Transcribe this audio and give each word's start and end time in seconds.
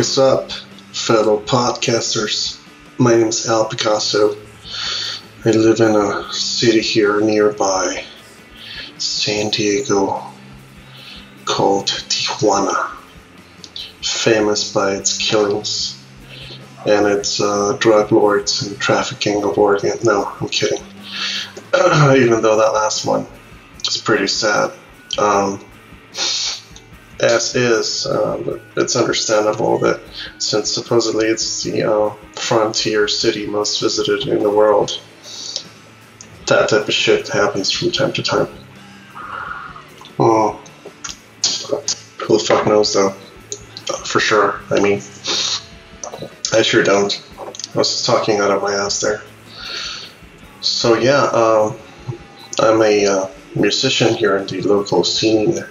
us 0.00 0.18
up, 0.18 0.52
fellow 0.92 1.40
podcasters? 1.40 2.60
My 2.98 3.16
name 3.16 3.28
is 3.28 3.48
Al 3.48 3.68
Picasso. 3.68 4.36
I 5.44 5.50
live 5.50 5.80
in 5.80 5.96
a 5.96 6.32
city 6.32 6.80
here 6.80 7.20
nearby 7.20 8.04
San 8.98 9.50
Diego 9.50 10.22
called 11.46 11.86
Tijuana, 11.86 12.90
famous 14.02 14.72
by 14.72 14.92
its 14.92 15.18
killings 15.18 16.00
and 16.86 17.06
its 17.06 17.40
uh, 17.40 17.76
drug 17.80 18.12
lords 18.12 18.62
and 18.62 18.78
trafficking 18.78 19.42
of 19.42 19.58
organ. 19.58 19.98
No, 20.04 20.32
I'm 20.40 20.48
kidding. 20.48 20.82
Even 21.74 22.40
though 22.40 22.56
that 22.56 22.72
last 22.72 23.04
one 23.04 23.26
is 23.84 23.96
pretty 23.96 24.28
sad. 24.28 24.70
Um, 25.18 25.64
as 27.20 27.54
is, 27.54 28.06
um, 28.06 28.60
it's 28.76 28.96
understandable 28.96 29.78
that 29.78 30.00
since 30.38 30.72
supposedly 30.72 31.26
it's 31.26 31.62
the 31.62 31.82
uh, 31.82 32.10
frontier 32.34 33.08
city 33.08 33.46
most 33.46 33.80
visited 33.80 34.28
in 34.28 34.42
the 34.42 34.50
world, 34.50 35.00
that 36.46 36.68
type 36.68 36.86
of 36.86 36.94
shit 36.94 37.28
happens 37.28 37.70
from 37.70 37.90
time 37.90 38.12
to 38.12 38.22
time. 38.22 38.48
Oh, 40.20 40.60
who 42.18 42.38
the 42.38 42.44
fuck 42.44 42.66
knows 42.66 42.94
though? 42.94 43.10
For 44.04 44.20
sure. 44.20 44.60
I 44.70 44.80
mean, 44.80 45.00
I 46.52 46.62
sure 46.62 46.82
don't. 46.82 47.22
I 47.74 47.78
was 47.78 47.90
just 47.90 48.06
talking 48.06 48.40
out 48.40 48.50
of 48.50 48.62
my 48.62 48.74
ass 48.74 49.00
there. 49.00 49.22
So 50.60 50.94
yeah, 50.94 51.24
um, 51.24 51.76
I'm 52.60 52.82
a 52.82 53.06
uh, 53.06 53.28
musician 53.54 54.14
here 54.14 54.36
in 54.36 54.46
the 54.46 54.60
local 54.62 55.04
scene 55.04 55.64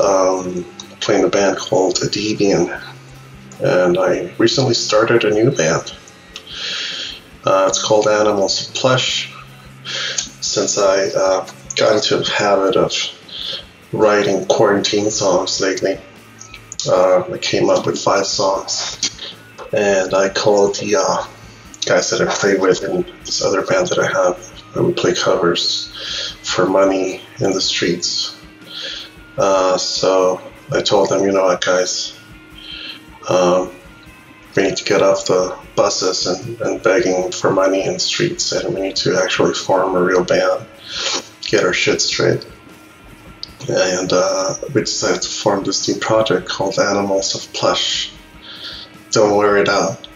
um, 0.00 0.64
playing 1.00 1.24
a 1.24 1.28
band 1.28 1.58
called 1.58 1.96
Debian, 1.96 2.80
and 3.60 3.98
I 3.98 4.34
recently 4.38 4.74
started 4.74 5.24
a 5.24 5.30
new 5.30 5.50
band. 5.50 5.94
Uh, 7.44 7.66
it's 7.68 7.82
called 7.82 8.06
Animals 8.06 8.68
of 8.68 8.74
Plush. 8.74 9.34
Since 9.84 10.78
I 10.78 11.08
uh, 11.08 11.48
got 11.76 11.96
into 11.96 12.18
the 12.18 12.30
habit 12.30 12.76
of 12.76 12.92
writing 13.92 14.46
quarantine 14.46 15.10
songs 15.10 15.60
lately, 15.60 15.98
uh, 16.88 17.32
I 17.32 17.38
came 17.38 17.70
up 17.70 17.86
with 17.86 17.98
five 17.98 18.26
songs, 18.26 18.98
and 19.72 20.14
I 20.14 20.28
called 20.28 20.76
the 20.76 20.96
uh, 20.96 21.26
guys 21.86 22.10
that 22.10 22.26
I 22.26 22.32
play 22.32 22.56
with 22.56 22.82
in 22.82 23.04
this 23.24 23.42
other 23.42 23.62
band 23.62 23.88
that 23.88 23.98
I 23.98 24.06
have, 24.06 24.76
and 24.76 24.86
we 24.86 24.92
play 24.92 25.14
covers 25.14 26.36
for 26.42 26.66
money 26.66 27.22
in 27.40 27.52
the 27.52 27.60
streets 27.60 28.39
uh, 29.40 29.78
so 29.78 30.40
I 30.70 30.82
told 30.82 31.08
them, 31.08 31.24
you 31.24 31.32
know 31.32 31.44
what, 31.44 31.64
guys, 31.64 32.18
um, 33.28 33.70
we 34.54 34.64
need 34.64 34.76
to 34.76 34.84
get 34.84 35.02
off 35.02 35.26
the 35.26 35.56
buses 35.76 36.26
and, 36.26 36.60
and 36.60 36.82
begging 36.82 37.32
for 37.32 37.50
money 37.50 37.84
in 37.84 37.94
the 37.94 38.00
streets, 38.00 38.52
and 38.52 38.74
we 38.74 38.82
need 38.82 38.96
to 38.96 39.16
actually 39.16 39.54
form 39.54 39.96
a 39.96 40.02
real 40.02 40.24
band, 40.24 40.66
get 41.40 41.64
our 41.64 41.72
shit 41.72 42.02
straight. 42.02 42.46
And 43.68 44.12
uh, 44.12 44.56
we 44.74 44.82
decided 44.82 45.22
to 45.22 45.28
form 45.28 45.64
this 45.64 45.88
new 45.88 45.98
project 46.00 46.48
called 46.48 46.78
Animals 46.78 47.34
of 47.34 47.52
Plush. 47.54 48.12
Don't 49.10 49.36
wear 49.36 49.56
it 49.56 49.68
out. 49.68 50.06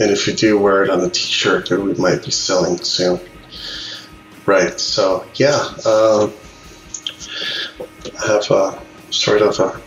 And 0.00 0.10
if 0.10 0.26
you 0.26 0.32
do 0.32 0.58
wear 0.58 0.84
it 0.84 0.90
on 0.90 1.00
a 1.00 1.10
t-shirt, 1.10 1.68
that 1.68 1.80
we 1.80 1.94
might 1.94 2.24
be 2.24 2.30
selling 2.30 2.78
soon. 2.78 3.20
Right, 4.46 4.78
so 4.80 5.26
yeah. 5.34 5.74
Uh, 5.84 6.30
have 8.26 8.50
a 8.50 8.80
sort 9.10 9.42
of 9.42 9.58
a 9.58 9.80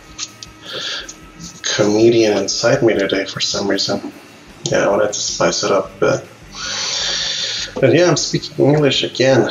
comedian 1.62 2.36
inside 2.38 2.82
me 2.82 2.94
today 2.94 3.24
for 3.24 3.40
some 3.40 3.68
reason. 3.68 4.12
Yeah, 4.64 4.86
I 4.86 4.88
wanted 4.88 5.08
to 5.08 5.20
spice 5.20 5.64
it 5.64 5.72
up 5.72 5.90
a 5.96 6.00
bit. 6.00 6.28
But 7.80 7.94
yeah, 7.94 8.08
I'm 8.08 8.16
speaking 8.16 8.66
English 8.66 9.02
again 9.02 9.50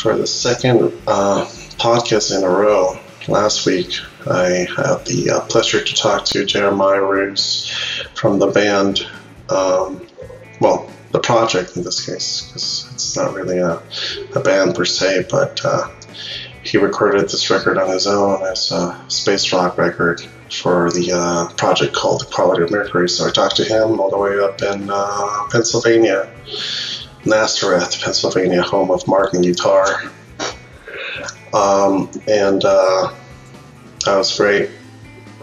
for 0.00 0.16
the 0.16 0.26
second 0.26 0.92
uh, 1.06 1.44
podcast 1.78 2.36
in 2.36 2.44
a 2.44 2.48
row. 2.48 2.98
Last 3.28 3.66
week, 3.66 3.98
I 4.24 4.68
had 4.76 5.04
the 5.04 5.32
uh, 5.34 5.40
pleasure 5.46 5.82
to 5.82 5.94
talk 5.94 6.24
to 6.26 6.44
Jeremiah 6.44 7.02
Roos 7.02 7.68
from 8.14 8.38
the 8.38 8.46
band, 8.46 9.04
um, 9.48 10.06
well, 10.60 10.88
the 11.10 11.18
project 11.18 11.76
in 11.76 11.82
this 11.82 12.06
case, 12.06 12.46
because 12.46 12.88
it's 12.94 13.16
not 13.16 13.34
really 13.34 13.58
a, 13.58 13.82
a 14.34 14.40
band 14.40 14.76
per 14.76 14.84
se, 14.84 15.26
but 15.28 15.60
uh, 15.64 15.88
he 16.66 16.78
recorded 16.78 17.22
this 17.22 17.48
record 17.48 17.78
on 17.78 17.88
his 17.88 18.06
own 18.06 18.42
as 18.42 18.72
a 18.72 19.00
space 19.08 19.52
rock 19.52 19.78
record 19.78 20.20
for 20.50 20.90
the 20.90 21.12
uh, 21.12 21.48
project 21.54 21.94
called 21.94 22.22
The 22.22 22.26
Quality 22.26 22.64
of 22.64 22.70
Mercury. 22.70 23.08
So 23.08 23.28
I 23.28 23.30
talked 23.30 23.56
to 23.56 23.64
him 23.64 24.00
all 24.00 24.10
the 24.10 24.18
way 24.18 24.38
up 24.40 24.60
in 24.62 24.90
uh, 24.90 25.46
Pennsylvania, 25.50 26.28
Nazareth, 27.24 28.00
Pennsylvania, 28.02 28.62
home 28.62 28.90
of 28.90 29.06
Martin 29.06 29.42
Guitar. 29.42 30.02
Um, 31.54 32.10
and 32.26 32.64
uh, 32.64 33.14
that 34.04 34.16
was 34.16 34.36
great. 34.36 34.70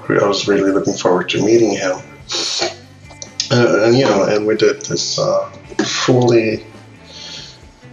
I 0.09 0.27
was 0.27 0.47
really 0.47 0.71
looking 0.71 0.93
forward 0.93 1.29
to 1.29 1.43
meeting 1.43 1.71
him. 1.71 1.97
And, 3.49 3.67
and 3.83 3.97
you 3.97 4.03
know, 4.03 4.25
and 4.25 4.45
we 4.45 4.57
did 4.57 4.81
this 4.81 5.17
uh, 5.17 5.49
fully 5.85 6.65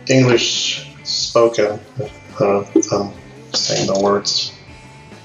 English 0.09 0.89
spoken 1.05 1.79
uh, 2.41 2.65
um, 2.93 3.13
saying 3.53 3.87
the 3.87 4.01
words 4.03 4.53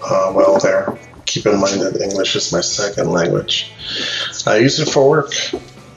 uh, 0.04 0.32
well 0.36 0.60
there. 0.60 0.98
Keep 1.26 1.48
in 1.48 1.60
mind 1.60 1.82
that 1.82 2.00
English 2.02 2.36
is 2.36 2.52
my 2.52 2.62
second 2.62 3.10
language. 3.10 3.72
I 4.46 4.58
use 4.58 4.80
it 4.80 4.90
for 4.90 5.10
work. 5.10 5.34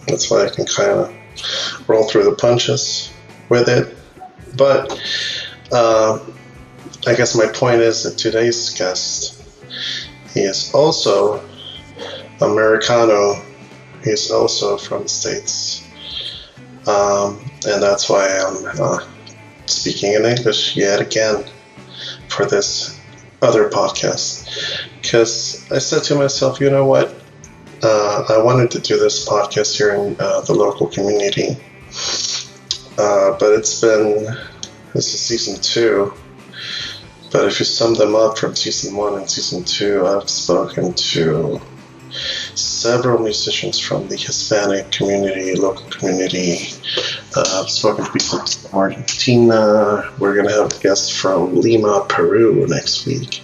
That's 0.07 0.31
why 0.31 0.47
I 0.47 0.49
can 0.49 0.67
kind 0.67 0.91
of 0.91 1.89
roll 1.89 2.09
through 2.09 2.25
the 2.25 2.35
punches 2.35 3.13
with 3.49 3.69
it. 3.69 3.97
But 4.57 4.99
uh, 5.71 6.19
I 7.07 7.15
guess 7.15 7.37
my 7.37 7.47
point 7.47 7.81
is 7.81 8.05
that 8.05 8.17
today's 8.17 8.71
guest, 8.71 9.43
he 10.33 10.41
is 10.41 10.73
also 10.75 11.45
Americano. 12.41 13.43
He's 14.03 14.31
also 14.31 14.79
from 14.79 15.05
the 15.05 15.09
States. 15.09 15.85
Um, 16.87 17.39
and 17.66 17.83
that's 17.83 18.09
why 18.09 18.27
I'm 18.28 18.81
uh, 18.81 19.07
speaking 19.68 20.15
in 20.15 20.24
English 20.24 20.76
yet 20.76 21.00
again 21.00 21.44
for 22.28 22.47
this 22.47 22.98
other 23.42 23.68
podcast 23.68 24.48
because 25.00 25.70
I 25.70 25.78
said 25.78 26.03
to 26.04 26.15
myself, 26.16 26.60
you 26.60 26.70
know 26.70 26.86
what? 26.86 27.15
Uh, 27.82 28.24
I 28.28 28.42
wanted 28.42 28.72
to 28.72 28.80
do 28.80 28.98
this 28.98 29.28
podcast 29.28 29.76
here 29.76 29.94
in 29.94 30.16
uh, 30.18 30.41
the 30.41 30.53
local 30.53 30.88
community, 30.88 31.56
uh, 32.98 33.38
but 33.38 33.53
it's 33.53 33.80
been 33.80 34.36
this 34.94 35.15
is 35.15 35.20
season 35.20 35.60
two. 35.62 36.12
But 37.30 37.44
if 37.47 37.60
you 37.60 37.66
sum 37.66 37.94
them 37.94 38.16
up 38.16 38.38
from 38.38 38.56
season 38.56 38.97
one 38.97 39.15
and 39.15 39.30
season 39.30 39.62
two, 39.62 40.04
I've 40.06 40.28
spoken 40.28 40.94
to 40.94 41.60
several 42.78 43.19
musicians 43.19 43.78
from 43.78 44.09
the 44.09 44.16
Hispanic 44.16 44.92
community, 44.92 45.54
local 45.57 45.91
community. 45.91 46.59
Uh, 47.36 47.60
I've 47.60 47.71
spoken 47.71 48.04
to 48.04 48.13
people 48.13 48.39
from 48.39 48.78
Argentina. 48.78 50.13
We're 50.19 50.34
going 50.34 50.48
to 50.48 50.54
have 50.54 50.80
guests 50.80 51.10
from 51.10 51.57
Lima, 51.57 52.07
Peru 52.09 52.66
next 52.69 53.04
week. 53.04 53.42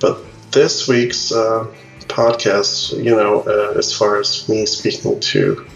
But 0.00 0.20
this 0.50 0.88
week's 0.88 1.30
uh, 1.30 1.66
podcast, 2.08 2.96
you 3.02 3.14
know, 3.14 3.42
uh, 3.42 3.78
as 3.78 3.96
far 3.96 4.18
as 4.18 4.48
me 4.48 4.66
speaking 4.66 5.20
to 5.20 5.66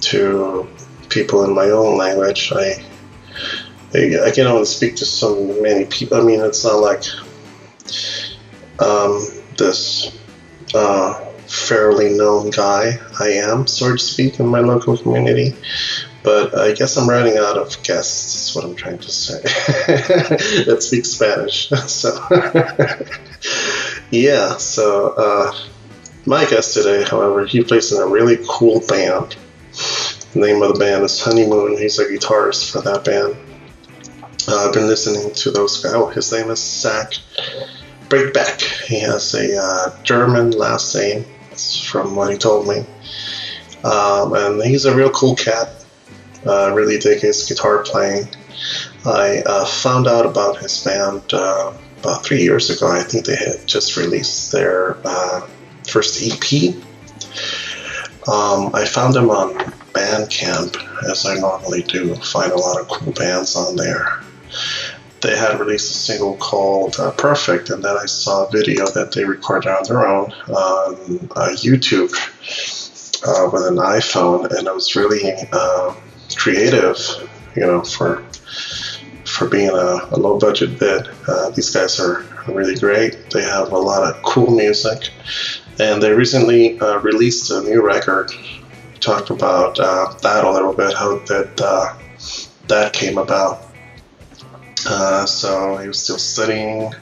to 0.00 0.68
people 1.08 1.44
in 1.44 1.54
my 1.54 1.70
own 1.70 1.96
language, 1.96 2.52
I 2.52 2.84
I, 3.94 4.30
can 4.34 4.46
only 4.46 4.64
speak 4.64 4.96
to 4.96 5.04
so 5.04 5.28
many 5.60 5.84
people. 5.84 6.16
I 6.16 6.22
mean, 6.22 6.40
it's 6.40 6.64
not 6.64 6.80
like 6.80 7.04
um, 8.80 9.20
this 9.58 10.16
uh, 10.74 11.31
fairly 11.52 12.14
known 12.14 12.50
guy 12.50 12.98
I 13.20 13.28
am, 13.28 13.66
so 13.66 13.92
to 13.92 13.98
speak, 13.98 14.40
in 14.40 14.46
my 14.46 14.60
local 14.60 14.96
community. 14.96 15.54
But 16.22 16.56
I 16.56 16.72
guess 16.72 16.96
I'm 16.96 17.08
running 17.08 17.36
out 17.36 17.58
of 17.58 17.82
guests, 17.82 18.34
is 18.48 18.54
what 18.54 18.64
I'm 18.64 18.74
trying 18.74 18.98
to 18.98 19.10
say, 19.10 19.42
that 20.64 20.78
speak 20.80 21.04
Spanish. 21.04 21.70
So, 21.88 22.10
yeah, 24.10 24.56
so 24.56 25.08
uh, 25.10 25.52
my 26.24 26.44
guest 26.46 26.74
today, 26.74 27.02
however, 27.02 27.44
he 27.44 27.62
plays 27.62 27.92
in 27.92 28.00
a 28.00 28.06
really 28.06 28.38
cool 28.48 28.80
band. 28.88 29.36
The 30.32 30.40
name 30.40 30.62
of 30.62 30.72
the 30.72 30.78
band 30.78 31.04
is 31.04 31.20
Honeymoon. 31.20 31.76
He's 31.76 31.98
a 31.98 32.06
guitarist 32.06 32.70
for 32.70 32.80
that 32.82 33.04
band. 33.04 33.36
Uh, 34.48 34.68
I've 34.68 34.72
been 34.72 34.86
listening 34.86 35.34
to 35.34 35.50
those 35.50 35.82
guys. 35.82 35.92
Oh, 35.94 36.06
his 36.06 36.32
name 36.32 36.50
is 36.50 36.60
Zach 36.60 37.12
Breakback. 38.08 38.62
He 38.86 39.00
has 39.00 39.34
a 39.34 39.58
uh, 39.60 40.02
German 40.02 40.52
last 40.52 40.94
name, 40.94 41.24
from 41.82 42.16
what 42.16 42.30
he 42.30 42.38
told 42.38 42.66
me. 42.66 42.84
Um, 43.84 44.34
and 44.34 44.62
he's 44.62 44.84
a 44.84 44.94
real 44.94 45.10
cool 45.10 45.34
cat. 45.34 45.68
Uh, 46.46 46.72
really 46.74 46.98
dig 46.98 47.20
his 47.20 47.48
guitar 47.48 47.82
playing. 47.82 48.28
I 49.04 49.42
uh, 49.46 49.64
found 49.64 50.06
out 50.06 50.26
about 50.26 50.58
his 50.58 50.84
band 50.84 51.22
uh, 51.32 51.72
about 52.00 52.24
three 52.24 52.42
years 52.42 52.70
ago. 52.70 52.88
I 52.88 53.02
think 53.02 53.26
they 53.26 53.36
had 53.36 53.66
just 53.66 53.96
released 53.96 54.52
their 54.52 54.96
uh, 55.04 55.46
first 55.88 56.22
EP. 56.22 56.74
Um, 58.28 58.70
I 58.74 58.84
found 58.84 59.14
them 59.14 59.30
on 59.30 59.54
Bandcamp, 59.92 60.76
as 61.10 61.26
I 61.26 61.34
normally 61.36 61.82
do. 61.82 62.14
Find 62.16 62.52
a 62.52 62.56
lot 62.56 62.80
of 62.80 62.88
cool 62.88 63.12
bands 63.12 63.56
on 63.56 63.76
there. 63.76 64.22
They 65.22 65.36
had 65.36 65.60
released 65.60 65.90
a 65.90 65.98
single 65.98 66.36
called 66.36 66.98
uh, 66.98 67.12
Perfect, 67.12 67.70
and 67.70 67.82
then 67.82 67.96
I 67.96 68.06
saw 68.06 68.44
a 68.44 68.50
video 68.50 68.86
that 68.86 69.12
they 69.12 69.24
recorded 69.24 69.68
on 69.70 69.84
their 69.84 70.04
own 70.06 70.32
on 70.48 71.28
uh, 71.36 71.54
YouTube 71.54 72.12
uh, 73.24 73.48
with 73.52 73.62
an 73.62 73.76
iPhone, 73.76 74.50
and 74.50 74.66
it 74.66 74.74
was 74.74 74.96
really 74.96 75.32
uh, 75.52 75.94
creative, 76.36 76.98
you 77.54 77.62
know, 77.62 77.82
for 77.82 78.24
for 79.24 79.48
being 79.48 79.70
a, 79.70 80.08
a 80.10 80.16
low 80.18 80.38
budget 80.38 80.80
bit. 80.80 81.06
Uh, 81.28 81.50
these 81.50 81.70
guys 81.70 82.00
are 82.00 82.24
really 82.48 82.74
great. 82.74 83.30
They 83.30 83.42
have 83.42 83.70
a 83.70 83.78
lot 83.78 84.02
of 84.02 84.20
cool 84.24 84.50
music, 84.50 85.10
and 85.78 86.02
they 86.02 86.10
recently 86.10 86.80
uh, 86.80 86.98
released 86.98 87.48
a 87.52 87.60
new 87.62 87.80
record. 87.80 88.32
Talked 88.98 89.30
about 89.30 89.78
uh, 89.78 90.14
that 90.22 90.44
a 90.44 90.50
little 90.50 90.72
bit, 90.72 90.94
how 90.94 91.18
that 91.26 91.96
that 92.66 92.92
came 92.92 93.18
about. 93.18 93.71
Uh, 94.86 95.26
so 95.26 95.76
he 95.76 95.88
was 95.88 96.02
still 96.02 96.18
studying 96.18 96.92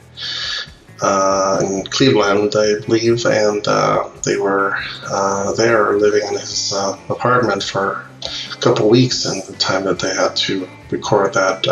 uh, 1.01 1.59
in 1.63 1.83
Cleveland, 1.85 2.53
I 2.55 2.79
believe, 2.85 3.25
and 3.25 3.67
uh, 3.67 4.09
they 4.23 4.37
were 4.37 4.77
uh, 5.09 5.53
there 5.53 5.97
living 5.97 6.27
in 6.27 6.33
his 6.39 6.73
uh, 6.73 6.97
apartment 7.09 7.63
for 7.63 8.05
a 8.23 8.57
couple 8.57 8.87
weeks. 8.89 9.25
And 9.25 9.43
the 9.43 9.53
time 9.53 9.85
that 9.85 9.99
they 9.99 10.13
had 10.13 10.35
to 10.35 10.69
record 10.91 11.33
that 11.33 11.63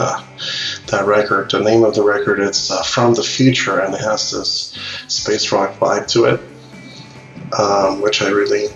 that 0.87 1.05
record, 1.05 1.51
the 1.51 1.59
name 1.59 1.83
of 1.83 1.93
the 1.93 2.03
record 2.03 2.39
is 2.39 2.71
uh, 2.71 2.81
"From 2.81 3.13
the 3.13 3.23
Future," 3.23 3.79
and 3.79 3.93
it 3.93 4.01
has 4.01 4.31
this 4.31 4.77
space 5.07 5.51
rock 5.51 5.77
vibe 5.77 6.07
to 6.13 6.25
it, 6.25 6.41
um, 7.57 8.01
which 8.01 8.21
I 8.23 8.29
really, 8.29 8.67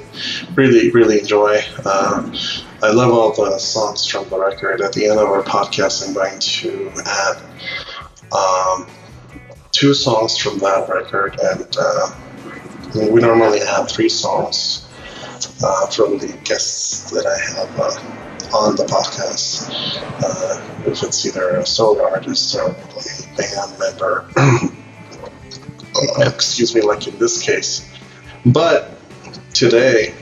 really, 0.56 0.92
really 0.92 1.19
enjoy. 1.19 1.60
I 1.86 2.92
love 2.92 3.12
all 3.12 3.33
the 3.33 3.57
songs 3.57 4.06
from 4.06 4.27
the 4.30 4.39
record. 4.39 4.81
At 4.81 4.94
the 4.94 5.07
end 5.07 5.19
of 5.19 5.27
our 5.27 5.44
podcast, 5.44 6.07
I'm 6.07 6.13
going 6.13 6.39
to 6.39 6.92
add. 7.06 7.42
Um, 8.33 8.88
two 9.74 9.94
songs 9.94 10.38
from 10.38 10.60
that 10.60 10.88
record, 10.88 11.38
and 11.42 11.75
uh, 11.77 12.12
we 12.95 13.19
normally 13.19 13.60
have 13.60 13.89
three 13.89 14.07
songs 14.07 14.88
uh, 15.63 15.88
from 15.88 16.19
the 16.19 16.38
guests 16.45 17.12
that 17.12 17.25
I 17.25 17.38
have 17.57 17.80
uh, 17.80 18.57
on 18.57 18.75
the 18.75 18.86
podcast. 18.86 19.69
Uh, 20.24 20.89
if 20.89 21.04
it's 21.04 21.25
either 21.25 21.57
a 21.57 21.65
solo 21.65 22.04
artist 22.10 22.56
or 22.56 22.69
a 22.69 23.36
band 23.36 23.80
member, 23.80 24.30
excuse 26.25 26.74
me, 26.74 26.81
like 26.81 27.07
in 27.07 27.18
this 27.18 27.42
case. 27.42 27.89
But 28.45 29.00
today, 29.53 30.13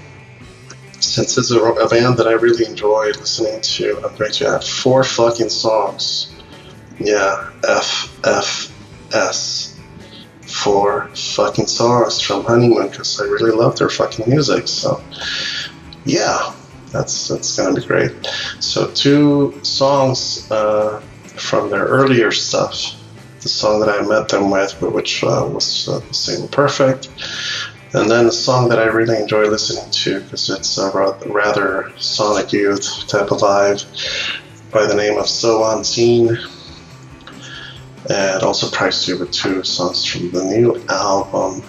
since 1.00 1.38
it's 1.38 1.51
a, 1.51 1.60
a 1.60 1.88
band 1.89 2.18
that 2.18 2.28
I 2.28 2.33
really 2.33 2.66
enjoy 2.66 3.07
listening 3.07 3.62
to, 3.62 3.98
I'm 4.06 4.16
going 4.18 4.31
to 4.31 4.48
add 4.48 4.63
four 4.63 5.04
fucking 5.04 5.50
songs. 5.50 6.36
Yeah, 7.00 7.50
F 7.68 8.19
F 8.24 8.72
S 9.13 9.80
Four 10.45 11.07
fucking 11.16 11.68
songs 11.68 12.19
from 12.19 12.44
Honeymoon 12.44 12.89
because 12.89 13.22
I 13.22 13.24
really 13.24 13.51
love 13.51 13.78
their 13.78 13.89
fucking 13.89 14.30
music. 14.30 14.68
So, 14.68 15.01
yeah, 16.04 16.54
that's 16.92 17.30
that's 17.30 17.56
gonna 17.56 17.74
be 17.74 17.88
great. 17.88 18.12
So, 18.60 18.92
two 18.92 19.57
songs 19.63 20.51
uh, 20.51 21.00
from 21.38 21.69
their 21.69 21.86
earlier 21.86 22.31
stuff. 22.31 22.95
The 23.39 23.50
song 23.50 23.80
that 23.80 23.89
I 23.89 24.06
met 24.06 24.30
them 24.30 24.51
with, 24.51 24.80
which 24.81 25.24
uh, 25.24 25.50
was 25.50 25.88
uh, 25.88 26.01
"Single 26.12 26.50
Perfect," 26.50 27.10
and 27.94 28.10
then 28.10 28.26
a 28.26 28.32
song 28.32 28.70
that 28.70 28.80
I 28.80 28.86
really 28.86 29.18
enjoy 29.18 29.46
listening 29.46 29.90
to 29.92 30.22
because 30.22 30.50
it's 30.50 30.78
a 30.78 30.92
rather 31.26 31.92
Sonic 31.98 32.54
Youth 32.54 33.08
type 33.08 33.32
of 33.32 33.40
vibe 33.40 33.84
by 34.72 34.86
the 34.86 34.96
name 34.96 35.18
of 35.18 35.28
So 35.28 35.64
Unseen 35.64 36.38
and 38.10 38.44
also 38.44 38.68
surprised 38.68 39.08
you 39.08 39.20
with 39.20 39.32
two 39.32 39.64
songs 39.64 40.06
from 40.06 40.32
the 40.32 40.44
new 40.44 40.84
album. 40.90 41.64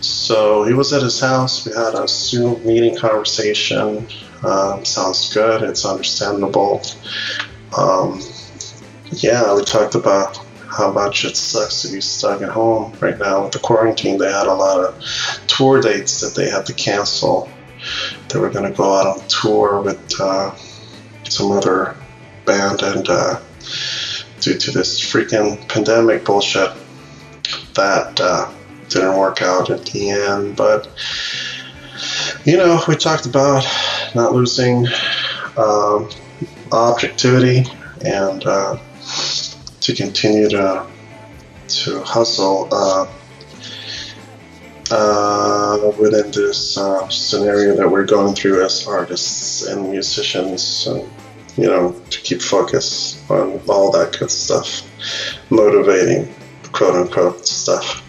So 0.00 0.64
he 0.64 0.74
was 0.74 0.92
at 0.92 1.02
his 1.02 1.18
house. 1.20 1.66
We 1.66 1.72
had 1.74 1.94
a 1.94 2.06
Zoom 2.06 2.64
meeting 2.64 2.96
conversation. 2.96 4.06
Um, 4.44 4.84
sounds 4.84 5.32
good. 5.32 5.62
It's 5.62 5.84
understandable. 5.84 6.82
Um, 7.76 8.20
yeah, 9.10 9.54
we 9.54 9.64
talked 9.64 9.94
about 9.94 10.38
how 10.76 10.90
much 10.90 11.24
it 11.24 11.36
sucks 11.36 11.82
to 11.82 11.92
be 11.92 12.00
stuck 12.00 12.42
at 12.42 12.48
home 12.48 12.92
right 13.00 13.18
now 13.18 13.44
with 13.44 13.52
the 13.52 13.58
quarantine. 13.58 14.18
They 14.18 14.32
had 14.32 14.46
a 14.46 14.54
lot 14.54 14.80
of 14.80 15.04
tour 15.46 15.80
dates 15.80 16.20
that 16.20 16.34
they 16.34 16.48
had 16.48 16.66
to 16.66 16.72
cancel. 16.72 17.48
They 18.28 18.38
were 18.38 18.50
going 18.50 18.70
to 18.70 18.76
go 18.76 18.94
out 18.94 19.06
on 19.18 19.28
tour 19.28 19.80
with 19.82 20.20
uh, 20.20 20.54
some 21.24 21.52
other 21.52 21.96
band 22.46 22.82
and. 22.82 23.08
Uh, 23.08 23.40
due 24.42 24.58
to 24.58 24.72
this 24.72 25.00
freaking 25.00 25.56
pandemic 25.68 26.24
bullshit 26.24 26.70
that 27.74 28.20
uh, 28.20 28.52
didn't 28.88 29.16
work 29.16 29.40
out 29.40 29.70
at 29.70 29.86
the 29.86 30.10
end. 30.10 30.56
But, 30.56 30.88
you 32.44 32.56
know, 32.56 32.82
we 32.88 32.96
talked 32.96 33.24
about 33.24 33.64
not 34.16 34.32
losing 34.32 34.88
um, 35.56 36.10
objectivity 36.72 37.64
and 38.04 38.44
uh, 38.44 38.78
to 39.82 39.94
continue 39.94 40.48
to, 40.48 40.86
to 41.68 42.02
hustle. 42.02 42.68
Uh, 42.72 43.06
uh, 44.90 45.90
within 45.98 46.30
this 46.32 46.76
uh, 46.76 47.08
scenario 47.08 47.74
that 47.74 47.88
we're 47.88 48.04
going 48.04 48.34
through 48.34 48.62
as 48.62 48.86
artists 48.86 49.66
and 49.66 49.90
musicians, 49.90 50.86
you 51.56 51.66
know, 51.66 51.92
to 52.10 52.20
keep 52.20 52.42
focus 52.42 53.22
on 53.30 53.58
all 53.68 53.90
that 53.90 54.16
good 54.18 54.30
stuff, 54.30 54.82
motivating, 55.50 56.32
quote 56.72 56.94
unquote, 56.94 57.46
stuff 57.46 58.02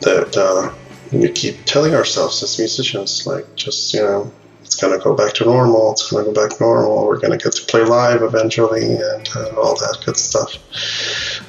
that 0.00 0.36
uh, 0.36 0.74
we 1.12 1.30
keep 1.30 1.64
telling 1.64 1.94
ourselves 1.94 2.42
as 2.42 2.58
musicians, 2.58 3.26
like, 3.26 3.46
just, 3.54 3.94
you 3.94 4.00
know, 4.00 4.32
it's 4.64 4.76
going 4.76 4.96
to 4.96 5.02
go 5.02 5.14
back 5.14 5.34
to 5.34 5.44
normal, 5.44 5.92
it's 5.92 6.10
going 6.10 6.24
to 6.24 6.32
go 6.32 6.48
back 6.48 6.60
normal, 6.60 7.06
we're 7.06 7.18
going 7.18 7.36
to 7.38 7.42
get 7.42 7.52
to 7.54 7.64
play 7.66 7.84
live 7.84 8.22
eventually, 8.22 8.94
and 8.94 9.28
uh, 9.36 9.54
all 9.56 9.74
that 9.76 9.98
good 10.04 10.16
stuff. 10.16 10.58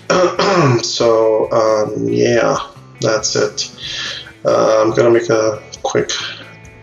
so, 0.84 1.51
um, 1.51 2.07
yeah, 2.07 2.57
that's 3.01 3.36
it. 3.36 3.72
Uh, 4.45 4.84
I'm 4.84 4.91
going 4.91 5.12
to 5.12 5.19
make 5.19 5.29
a 5.29 5.62
quick 5.81 6.12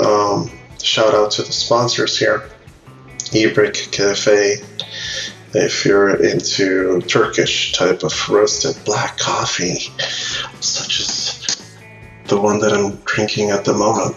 um, 0.00 0.50
shout 0.82 1.14
out 1.14 1.30
to 1.32 1.42
the 1.42 1.52
sponsors 1.52 2.18
here. 2.18 2.48
Ibrik 3.32 3.92
Cafe 3.92 4.56
if 5.54 5.84
you're 5.84 6.22
into 6.22 7.00
Turkish 7.02 7.72
type 7.72 8.02
of 8.02 8.28
roasted 8.28 8.82
black 8.84 9.18
coffee, 9.18 9.80
such 10.60 11.00
as 11.00 11.62
the 12.26 12.40
one 12.40 12.58
that 12.60 12.72
I'm 12.72 12.96
drinking 13.04 13.50
at 13.50 13.64
the 13.64 13.74
moment. 13.74 14.16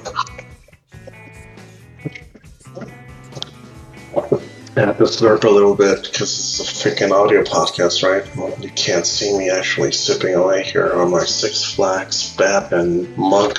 I 4.16 4.82
have 4.82 4.98
to 4.98 5.04
slurp 5.06 5.44
a 5.44 5.50
little 5.50 5.76
bit 5.76 6.04
because 6.04 6.22
it's 6.22 6.60
a 6.60 6.64
freaking 6.64 7.12
audio 7.12 7.44
podcast, 7.44 8.04
right? 8.04 8.26
You 8.62 8.70
can't 8.72 9.06
see 9.06 9.38
me 9.38 9.50
actually 9.50 9.92
sipping 9.92 10.36
away 10.36 10.64
here 10.64 10.94
on 10.94 11.12
my 11.12 11.26
Six 11.26 11.64
Flags 11.64 12.36
Batman 12.36 13.14
mug 13.18 13.58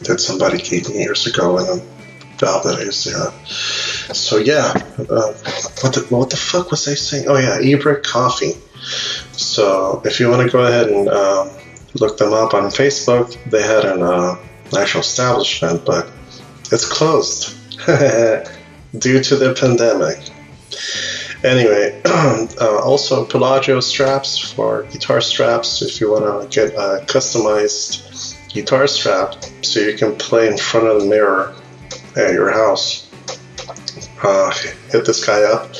that 0.00 0.20
somebody 0.20 0.58
gave 0.58 0.88
me 0.88 1.00
years 1.00 1.26
ago, 1.26 1.58
and 1.58 1.82
Valdez, 2.38 3.06
yeah. 3.06 3.30
So 4.12 4.38
yeah, 4.38 4.72
uh, 4.98 5.32
what 5.82 5.94
the 5.94 6.06
what 6.08 6.30
the 6.30 6.36
fuck 6.36 6.70
was 6.70 6.88
I 6.88 6.94
saying? 6.94 7.26
Oh 7.28 7.36
yeah, 7.36 7.58
Ibrik 7.58 8.02
Coffee. 8.02 8.54
So 9.32 10.02
if 10.04 10.20
you 10.20 10.30
want 10.30 10.42
to 10.42 10.50
go 10.50 10.64
ahead 10.64 10.88
and 10.88 11.08
um, 11.08 11.50
look 11.94 12.16
them 12.16 12.32
up 12.32 12.54
on 12.54 12.64
Facebook, 12.64 13.36
they 13.50 13.62
had 13.62 13.84
an 13.84 14.02
uh, 14.02 14.36
actual 14.78 15.00
establishment, 15.00 15.84
but 15.84 16.10
it's 16.72 16.86
closed 16.86 17.54
due 18.96 19.22
to 19.22 19.36
the 19.36 19.54
pandemic. 19.54 20.18
Anyway, 21.42 22.00
uh, 22.04 22.78
also 22.82 23.24
Pelagio 23.24 23.82
straps 23.82 24.38
for 24.38 24.82
guitar 24.84 25.20
straps 25.20 25.80
if 25.82 26.00
you 26.00 26.10
want 26.10 26.50
to 26.50 26.54
get 26.54 26.74
a 26.74 27.04
customized 27.06 28.36
guitar 28.52 28.86
strap 28.86 29.36
so 29.62 29.80
you 29.80 29.96
can 29.96 30.16
play 30.16 30.48
in 30.48 30.58
front 30.58 30.86
of 30.86 31.00
the 31.00 31.08
mirror 31.08 31.54
at 32.16 32.32
your 32.32 32.50
house. 32.50 33.06
Uh, 34.22 34.52
hit 34.90 35.06
this 35.06 35.24
guy 35.24 35.42
up, 35.44 35.72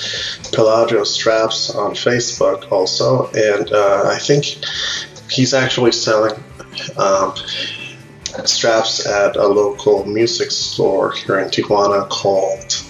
Pelagio 0.52 1.06
Straps 1.06 1.74
on 1.74 1.92
Facebook 1.92 2.72
also, 2.72 3.26
and 3.32 3.70
uh, 3.70 4.04
I 4.06 4.18
think 4.18 4.44
he's 5.30 5.52
actually 5.52 5.92
selling 5.92 6.42
um, 6.96 7.34
straps 8.46 9.06
at 9.06 9.36
a 9.36 9.46
local 9.46 10.06
music 10.06 10.50
store 10.50 11.12
here 11.12 11.38
in 11.38 11.48
Tijuana 11.48 12.08
called 12.08 12.82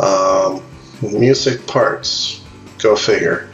um, 0.00 0.62
Music 1.02 1.66
Parts. 1.66 2.42
Go 2.78 2.96
figure. 2.96 3.50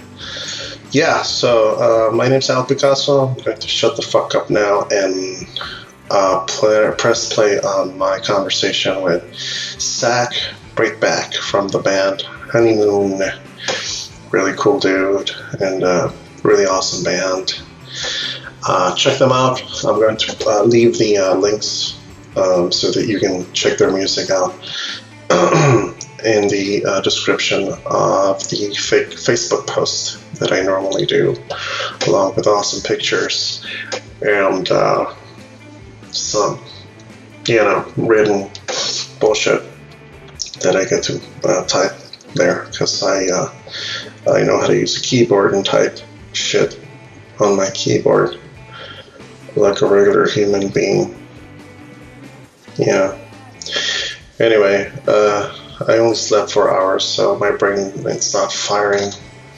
Yeah, 0.93 1.23
so 1.23 2.09
uh, 2.11 2.15
my 2.15 2.29
name's 2.29 2.49
Al 2.49 2.65
Picasso. 2.65 3.27
I'm 3.27 3.35
going 3.43 3.59
to 3.59 3.69
shut 3.69 3.97
the 3.97 4.03
fuck 4.03 4.35
up 4.35 4.51
now 4.51 4.87
and 4.91 5.47
uh, 6.11 6.45
play, 6.47 6.93
press 6.97 7.35
play 7.35 7.59
on 7.59 7.99
my 7.99 8.21
conversation 8.21 9.03
with 9.03 9.35
Zach 9.35 10.33
Breakback 10.77 11.35
from 11.35 11.69
the 11.69 11.81
band 11.81 12.23
Honeymoon. 12.23 13.21
Really 14.31 14.53
cool 14.57 14.79
dude 14.79 15.31
and 15.61 16.13
really 16.45 16.67
awesome 16.67 17.05
band. 17.05 17.61
Uh, 18.67 18.95
check 18.95 19.19
them 19.19 19.33
out. 19.33 19.63
I'm 19.85 19.97
going 19.97 20.17
to 20.17 20.49
uh, 20.49 20.63
leave 20.65 20.99
the 20.99 21.19
uh, 21.19 21.35
links 21.37 21.99
um, 22.37 22.73
so 22.73 22.91
that 22.91 23.07
you 23.07 23.21
can 23.21 23.51
check 23.53 23.79
their 23.79 23.93
music 23.93 24.31
out 24.31 24.55
in 26.25 26.49
the 26.49 26.85
uh, 26.87 27.01
description 27.01 27.69
of 27.87 28.49
the 28.49 28.75
fake 28.79 29.11
Facebook 29.11 29.67
post 29.67 30.19
that 30.41 30.53
I 30.53 30.63
normally 30.63 31.07
do, 31.07 31.37
along 32.07 32.37
with 32.37 32.47
awesome 32.47 32.83
pictures 32.83 33.65
and 34.23 34.71
uh, 34.71 35.15
some, 36.11 36.61
you 37.47 37.57
know, 37.57 37.93
written 37.97 38.51
bullshit 39.21 39.63
that 40.61 40.77
I 40.77 40.85
get 40.85 41.03
to 41.05 41.21
uh, 41.45 41.65
type 41.67 41.93
there 42.35 42.67
because 42.71 43.03
I 43.03 43.27
uh, 43.27 43.53
I 44.33 44.43
know 44.43 44.61
how 44.61 44.67
to 44.67 44.77
use 44.77 44.97
a 44.97 45.01
keyboard 45.01 45.55
and 45.55 45.65
type 45.65 45.99
shit 46.33 46.79
on 47.41 47.57
my 47.57 47.71
keyboard 47.71 48.39
like 49.57 49.81
a 49.81 49.87
regular 49.87 50.29
human 50.29 50.69
being. 50.69 51.15
Yeah. 52.77 53.19
Anyway, 54.39 54.93
uh, 55.07 55.57
I 55.89 55.99
only 55.99 56.15
slept 56.15 56.51
four 56.51 56.71
hours, 56.71 57.05
so 57.05 57.39
my 57.39 57.53
brain 57.53 57.79
is 57.79 58.35
not 58.35 58.53
firing 58.53 59.11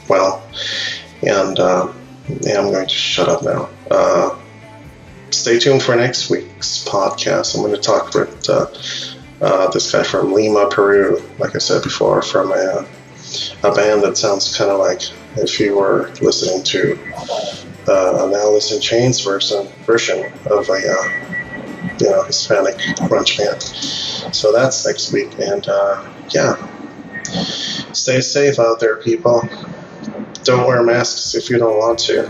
well. 0.09 0.43
And 1.23 1.59
uh, 1.59 1.93
yeah, 2.43 2.59
I'm 2.59 2.71
going 2.71 2.87
to 2.87 2.95
shut 2.95 3.29
up 3.29 3.43
now. 3.43 3.69
Uh, 3.91 4.39
stay 5.31 5.59
tuned 5.59 5.83
for 5.83 5.97
next 5.97 6.31
week's 6.31 6.85
podcast. 6.85 7.55
I'm 7.55 7.63
going 7.63 7.75
to 7.75 7.81
talk 7.81 8.15
with 8.15 8.49
uh, 8.49 8.67
uh, 9.41 9.71
this 9.71 9.91
guy 9.91 10.03
from 10.03 10.33
Lima, 10.33 10.69
Peru, 10.71 11.23
like 11.39 11.55
I 11.55 11.59
said 11.59 11.83
before, 11.83 12.23
from 12.23 12.53
a, 12.53 12.87
a 13.65 13.75
band 13.75 14.03
that 14.03 14.17
sounds 14.17 14.57
kind 14.57 14.71
of 14.71 14.79
like 14.79 15.03
if 15.37 15.59
you 15.61 15.77
were 15.77 16.13
listening 16.21 16.63
to 16.65 16.99
uh, 17.89 18.27
an 18.27 18.35
Alice 18.35 18.73
in 18.73 18.81
Chains 18.81 19.21
version 19.25 19.67
version 19.85 20.33
of 20.47 20.69
a 20.69 20.73
uh, 20.73 21.48
you 22.01 22.11
know 22.11 22.23
Hispanic 22.23 22.77
grunge 23.09 23.39
band. 23.39 23.63
So 24.35 24.53
that's 24.53 24.87
next 24.87 25.13
week, 25.13 25.39
and 25.39 25.67
uh, 25.69 26.11
yeah, 26.31 26.57
stay 27.93 28.21
safe 28.21 28.59
out 28.59 28.81
there, 28.81 28.97
people. 28.97 29.49
Don't 30.45 30.67
wear 30.67 30.83
masks 30.83 31.35
if 31.35 31.51
you 31.51 31.59
don't 31.59 31.77
want 31.77 31.99
to. 32.01 32.27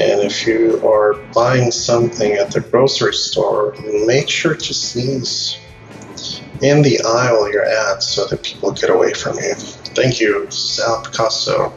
And 0.00 0.20
if 0.20 0.46
you 0.46 0.80
are 0.86 1.14
buying 1.34 1.70
something 1.70 2.32
at 2.32 2.52
the 2.52 2.60
grocery 2.60 3.14
store, 3.14 3.74
make 4.06 4.28
sure 4.28 4.54
to 4.54 4.74
sneeze 4.74 5.58
in 6.62 6.82
the 6.82 7.00
aisle 7.04 7.50
you're 7.52 7.64
at 7.64 8.02
so 8.02 8.26
that 8.26 8.42
people 8.42 8.72
get 8.72 8.90
away 8.90 9.12
from 9.12 9.36
you. 9.36 9.54
Thank 9.54 10.20
you, 10.20 10.50
Sal 10.50 11.02
Picasso. 11.02 11.72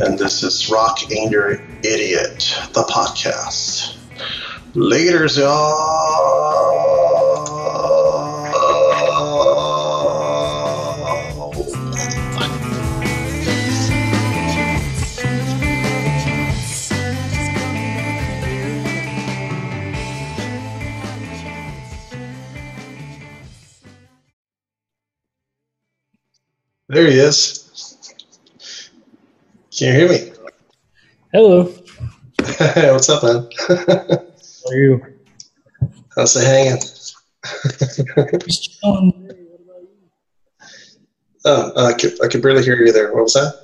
And 0.00 0.18
this 0.18 0.42
is 0.42 0.70
Rock 0.70 1.10
Your 1.10 1.52
Idiot, 1.82 2.54
the 2.72 2.84
podcast. 2.88 3.96
Laters, 4.74 5.38
y'all. 5.38 5.98
There 26.90 27.06
he 27.10 27.18
is. 27.18 27.94
Can 29.76 29.88
you 29.88 29.92
hear 29.92 30.08
me? 30.08 30.32
Hello. 31.32 31.64
What's 32.58 33.08
up, 33.08 33.22
man? 33.22 34.18
How 34.68 34.74
are 34.74 34.78
you? 34.78 35.00
How's 36.14 36.36
it 36.36 36.44
hanging? 36.44 36.78
Just 38.40 38.78
chilling. 38.80 39.24
Oh, 41.44 41.72
uh, 41.74 41.86
I 41.86 41.92
could, 41.94 42.22
I 42.22 42.28
could 42.28 42.42
barely 42.42 42.62
hear 42.62 42.76
you 42.84 42.92
there. 42.92 43.14
What 43.14 43.22
was 43.22 43.32
that? 43.34 43.54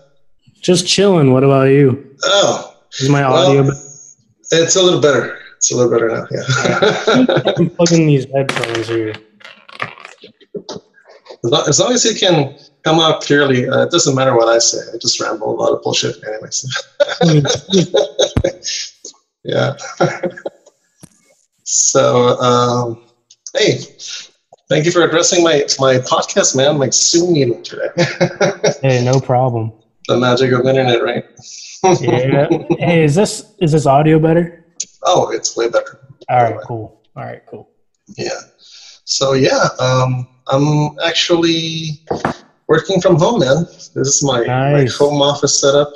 Just 0.62 0.86
chilling. 0.86 1.32
What 1.32 1.44
about 1.44 1.64
you? 1.64 2.16
Oh, 2.24 2.74
Is 3.00 3.08
my 3.10 3.22
audio? 3.22 3.62
Well- 3.64 3.80
it's 4.52 4.76
a 4.76 4.82
little 4.82 5.00
better. 5.00 5.38
It's 5.56 5.72
a 5.72 5.76
little 5.76 5.90
better 5.90 6.08
now. 6.08 6.26
Yeah. 6.30 7.52
I'm 7.56 7.70
plugging 7.70 8.06
these 8.06 8.26
headphones 8.32 8.86
here. 8.88 9.14
as, 9.80 11.42
long, 11.42 11.64
as 11.68 11.80
long 11.80 11.92
as 11.92 12.04
you 12.04 12.14
can 12.14 12.56
come 12.84 13.00
out 13.00 13.22
clearly, 13.22 13.68
uh, 13.68 13.82
it 13.82 13.90
doesn't 13.90 14.14
matter 14.14 14.36
what 14.36 14.46
I 14.48 14.58
say. 14.58 14.78
I 14.94 14.98
just 14.98 15.18
ramble 15.20 15.50
a 15.50 15.56
lot 15.60 15.72
of 15.72 15.82
bullshit, 15.82 16.16
anyways. 16.24 16.64
yeah. 19.44 19.74
so, 21.64 22.38
um, 22.40 23.04
hey, 23.56 23.78
thank 24.68 24.84
you 24.84 24.92
for 24.92 25.02
addressing 25.02 25.42
my 25.42 25.64
my 25.78 25.96
podcast, 25.96 26.54
man. 26.56 26.78
My 26.78 26.90
Zoom 26.90 27.32
meeting 27.32 27.62
today. 27.62 27.88
hey, 28.82 29.04
no 29.04 29.20
problem. 29.20 29.72
the 30.08 30.16
magic 30.16 30.52
of 30.52 30.66
internet, 30.66 31.02
right? 31.02 31.24
Yeah. 32.00 32.48
hey, 32.78 33.04
is 33.04 33.14
this 33.14 33.54
is 33.60 33.72
this 33.72 33.86
audio 33.86 34.18
better? 34.18 34.64
oh, 35.06 35.30
it's 35.30 35.56
way 35.56 35.68
better. 35.68 36.00
All 36.28 36.42
right, 36.42 36.56
cool. 36.66 37.02
All 37.16 37.24
right, 37.24 37.42
cool. 37.46 37.70
Yeah. 38.16 38.40
So 39.04 39.34
yeah, 39.34 39.68
um, 39.78 40.26
I'm 40.48 40.96
actually 41.04 42.00
working 42.66 43.00
from 43.00 43.16
home, 43.16 43.40
man. 43.40 43.64
This 43.64 43.94
is 43.94 44.22
my, 44.22 44.42
Nice. 44.44 44.98
my 45.00 45.06
home 45.06 45.20
office 45.22 45.60
setup. 45.60 45.90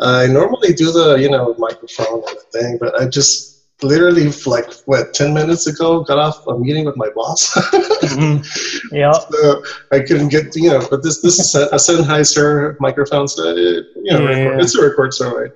I 0.00 0.26
normally 0.28 0.72
do 0.72 0.92
the 0.92 1.16
you 1.16 1.30
know 1.30 1.54
microphone 1.58 2.22
and 2.28 2.36
the 2.36 2.58
thing, 2.58 2.78
but 2.80 3.00
I 3.00 3.06
just 3.06 3.57
literally 3.82 4.30
like 4.46 4.66
what 4.86 5.12
ten 5.12 5.32
minutes 5.32 5.66
ago 5.66 6.00
got 6.02 6.18
off 6.18 6.36
a 6.48 6.58
meeting 6.58 6.84
with 6.84 6.96
my 6.96 7.08
boss. 7.14 7.52
Mhm. 8.08 8.42
Yeah. 8.90 9.12
so 9.12 9.60
I 9.92 10.00
couldn't 10.00 10.28
get 10.28 10.44
you 10.54 10.70
know, 10.70 10.86
but 10.90 11.02
this 11.02 11.20
this 11.20 11.38
is 11.38 11.54
a, 11.54 11.66
a 11.66 11.76
Sennheiser 11.76 12.74
microphone, 12.80 13.28
so 13.28 13.42
it, 13.50 13.84
you 13.96 14.12
know, 14.12 14.20
Yeah. 14.22 14.44
record, 14.44 14.60
it's 14.62 14.74
a 14.78 14.82
record, 14.82 15.12
so 15.12 15.36
right. 15.36 15.50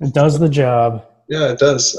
It 0.00 0.12
does 0.12 0.38
the 0.38 0.48
job. 0.48 1.02
Yeah, 1.28 1.50
it 1.52 1.58
does. 1.58 1.96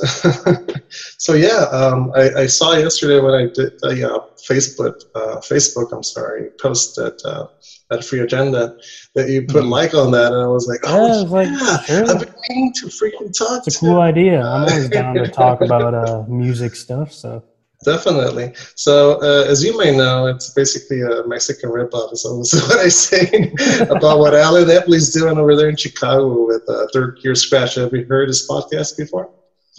so 1.17 1.33
yeah, 1.33 1.65
um, 1.71 2.11
I, 2.15 2.29
I 2.41 2.45
saw 2.45 2.73
yesterday 2.73 3.19
when 3.19 3.33
I 3.33 3.47
did 3.53 3.71
the 3.81 4.13
uh, 4.13 4.19
Facebook, 4.49 4.93
uh, 5.15 5.37
Facebook, 5.37 5.87
I'm 5.91 6.03
sorry, 6.03 6.49
post 6.61 6.95
that 6.97 7.15
uh, 7.25 7.45
at 7.91 8.03
Free 8.03 8.19
Agenda 8.21 8.71
that 9.15 9.29
you 9.29 9.41
put 9.43 9.63
Mhm. 9.63 9.69
like 9.69 9.93
on 9.95 10.11
that, 10.11 10.31
and 10.31 10.41
I 10.41 10.47
was 10.47 10.67
like, 10.67 10.79
oh 10.85 11.23
was 11.23 11.31
like, 11.31 11.47
yeah, 11.49 11.77
sure. 11.81 12.09
I've 12.09 12.19
been 12.19 12.27
meaning 12.49 12.71
to 12.81 12.87
freaking 12.87 13.31
talk. 13.37 13.61
It's 13.65 13.77
a 13.77 13.79
to 13.79 13.85
cool 13.85 13.99
idea. 13.99 14.41
I'm 14.41 14.69
always 14.69 14.89
down 14.89 15.15
to 15.15 15.27
talk 15.27 15.61
about 15.61 15.93
uh, 15.93 16.23
music 16.27 16.75
stuff. 16.75 17.11
So 17.11 17.43
Definitely. 17.85 18.53
So, 18.75 19.21
uh, 19.21 19.45
as 19.49 19.63
you 19.63 19.77
may 19.77 19.95
know, 19.95 20.27
it's 20.27 20.49
basically 20.49 21.01
a 21.01 21.25
Mexican 21.27 21.69
ripoff. 21.69 22.15
So, 22.17 22.37
this 22.39 22.53
is 22.53 22.61
what 22.67 22.79
I 22.79 22.89
say 22.89 23.53
about 23.89 24.19
what 24.19 24.33
Allen 24.33 24.65
Epley's 24.67 25.13
doing 25.13 25.37
over 25.37 25.55
there 25.55 25.69
in 25.69 25.75
Chicago 25.77 26.45
with 26.47 26.63
uh, 26.67 26.87
Third 26.93 27.19
Gear 27.21 27.35
Scratch. 27.35 27.75
Have 27.75 27.93
you 27.93 28.05
heard 28.05 28.27
his 28.27 28.47
podcast 28.49 28.97
before? 28.97 29.29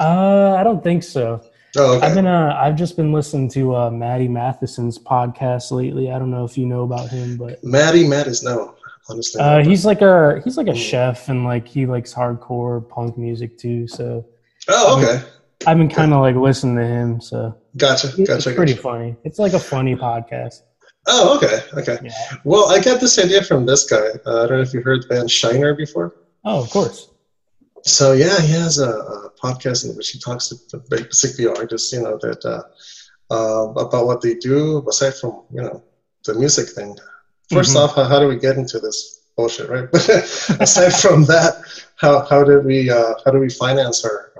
uh, 0.00 0.54
I 0.54 0.62
don't 0.62 0.82
think 0.82 1.02
so. 1.02 1.40
Oh, 1.78 1.96
okay. 1.96 2.06
I've 2.06 2.14
been 2.14 2.26
uh, 2.26 2.56
I've 2.58 2.76
just 2.76 2.96
been 2.96 3.12
listening 3.12 3.50
to 3.50 3.74
uh, 3.76 3.90
Matty 3.90 4.28
Matheson's 4.28 4.98
podcast 4.98 5.70
lately. 5.70 6.10
I 6.10 6.18
don't 6.18 6.30
know 6.30 6.44
if 6.44 6.56
you 6.56 6.64
know 6.64 6.84
about 6.84 7.10
him, 7.10 7.36
but 7.36 7.62
Maddie 7.62 8.08
Matt 8.08 8.26
is 8.28 8.42
no, 8.42 8.74
honestly. 9.10 9.42
Uh, 9.42 9.62
he's 9.62 9.84
like 9.84 10.00
a 10.00 10.40
he's 10.42 10.56
like 10.56 10.68
a 10.68 10.72
Mm. 10.72 10.76
chef 10.90 11.28
and 11.28 11.44
like 11.44 11.68
he 11.68 11.84
likes 11.84 12.14
hardcore 12.14 12.88
punk 12.88 13.18
music 13.18 13.58
too. 13.58 13.86
So 13.88 14.24
oh, 14.68 14.98
okay. 15.02 15.22
I've 15.66 15.78
been 15.78 15.88
kind 15.88 16.12
of 16.12 16.20
like 16.20 16.36
listening 16.36 16.76
to 16.76 16.84
him. 16.86 17.20
So 17.20 17.56
Gotcha. 17.76 18.08
it's 18.08 18.28
Gotcha. 18.28 18.52
pretty 18.54 18.72
gotcha. 18.72 18.82
funny. 18.82 19.16
It's 19.24 19.38
like 19.38 19.52
a 19.54 19.58
funny 19.58 19.94
podcast. 19.96 20.62
Oh, 21.06 21.36
okay. 21.36 21.60
Okay. 21.80 21.98
Yeah. 22.02 22.10
Well, 22.44 22.70
I 22.70 22.80
got 22.80 23.00
this 23.00 23.18
idea 23.18 23.42
from 23.42 23.64
this 23.64 23.84
guy. 23.88 24.08
Uh, 24.26 24.44
I 24.44 24.46
don't 24.48 24.56
know 24.58 24.60
if 24.60 24.74
you 24.74 24.80
heard 24.82 25.04
the 25.04 25.08
band 25.08 25.30
Shiner 25.30 25.74
before. 25.74 26.14
Oh, 26.44 26.62
of 26.62 26.70
course. 26.70 27.10
So 27.84 28.12
yeah, 28.12 28.40
he 28.40 28.52
has 28.52 28.78
a, 28.78 28.90
a 28.90 29.30
podcast 29.40 29.88
in 29.88 29.96
which 29.96 30.10
he 30.10 30.18
talks 30.18 30.48
to 30.48 30.56
the 30.68 30.78
basically 31.06 31.46
artists, 31.46 31.92
you 31.92 32.02
know, 32.02 32.18
that 32.22 32.44
uh, 32.44 32.62
uh, 33.32 33.70
about 33.70 34.06
what 34.06 34.20
they 34.20 34.34
do 34.34 34.84
aside 34.88 35.14
from 35.14 35.44
you 35.52 35.62
know 35.62 35.82
the 36.24 36.34
music 36.34 36.68
thing. 36.70 36.96
1st 37.52 37.74
Mhm. 37.74 37.76
off, 37.76 37.94
how, 37.94 38.04
how 38.04 38.18
do 38.18 38.26
we 38.26 38.36
get 38.36 38.56
into 38.56 38.80
this 38.80 39.20
bullshit, 39.36 39.68
right? 39.70 39.88
But 39.92 40.08
aside 40.60 40.92
from 40.94 41.24
that, 41.26 41.62
how 41.94 42.24
how 42.24 42.42
did 42.42 42.64
we 42.64 42.90
uh, 42.90 43.14
how 43.24 43.30
do 43.30 43.38
we 43.38 43.48
finance 43.48 44.04
our 44.04 44.32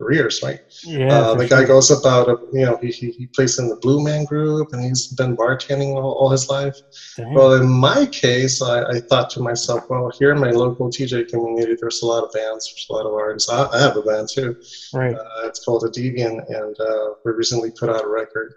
careers, 0.00 0.40
right? 0.42 0.58
Yeah. 0.84 1.12
uh, 1.12 1.34
the 1.34 1.46
guy 1.46 1.64
goes 1.64 1.90
about, 1.90 2.28
uh, 2.28 2.36
you 2.52 2.64
know, 2.64 2.76
he, 2.80 2.88
he, 2.90 3.10
he 3.10 3.26
plays 3.28 3.58
in 3.58 3.68
the 3.68 3.76
Blue 3.76 4.02
Man 4.02 4.24
Group 4.24 4.68
and 4.72 4.82
he's 4.82 5.06
been 5.08 5.36
bartending 5.36 5.94
all, 5.94 6.12
all 6.12 6.30
his 6.30 6.48
life. 6.48 6.74
Well, 7.18 7.54
in 7.54 7.68
my 7.68 8.06
case, 8.06 8.60
I, 8.62 8.82
I 8.82 9.00
thought 9.08 9.30
to 9.30 9.40
myself, 9.40 9.84
well, 9.88 10.10
here 10.18 10.32
in 10.32 10.40
my 10.40 10.50
local 10.50 10.88
TJ 10.90 11.28
community, 11.28 11.76
there's 11.80 12.02
a 12.02 12.06
lot 12.06 12.24
of 12.24 12.30
bands, 12.32 12.66
there's 12.66 12.86
a 12.90 12.92
lot 12.92 13.06
of 13.06 13.14
artists. 13.14 13.48
I, 13.48 13.66
I 13.72 13.80
have 13.80 13.96
a 13.96 14.02
band 14.02 14.28
too. 14.32 14.56
right. 14.92 15.14
Uh, 15.14 15.46
it's 15.46 15.64
called 15.64 15.84
A 15.84 15.88
Deviant, 15.88 16.42
and 16.48 16.76
uh, 16.80 17.10
we 17.24 17.32
recently 17.32 17.70
put 17.78 17.88
out 17.88 18.04
a 18.04 18.08
record. 18.08 18.54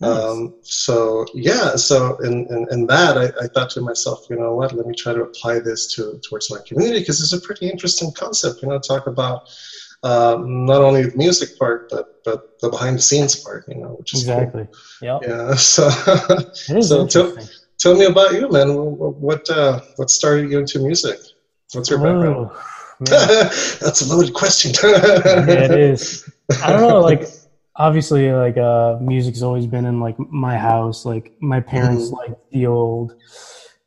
Nice. 0.00 0.22
Um, 0.22 0.54
so 0.62 1.24
yeah, 1.34 1.76
so 1.76 2.16
in, 2.18 2.46
in, 2.50 2.66
in 2.70 2.86
that, 2.86 3.16
I, 3.16 3.26
I 3.42 3.46
thought 3.48 3.70
to 3.70 3.80
myself, 3.80 4.26
you 4.28 4.36
know 4.36 4.54
what, 4.54 4.72
let 4.72 4.86
me 4.86 4.94
try 4.94 5.12
to 5.12 5.22
apply 5.22 5.60
this 5.60 5.86
to 5.94 6.18
towards 6.28 6.50
my 6.50 6.58
community 6.66 7.00
because 7.00 7.20
it's 7.22 7.32
a 7.32 7.40
pretty 7.40 7.70
interesting 7.70 8.10
concept. 8.12 8.60
You 8.62 8.68
know, 8.68 8.78
talk 8.80 9.06
about 9.06 9.42
um, 10.04 10.64
not 10.66 10.80
only 10.82 11.02
the 11.10 11.16
music 11.16 11.58
part, 11.58 11.88
but 11.90 12.06
but 12.24 12.38
the 12.60 12.68
behind 12.70 12.96
the 12.98 13.02
scenes 13.02 13.34
part. 13.44 13.64
You 13.68 13.76
know, 13.82 13.88
which 13.98 14.14
is 14.14 14.24
cool. 14.24 14.32
exactly. 14.34 14.66
Yep. 15.02 15.20
Yeah. 15.26 15.54
So 15.56 15.88
So 16.80 17.06
tell- 17.06 17.36
tell 17.82 17.94
me 17.96 18.04
about 18.06 18.32
you, 18.34 18.48
man. 18.50 18.68
What 18.74 19.14
what, 19.28 19.50
uh, 19.50 19.80
what 19.96 20.08
started 20.10 20.50
you 20.50 20.58
into 20.60 20.78
music? 20.78 21.18
What's 21.72 21.90
your 21.90 21.98
background? 21.98 22.50
Oh. 22.52 22.70
That's 23.84 24.00
a 24.02 24.06
loaded 24.14 24.34
question. 24.34 24.70
yeah, 24.84 25.64
it 25.64 25.78
is. 25.92 26.28
I 26.62 26.70
don't 26.72 26.82
know. 26.88 27.00
Like, 27.00 27.24
obviously, 27.76 28.30
like, 28.30 28.56
uh, 28.56 28.98
music's 29.00 29.42
always 29.42 29.66
been 29.66 29.84
in 29.84 29.98
like 30.00 30.16
my 30.18 30.56
house. 30.56 31.04
Like, 31.04 31.32
my 31.40 31.60
parents 31.60 32.04
Mhm. 32.10 32.12
like 32.12 32.34
the 32.52 32.66
old, 32.68 33.14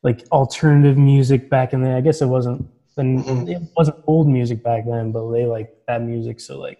like, 0.02 0.26
alternative 0.30 0.98
music 0.98 1.48
back 1.48 1.72
in 1.72 1.82
the. 1.82 1.90
I 1.96 2.02
guess 2.02 2.20
it 2.20 2.26
wasn't. 2.26 2.66
Then 2.98 3.22
Mhm. 3.22 3.48
it 3.48 3.62
wasn't 3.76 3.96
old 4.08 4.28
music 4.28 4.62
back 4.64 4.84
then, 4.84 5.12
but 5.12 5.30
they 5.30 5.46
like 5.46 5.72
that 5.86 6.02
music. 6.02 6.40
So 6.40 6.58
like, 6.58 6.78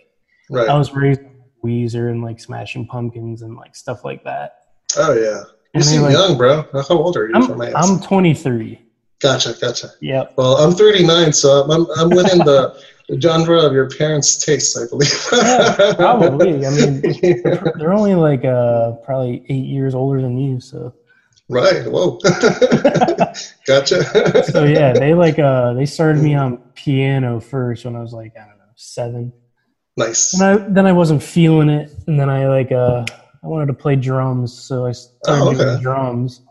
Right. 0.51 0.69
I 0.69 0.77
was 0.77 0.93
raised 0.93 1.21
with 1.23 1.33
Weezer 1.65 2.11
and 2.11 2.23
like 2.25 2.41
Smashing 2.41 2.87
Pumpkins 2.87 3.43
and 3.43 3.55
like 3.57 3.77
stuff 3.77 4.05
like 4.05 4.25
that. 4.25 4.55
Oh 4.99 5.13
yeah. 5.15 5.43
You 5.75 5.75
And 5.75 5.85
seem 5.85 6.03
like- 6.03 6.13
young, 6.13 6.37
bro. 6.37 6.65
How 6.73 6.97
old 6.99 7.17
are 7.17 7.29
you? 7.29 7.35
I'm 7.37 7.61
I'm 7.77 8.01
23. 8.01 8.81
Gotcha, 9.21 9.55
gotcha. 9.61 9.91
Yep. 10.01 10.35
Well, 10.37 10.57
I'm 10.57 10.73
39, 10.73 11.33
so 11.33 11.63
I'm 11.71 11.87
I'm 11.97 12.11
within 12.11 12.39
the 12.39 12.75
genre 13.21 13.61
of 13.63 13.73
your 13.73 13.89
parents' 13.91 14.45
tastes, 14.45 14.77
I 14.77 14.87
believe. 14.89 15.13
Yeah, 15.33 15.95
probably. 15.95 16.67
I 16.67 16.71
mean, 16.71 17.01
Yeah. 17.23 17.63
They're 17.79 17.93
only 17.93 18.17
like 18.17 18.45
uh 18.45 18.93
probably 19.07 19.45
eight 19.49 19.67
years 19.67 19.95
older 19.95 20.21
than 20.21 20.37
you, 20.37 20.59
so 20.61 20.93
right. 21.49 21.85
Whoa. 21.91 22.19
gotcha. 23.67 24.45
so 24.53 24.65
yeah, 24.65 24.93
they 24.93 25.15
like 25.15 25.39
uh 25.39 25.73
they 25.75 25.87
started 25.87 26.23
me 26.23 26.35
on 26.35 26.59
piano 26.75 27.41
first 27.41 27.85
when 27.85 27.97
I 27.97 28.01
was 28.01 28.13
like 28.13 28.35
I 28.37 28.41
don't 28.47 28.59
know 28.59 28.65
seven. 28.77 29.33
nice. 29.97 30.35
And 30.35 30.43
I 30.43 30.57
then 30.69 30.87
I 30.87 30.93
wasn't 30.93 31.23
feeling 31.23 31.69
it, 31.69 31.91
and 32.07 32.19
then 32.19 32.31
I 32.31 32.49
like 32.49 32.73
uh 32.73 33.05
I 33.43 33.47
wanted 33.47 33.67
to 33.67 33.75
play 33.75 33.97
drums, 33.97 34.53
so 34.53 34.87
I 34.87 34.93
started 34.93 35.43
Oh, 35.43 35.49
okay. 35.51 35.59
doing 35.59 35.81
drums. 35.83 36.43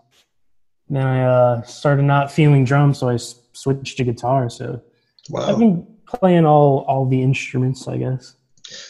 Then 0.89 1.05
I 1.05 1.23
uh 1.25 1.61
started 1.63 2.03
not 2.03 2.31
feeling 2.31 2.63
drums, 2.63 2.99
so 2.99 3.09
I 3.09 3.15
s- 3.15 3.35
switched 3.53 3.97
to 3.97 4.03
guitar. 4.03 4.49
So 4.49 4.81
I've 5.35 5.57
been 5.59 5.85
playing 6.07 6.45
all 6.45 6.85
all 6.87 7.05
the 7.05 7.21
instruments, 7.21 7.87
I 7.87 7.97
guess. 7.97 8.33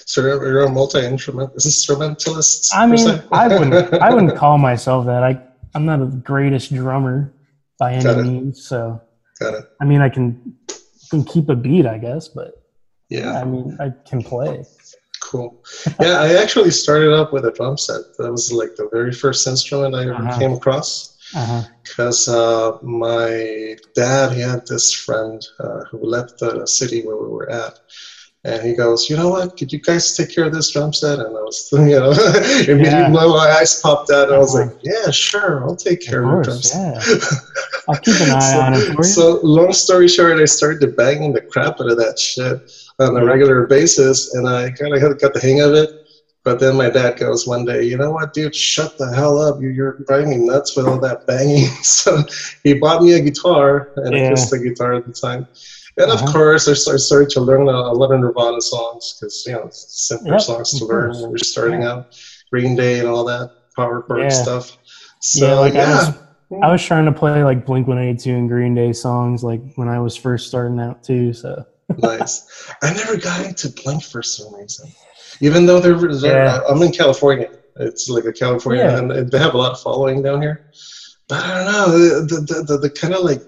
So 0.06 0.22
you're 0.22 0.64
a 0.64 0.70
multi-instrument 0.70 1.52
instrumentalist. 1.54 2.74
I 2.76 2.86
mean. 2.88 3.22
I 3.32 3.48
wouldn't 3.48 3.94
I 4.02 4.14
wouldn't 4.14 4.36
call 4.44 4.58
myself 4.58 5.06
that. 5.06 5.24
I 5.24 5.40
I'm 5.78 5.86
not 5.86 6.00
the 6.00 6.08
greatest 6.18 6.74
drummer 6.74 7.32
by 7.78 7.94
any 7.94 8.24
means. 8.24 8.66
So 8.66 9.00
Got 9.40 9.54
it. 9.54 9.66
I 9.80 9.86
mean, 9.86 10.02
I 10.02 10.10
can 10.10 10.56
can 11.12 11.24
keep 11.24 11.48
a 11.50 11.56
beat, 11.56 11.86
I 11.86 12.00
guess, 12.00 12.28
but 12.28 12.52
Yeah. 13.10 13.40
I 13.40 13.44
mean, 13.46 13.78
I 13.80 13.94
can 14.10 14.24
play. 14.24 14.66
Cool. 15.22 15.64
Yeah, 16.02 16.20
I 16.20 16.34
actually 16.42 16.72
started 16.72 17.14
up 17.14 17.32
with 17.34 17.46
a 17.46 17.52
drum 17.52 17.78
set. 17.78 18.02
That 18.18 18.32
was 18.32 18.52
like 18.52 18.76
the 18.76 18.90
very 18.92 19.12
first 19.12 19.46
instrument 19.46 19.94
I 19.94 20.04
ever 20.04 20.14
Uh-huh. 20.16 20.40
came 20.40 20.54
across. 20.54 21.14
Uh-huh. 21.36 21.62
because 21.84 22.30
uh, 22.30 22.72
my 22.82 23.76
dad 23.94 24.32
he 24.32 24.40
had 24.40 24.66
this 24.66 24.94
friend 24.94 25.40
uh, 25.60 25.82
who 25.92 26.00
left 26.16 26.40
the 26.40 26.66
city 26.66 27.00
where 27.06 27.18
we 27.18 27.28
were 27.28 27.50
at 27.50 27.74
and 28.44 28.62
he 28.64 28.74
goes 28.76 29.10
you 29.10 29.16
know 29.16 29.30
what 29.30 29.56
could 29.58 29.72
you 29.72 29.80
guys 29.80 30.14
take 30.14 30.30
care 30.34 30.46
of 30.46 30.54
this 30.54 30.70
drum 30.72 30.94
set 30.94 31.18
and 31.20 31.28
i 31.28 31.42
was 31.42 31.68
you 31.72 32.00
know 32.00 32.12
immediately 32.72 32.84
Yeah. 32.86 33.10
my 33.10 33.56
eyes 33.60 33.80
popped 33.82 34.10
out 34.12 34.28
and 34.28 34.36
i 34.36 34.38
was 34.38 34.54
Uh-huh. 34.56 34.66
like 34.66 34.74
yeah 34.84 35.10
sure 35.12 35.64
i'll 35.64 35.76
take 35.76 36.02
care 36.02 36.22
Of 36.24 36.30
of, 36.30 36.34
your 36.34 36.44
drum 36.44 36.62
set 36.62 36.96
yeah. 37.08 37.16
I'll 37.90 38.00
keep 38.00 38.20
an 38.22 38.32
eye 38.32 38.40
so, 38.54 38.60
on 38.60 38.74
it 38.76 38.86
for 38.94 39.04
you. 39.04 39.04
so 39.04 39.40
long 39.44 39.74
story 39.74 40.08
short 40.08 40.40
i 40.40 40.46
started 40.46 40.96
banging 40.96 41.34
the 41.34 41.42
crap 41.52 41.76
out 41.82 41.92
of 41.92 41.98
that 41.98 42.18
shit 42.20 42.58
on 43.00 43.18
a 43.18 43.26
regular 43.26 43.66
basis 43.68 44.34
and 44.34 44.48
i 44.48 44.70
kind 44.72 44.94
of 44.94 45.18
got 45.20 45.34
the 45.34 45.40
hang 45.42 45.62
of 45.62 45.74
it 45.74 45.90
but 46.44 46.60
then 46.60 46.78
my 46.78 46.90
dad 46.90 47.18
goes 47.18 47.46
one 47.46 47.66
day, 47.66 47.84
you 47.84 47.98
know 47.98 48.12
what, 48.12 48.32
dude, 48.32 48.56
shut 48.56 48.94
the 48.98 49.14
hell 49.14 49.38
up. 49.38 49.58
You- 49.60 49.68
You're 49.68 49.98
driving 50.08 50.30
me 50.30 50.38
nuts 50.38 50.78
with 50.78 50.88
all 50.88 50.98
that 51.02 51.20
banging. 51.28 51.68
So 51.84 52.24
he 52.64 52.74
bought 52.76 53.02
me 53.02 53.12
a 53.16 53.20
guitar 53.20 53.90
and 53.98 54.16
Yeah. 54.16 54.28
acoustic 54.28 54.64
guitar 54.64 54.94
at 54.94 55.04
the 55.06 55.12
time. 55.12 55.46
And 55.98 56.12
of 56.12 56.22
Uh-huh. 56.22 56.32
course, 56.32 56.68
I 56.68 56.74
started, 56.74 57.30
to 57.30 57.42
learn 57.42 57.68
a 57.68 57.92
lot 57.92 58.12
of 58.12 58.20
Nirvana 58.20 58.62
songs 58.62 59.16
because, 59.20 59.44
you 59.48 59.54
know, 59.54 59.64
it's 59.64 60.08
simpler 60.08 60.34
Yep, 60.34 60.42
songs 60.42 60.70
to 60.78 60.86
learn 60.86 61.10
when 61.10 61.32
you're 61.32 61.38
starting 61.40 61.82
Yeah. 61.82 61.94
out. 61.94 62.06
Green 62.52 62.76
Day 62.76 63.00
and 63.00 63.08
all 63.08 63.26
that, 63.26 63.50
power 63.76 64.02
chord 64.02 64.22
Yeah. 64.22 64.30
stuff. 64.30 64.70
So, 65.22 65.46
yeah, 65.48 65.54
like 65.56 65.74
yeah. 65.74 65.82
I 65.84 65.96
was 65.98 66.12
I 66.64 66.72
was 66.72 66.82
trying 66.82 67.06
to 67.06 67.12
play 67.12 67.44
like 67.44 67.66
Blink 67.66 67.88
182 67.88 68.34
and 68.34 68.48
Green 68.48 68.74
Day 68.74 68.94
songs 68.94 69.44
like 69.44 69.60
when 69.76 69.90
I 69.90 70.00
was 70.00 70.16
first 70.16 70.48
starting 70.48 70.80
out 70.80 71.04
too. 71.04 71.34
So 71.34 71.62
nice. 71.98 72.42
I 72.82 72.94
never 72.94 73.18
got 73.18 73.46
into 73.46 73.70
Blink 73.84 74.02
for 74.04 74.22
some 74.22 74.54
reason, 74.56 74.88
even 75.42 75.66
though 75.66 75.80
they're, 75.80 75.98
they're 75.98 76.46
Yeah. 76.46 76.60
I'm 76.70 76.82
in 76.84 76.92
California. 76.92 77.48
It's 77.80 78.08
like 78.08 78.26
a 78.26 78.32
California, 78.32 78.88
and 78.88 79.30
they 79.30 79.38
have 79.40 79.54
a 79.56 79.58
lot 79.58 79.72
of 79.72 79.80
following 79.80 80.22
down 80.22 80.42
here. 80.42 80.62
But 81.28 81.44
I 81.44 81.56
don't 81.58 81.66
know 81.66 81.92
the 81.92 82.22
the 82.22 82.40
the, 82.54 82.64
the, 82.64 82.78
the 82.78 82.90
kind 82.92 83.14
of 83.14 83.24
like 83.24 83.42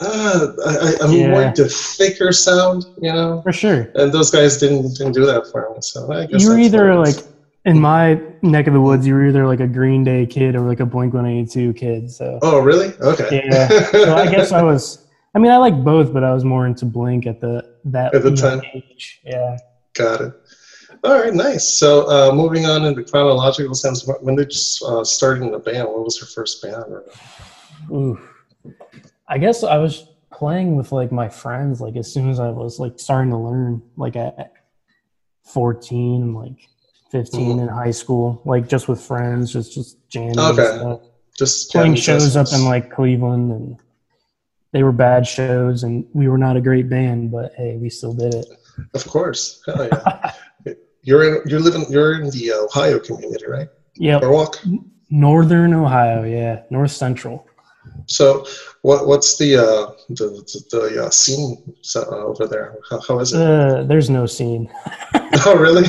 uh, 0.00 0.48
I, 0.66 0.76
I- 0.76 0.94
I'm 1.04 1.10
Yeah. 1.12 1.28
more 1.30 1.42
into 1.42 1.64
thicker 1.68 2.32
sound, 2.32 2.86
you 3.00 3.12
know. 3.12 3.40
for 3.42 3.52
sure. 3.52 3.88
And 3.94 4.12
those 4.12 4.30
guys 4.30 4.56
didn't 4.58 4.96
didn't 4.96 5.12
do 5.12 5.24
that 5.26 5.46
for 5.50 5.68
me. 5.70 5.76
So 5.80 6.12
I 6.12 6.26
guess 6.26 6.42
You 6.42 6.50
were 6.50 6.58
either 6.58 6.94
like 6.96 7.16
in 7.64 7.80
my 7.80 8.20
neck 8.42 8.66
of 8.68 8.74
the 8.74 8.80
woods, 8.80 9.06
you 9.06 9.14
were 9.14 9.26
either 9.26 9.46
like 9.46 9.60
a 9.60 9.66
Green 9.66 10.04
Day 10.04 10.26
kid 10.26 10.54
or 10.54 10.60
like 10.60 10.80
a 10.80 10.86
Blink 10.86 11.14
182 11.14 11.72
kid. 11.74 12.10
So 12.10 12.38
Oh 12.42 12.58
really? 12.60 12.92
Okay. 13.00 13.42
Yeah. 13.50 13.68
so 13.90 14.14
I 14.14 14.30
guess 14.30 14.52
I 14.52 14.62
was. 14.62 14.98
I 15.34 15.38
mean, 15.38 15.52
I 15.52 15.58
like 15.58 15.74
both, 15.84 16.12
but 16.14 16.24
I 16.24 16.32
was 16.32 16.44
more 16.44 16.66
into 16.66 16.86
Blink 16.86 17.26
at 17.26 17.40
the 17.40 17.62
that 17.84 18.14
At 18.14 18.22
the 18.22 18.34
time. 18.34 18.60
age. 18.74 19.20
Yeah. 19.24 19.56
Got 19.94 20.20
it. 20.22 20.32
All 21.04 21.18
right, 21.20 21.34
nice. 21.34 21.68
So 21.68 22.08
uh, 22.08 22.32
moving 22.34 22.64
on 22.64 22.84
in 22.86 22.94
the 22.94 23.04
chronological 23.04 23.74
sense, 23.74 24.08
when 24.20 24.34
did 24.34 24.50
you 24.54 24.86
uh, 24.86 25.04
start 25.04 25.42
in 25.42 25.50
the 25.50 25.58
band? 25.58 25.88
What 25.88 26.04
was 26.04 26.18
your 26.18 26.26
first 26.28 26.62
band? 26.62 26.84
Or, 26.88 27.04
Ooh. 27.92 28.18
I 29.28 29.38
guess 29.38 29.64
I 29.64 29.78
was 29.78 30.06
playing 30.32 30.76
with 30.76 30.92
like 30.92 31.12
my 31.12 31.28
friends 31.28 31.80
like 31.80 31.96
as 31.96 32.12
soon 32.12 32.28
as 32.28 32.38
I 32.40 32.50
was 32.50 32.78
like 32.78 32.98
starting 32.98 33.30
to 33.30 33.36
learn 33.38 33.82
like 33.96 34.16
at 34.16 34.52
14 35.44 36.22
and 36.22 36.34
like 36.36 36.58
15 37.10 37.40
mm-hmm. 37.40 37.60
in 37.60 37.68
high 37.68 37.90
school 37.92 38.42
like 38.44 38.68
just 38.68 38.88
with 38.88 39.00
friends 39.00 39.52
just 39.52 39.72
just 39.72 39.96
jamming 40.08 40.38
Okay. 40.38 41.02
just 41.38 41.70
playing 41.70 41.94
shows 41.94 42.36
up 42.36 42.48
in 42.52 42.64
like 42.64 42.90
Cleveland 42.90 43.50
and 43.52 43.76
they 44.72 44.82
were 44.82 44.92
bad 44.92 45.26
shows 45.26 45.84
and 45.84 46.04
we 46.12 46.28
were 46.28 46.38
not 46.38 46.56
a 46.56 46.60
great 46.60 46.88
band 46.90 47.30
but 47.30 47.52
hey 47.56 47.78
we 47.80 47.88
still 47.88 48.12
did 48.12 48.34
it 48.34 48.46
Of 48.94 49.06
course, 49.06 49.62
hell 49.64 49.88
yeah. 49.90 50.32
you're 51.02 51.24
in, 51.24 51.48
you're 51.48 51.60
living, 51.60 51.86
you're 51.88 52.20
in 52.20 52.28
the 52.30 52.52
Ohio 52.52 52.98
community, 52.98 53.46
right? 53.46 53.68
yeah 53.94 54.18
Norwalk. 54.18 54.58
northern 55.08 55.72
ohio 55.72 56.24
yeah 56.24 56.62
north 56.70 56.90
central 56.90 57.46
So, 58.06 58.44
what 58.82 59.06
what's 59.06 59.36
the 59.38 59.56
uh, 59.56 59.86
the 60.10 60.26
the, 60.28 60.62
the 60.70 61.04
uh, 61.06 61.10
scene 61.10 61.56
uh, 61.96 62.00
over 62.08 62.46
there? 62.46 62.74
How, 62.88 63.00
how 63.06 63.18
is 63.20 63.32
it? 63.32 63.40
uh, 63.40 63.82
there's 63.84 64.08
no 64.10 64.26
scene 64.26 64.68
oh, 65.46 65.56
really? 65.56 65.86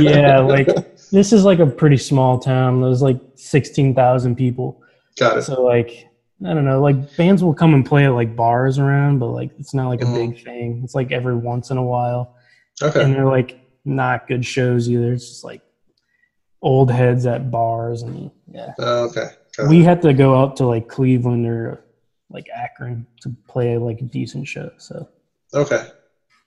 yeah 0.02 0.38
like 0.40 0.68
this 1.12 1.32
is 1.32 1.44
like 1.44 1.58
a 1.60 1.66
pretty 1.66 1.96
small 1.96 2.38
town 2.38 2.80
there's 2.80 3.02
like 3.02 3.18
16000 3.36 4.36
people 4.36 4.80
got 5.18 5.38
it. 5.38 5.42
so 5.42 5.62
like 5.62 5.90
i 6.46 6.54
don't 6.54 6.64
know 6.64 6.80
like 6.80 6.96
bands 7.16 7.42
will 7.42 7.54
come 7.54 7.74
and 7.74 7.84
play 7.86 8.04
at 8.04 8.10
like 8.14 8.34
bars 8.36 8.78
around 8.78 9.18
but 9.18 9.28
like 9.28 9.50
it's 9.58 9.74
not 9.74 9.88
like 9.88 10.02
a 10.02 10.06
Mhm. 10.06 10.14
big 10.14 10.44
thing 10.44 10.80
it's 10.84 10.94
like 10.94 11.10
every 11.12 11.34
once 11.36 11.70
in 11.70 11.76
a 11.78 11.82
while 11.84 12.34
Okay, 12.82 13.02
and 13.02 13.12
they're 13.14 13.26
like 13.26 13.58
not 13.84 14.26
good 14.28 14.44
shows 14.44 14.88
either 14.88 15.12
it's 15.12 15.28
just 15.28 15.44
like 15.44 15.62
old 16.62 16.90
heads 16.90 17.26
at 17.26 17.50
bars 17.50 18.02
and 18.02 18.30
yeah 18.52 18.72
Uh, 18.78 19.02
okay. 19.08 19.26
We 19.68 19.80
it. 19.80 19.84
had 19.84 20.02
to 20.02 20.12
go 20.12 20.34
out 20.36 20.56
to 20.56 20.66
like 20.66 20.88
cleveland 20.88 21.46
or 21.46 21.84
like 22.30 22.46
akron 22.54 23.06
to 23.22 23.34
play 23.48 23.76
like 23.78 24.00
a 24.00 24.04
decent 24.04 24.46
show 24.46 24.70
so 24.78 25.08
Okay. 25.52 25.88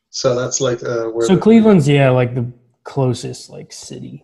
So 0.10 0.36
that's 0.40 0.62
like 0.62 0.82
uh, 0.84 1.06
where. 1.08 1.28
so 1.28 1.36
the- 1.36 1.42
cleveland's 1.42 1.88
yeah 1.88 2.10
like 2.10 2.34
the 2.36 2.52
closest 2.84 3.50
like 3.50 3.72
city 3.74 4.24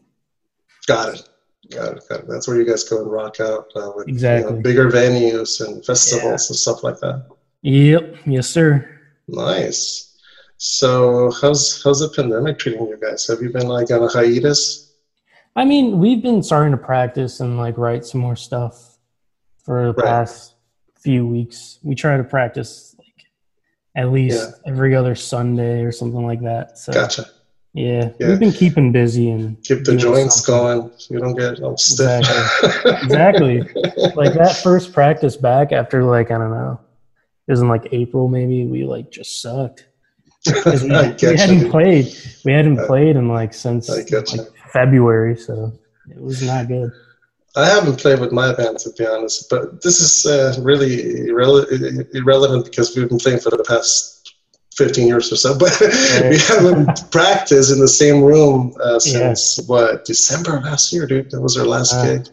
Got 0.88 1.14
it. 1.16 1.30
Got 1.72 1.98
it. 1.98 2.04
Got 2.10 2.20
it. 2.22 2.28
That's 2.28 2.48
where 2.48 2.58
you 2.58 2.66
guys 2.66 2.84
go 2.84 3.02
and 3.02 3.12
rock 3.12 3.40
out 3.40 3.68
uh, 3.76 3.92
with 3.96 4.08
you 4.08 4.14
know, 4.14 4.18
Exactly. 4.18 4.62
bigger 4.62 4.90
venues 4.90 5.64
and 5.66 5.86
festivals 5.86 6.50
and 6.50 6.58
stuff 6.58 6.84
like 6.84 7.00
that. 7.02 7.28
yep 7.62 8.16
yes 8.26 8.50
sir 8.50 8.90
Nice. 9.28 10.18
So 10.58 11.32
how's 11.42 11.82
how's 11.84 12.00
the 12.00 12.10
pandemic 12.10 12.58
treating 12.60 12.88
you 12.88 12.98
guys? 12.98 13.28
Have 13.28 13.42
you 13.42 13.50
been 13.52 13.68
like 13.68 13.92
on 13.92 14.04
a 14.04 14.08
hiatus? 14.10 14.89
I 15.60 15.66
mean, 15.66 16.00
we've 16.00 16.22
been 16.22 16.42
starting 16.42 16.72
to 16.72 16.78
practice 16.78 17.42
and 17.42 17.58
like 17.58 17.78
write 17.78 18.06
some 18.06 18.22
more 18.22 18.38
stuff 18.38 18.98
for 19.66 19.88
the 19.88 19.94
Right. 19.94 20.06
past 20.08 20.54
few 21.02 21.28
weeks. 21.28 21.80
We 21.84 21.96
try 21.96 22.16
to 22.16 22.24
practice 22.24 22.96
like 22.98 23.26
at 23.96 24.10
least 24.12 24.54
every 24.66 24.96
other 24.96 25.16
Sunday 25.16 25.82
or 25.84 25.92
something 25.92 26.26
like 26.26 26.42
that. 26.44 26.78
So 26.78 26.94
Gotcha. 26.94 27.26
yeah, 27.74 28.12
Yeah. 28.20 28.30
we've 28.30 28.40
been 28.40 28.54
keeping 28.54 28.94
busy 28.94 29.30
and 29.32 29.62
Keep 29.64 29.84
the 29.84 29.98
joints 29.98 30.46
something. 30.46 30.80
going. 30.80 30.92
So 30.98 31.14
you 31.14 31.20
don't 31.20 31.36
get 31.36 31.62
all 31.62 31.76
stiff. 31.78 32.26
Exactly. 33.04 33.60
like 34.16 34.34
that 34.36 34.62
first 34.64 34.94
practice 34.94 35.36
back 35.36 35.74
after 35.74 36.06
like 36.06 36.32
I 36.32 36.38
don't 36.38 36.52
know, 36.52 36.80
it 37.48 37.52
was 37.52 37.60
in 37.62 37.68
like 37.68 37.90
April 37.92 38.30
maybe. 38.30 38.66
We 38.66 38.86
like 38.86 39.12
just 39.12 39.42
sucked. 39.42 39.88
we, 40.46 40.54
we 40.88 40.90
hadn't 41.36 41.60
you. 41.66 41.70
played. 41.70 42.08
We 42.46 42.54
hadn't 42.54 42.78
played 42.88 43.18
in 43.18 43.28
like 43.28 43.54
since 43.54 43.90
I 43.90 44.04
get 44.04 44.32
you. 44.32 44.38
like 44.44 44.48
February, 44.72 45.36
so 45.38 45.72
it 46.10 46.22
was 46.22 46.42
not 46.42 46.68
good. 46.68 46.92
I 47.56 47.66
haven't 47.66 47.98
played 48.00 48.20
with 48.20 48.32
my 48.32 48.54
band 48.54 48.78
to 48.80 48.92
be 48.98 49.06
honest, 49.06 49.50
but 49.50 49.82
this 49.82 50.00
is 50.00 50.26
uh, 50.26 50.56
really 50.62 50.98
irrele- 51.30 51.68
irrelevant 52.14 52.66
because 52.66 52.96
we've 52.96 53.10
been 53.10 53.18
playing 53.18 53.40
for 53.40 53.50
the 53.50 53.64
past 53.68 54.34
15 54.76 55.08
years 55.08 55.32
or 55.32 55.36
so. 55.36 55.58
But 55.64 55.76
we 56.30 56.38
haven't 56.38 57.12
practiced 57.12 57.72
in 57.72 57.80
the 57.80 57.88
same 57.88 58.22
room 58.24 58.74
uh, 58.82 59.00
since 59.00 59.60
what 59.68 60.06
December 60.06 60.62
last 60.62 60.94
year, 60.94 61.06
dude. 61.08 61.32
That 61.32 61.42
was 61.42 61.58
our 61.58 61.66
last 61.66 61.94
Uh, 61.94 62.06
gig. 62.06 62.28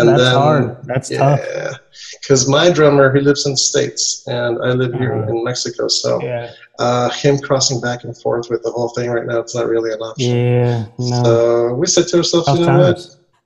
And 0.00 0.08
That's 0.08 0.22
then, 0.22 0.34
hard. 0.34 0.76
That's 0.84 1.08
tough. 1.08 1.40
yeah, 1.42 1.72
because 2.20 2.48
my 2.48 2.70
drummer 2.70 3.14
he 3.14 3.20
lives 3.20 3.46
in 3.46 3.52
the 3.52 3.56
states 3.58 4.24
and 4.26 4.58
I 4.62 4.70
live 4.72 4.92
here 4.94 5.14
Uh-huh. 5.14 5.30
in 5.30 5.44
Mexico, 5.44 5.88
so 5.88 6.20
Yeah. 6.22 6.50
uh, 6.78 7.08
him 7.10 7.38
crossing 7.38 7.80
back 7.80 8.04
and 8.04 8.16
forth 8.20 8.48
with 8.50 8.62
the 8.62 8.70
whole 8.70 8.88
thing 8.90 9.10
right 9.10 9.26
now 9.26 9.38
it's 9.38 9.54
not 9.54 9.66
really 9.68 9.92
an 9.92 10.00
option. 10.00 10.36
Yeah. 10.36 10.84
No. 10.98 11.22
So 11.24 11.74
we 11.74 11.86
said 11.86 12.06
to 12.08 12.18
ourselves, 12.18 12.46
Tough 12.46 12.58
you 12.58 12.66
know 12.66 12.78
what? 12.80 13.00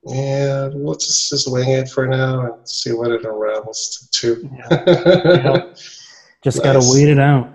Yeah, 0.07 0.71
we'll 0.73 0.95
just, 0.95 1.29
just 1.29 1.51
wing 1.53 1.69
it 1.71 1.89
for 1.91 2.07
now 2.07 2.41
and 2.47 2.55
see 2.69 2.93
what 2.93 3.11
it 3.11 3.23
unravels 3.25 4.09
to. 4.13 4.49
Yeah. 4.71 5.65
Just 6.43 6.63
gotta 6.63 6.79
Nice. 6.79 6.95
wait 6.95 7.09
it 7.09 7.19
out. 7.19 7.53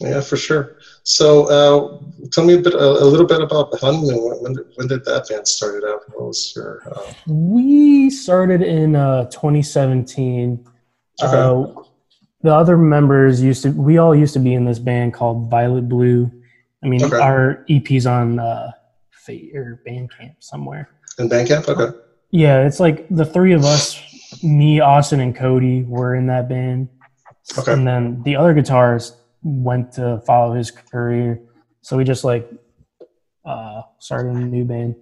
yeah, 0.00 0.20
for 0.20 0.36
sure. 0.36 0.76
So, 1.04 1.46
uh, 1.46 2.26
tell 2.30 2.44
me 2.44 2.54
a 2.54 2.58
bit, 2.58 2.74
a, 2.74 2.78
a 2.78 3.04
little 3.04 3.26
bit 3.26 3.40
about 3.40 3.70
the 3.72 3.78
Honeymoon. 3.78 4.22
When, 4.22 4.36
when, 4.42 4.52
did, 4.54 4.64
when 4.76 4.86
did 4.86 5.04
that 5.04 5.28
band 5.28 5.48
started 5.48 5.84
out? 5.84 6.02
What 6.14 6.28
was 6.28 6.52
your? 6.54 6.82
Uh, 6.86 7.12
We 7.26 8.08
started 8.10 8.62
in 8.62 8.94
uh, 8.94 9.24
2017. 9.30 10.64
Okay. 11.22 11.36
Uh, 11.36 11.82
the 12.42 12.54
other 12.54 12.76
members 12.76 13.42
used 13.42 13.62
to. 13.64 13.70
We 13.70 13.98
all 13.98 14.14
used 14.14 14.32
to 14.34 14.40
be 14.40 14.54
in 14.54 14.64
this 14.64 14.78
band 14.78 15.14
called 15.14 15.50
Violet 15.50 15.88
Blue. 15.88 16.30
I 16.84 16.88
mean, 16.88 17.02
Okay. 17.04 17.16
our 17.18 17.64
EP's 17.68 18.06
on 18.06 18.38
uh, 18.38 18.70
Fate 19.10 19.54
or 19.56 19.80
Bandcamp 19.86 20.34
somewhere. 20.40 20.88
in 21.18 21.28
Bandcamp? 21.28 21.68
Okay. 21.68 21.96
Yeah, 22.30 22.64
it's 22.66 22.80
like 22.80 23.06
the 23.10 23.24
three 23.24 23.52
of 23.52 23.64
us, 23.64 24.00
me, 24.42 24.80
Austin, 24.80 25.20
and 25.20 25.34
Cody, 25.36 25.82
were 25.82 26.14
in 26.14 26.26
that 26.28 26.48
band. 26.48 26.88
Okay. 27.58 27.72
And 27.72 27.86
then 27.86 28.22
the 28.22 28.36
other 28.36 28.54
guitarist 28.54 29.16
went 29.42 29.92
to 29.92 30.20
follow 30.26 30.54
his 30.54 30.70
career. 30.70 31.40
So 31.82 31.96
we 31.96 32.04
just 32.04 32.24
like 32.24 32.48
uh, 33.44 33.82
started 33.98 34.32
a 34.32 34.38
new 34.38 34.64
band 34.64 34.96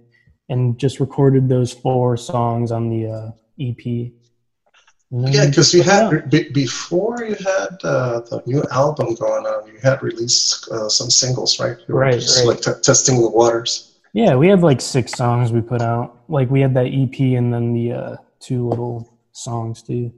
and 0.48 0.78
just 0.78 1.00
recorded 1.00 1.48
those 1.48 1.72
four 1.72 2.16
songs 2.16 2.72
on 2.72 2.88
the 2.88 3.06
uh, 3.06 3.30
EP. 3.60 4.12
Yeah, 5.12 5.46
because 5.46 5.74
you 5.74 5.82
put 5.82 5.88
it 5.88 5.92
out. 5.92 6.12
had 6.12 6.30
be, 6.30 6.48
before 6.50 7.24
you 7.24 7.34
had 7.34 7.78
uh, 7.82 8.20
the 8.20 8.42
new 8.46 8.62
album 8.70 9.14
going 9.14 9.44
on, 9.44 9.66
you 9.66 9.78
had 9.82 10.02
released 10.02 10.68
uh, 10.70 10.88
some 10.88 11.10
singles, 11.10 11.58
right? 11.58 11.76
You 11.88 11.94
Right, 11.94 12.14
just 12.14 12.38
right. 12.38 12.46
like 12.46 12.60
t- 12.60 12.80
testing 12.82 13.20
the 13.20 13.28
waters. 13.28 13.98
Yeah, 14.12 14.36
we 14.36 14.48
had 14.48 14.60
like 14.62 14.80
six 14.80 15.12
songs 15.12 15.52
we 15.52 15.60
put 15.62 15.82
out. 15.82 16.16
Like 16.28 16.48
we 16.50 16.60
had 16.60 16.74
that 16.74 16.86
EP 16.86 17.18
and 17.36 17.52
then 17.52 17.72
the 17.72 17.92
uh, 17.92 18.16
two 18.38 18.68
little 18.68 19.12
songs 19.32 19.82
too. 19.82 20.12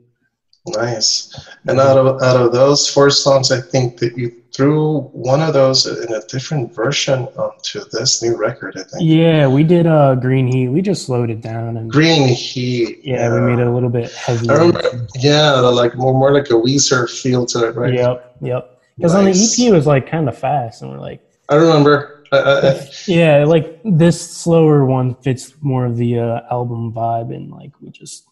Nice. 0.67 1.35
And 1.67 1.81
out 1.81 1.99
of 1.99 2.23
out 2.23 2.37
of 2.41 2.53
those 2.53 2.89
four 2.89 3.11
songs, 3.11 3.51
I 3.51 3.61
think 3.61 3.99
that 3.99 4.17
you 4.17 4.31
threw 4.55 5.01
one 5.13 5.41
of 5.41 5.55
those 5.55 5.87
in 5.87 6.13
a 6.15 6.21
different 6.27 6.73
version 6.75 7.25
onto 7.37 7.81
this 7.91 8.23
new 8.23 8.37
record. 8.37 8.77
I 8.77 8.83
think 8.85 9.03
Yeah, 9.03 9.49
we 9.49 9.65
did 9.65 9.87
uh, 9.89 10.15
Green 10.15 10.47
Heat. 10.47 10.69
We 10.69 10.81
just 10.83 11.07
slowed 11.07 11.31
it 11.31 11.41
down 11.41 11.77
and 11.79 11.91
Green 11.91 12.29
Heat. 12.29 13.01
yeah, 13.03 13.33
we 13.35 13.41
made 13.41 13.59
it 13.59 13.67
a 13.67 13.73
little 13.73 13.89
bit 13.89 14.13
heavier. 14.13 14.53
I 14.53 14.57
remember. 14.59 15.07
Yeah, 15.17 15.53
like 15.61 15.97
more 15.97 16.13
more 16.15 16.33
like 16.33 16.51
a 16.51 16.55
Weezer 16.55 17.11
feel 17.11 17.45
to 17.47 17.69
it, 17.69 17.75
right? 17.75 17.95
Yep, 17.95 18.37
yep. 18.43 18.81
Because 18.97 19.15
on 19.15 19.25
the 19.25 19.31
EP 19.31 19.69
it 19.69 19.73
was 19.73 19.87
like 19.87 20.09
kind 20.09 20.29
of 20.29 20.39
fast, 20.39 20.83
and 20.83 20.93
we're 20.93 21.01
like, 21.01 21.21
I 21.49 21.57
remember. 21.57 22.25
I, 22.31 22.37
I, 22.39 22.69
I- 22.71 22.91
yeah, 23.09 23.45
like 23.45 23.81
this 23.85 24.21
slower 24.31 24.85
one 24.87 25.17
fits 25.17 25.55
more 25.61 25.87
of 25.87 25.97
the 25.97 26.21
uh, 26.21 26.41
album 26.53 26.93
vibe, 26.93 27.35
and 27.35 27.51
like 27.51 27.73
we 27.81 27.91
just, 27.91 28.29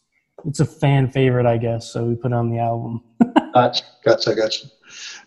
it's 0.46 0.60
a 0.60 0.64
fan 0.64 1.08
favorite, 1.10 1.46
I 1.46 1.56
guess. 1.56 1.92
So 1.92 2.04
we 2.04 2.14
put 2.14 2.32
it 2.32 2.34
on 2.34 2.50
the 2.50 2.58
album. 2.58 3.02
gotcha, 3.54 3.84
gotcha, 4.04 4.34
gotcha. 4.34 4.66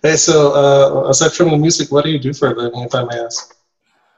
Hey, 0.01 0.15
so 0.15 0.53
uh, 0.53 1.09
aside 1.09 1.31
from 1.33 1.49
the 1.51 1.57
music, 1.57 1.91
what 1.91 2.03
do 2.03 2.11
you 2.11 2.19
do 2.19 2.33
for 2.33 2.51
a 2.51 2.55
living, 2.55 2.81
if 2.81 2.93
I 2.93 3.03
may 3.03 3.19
ask? 3.19 3.55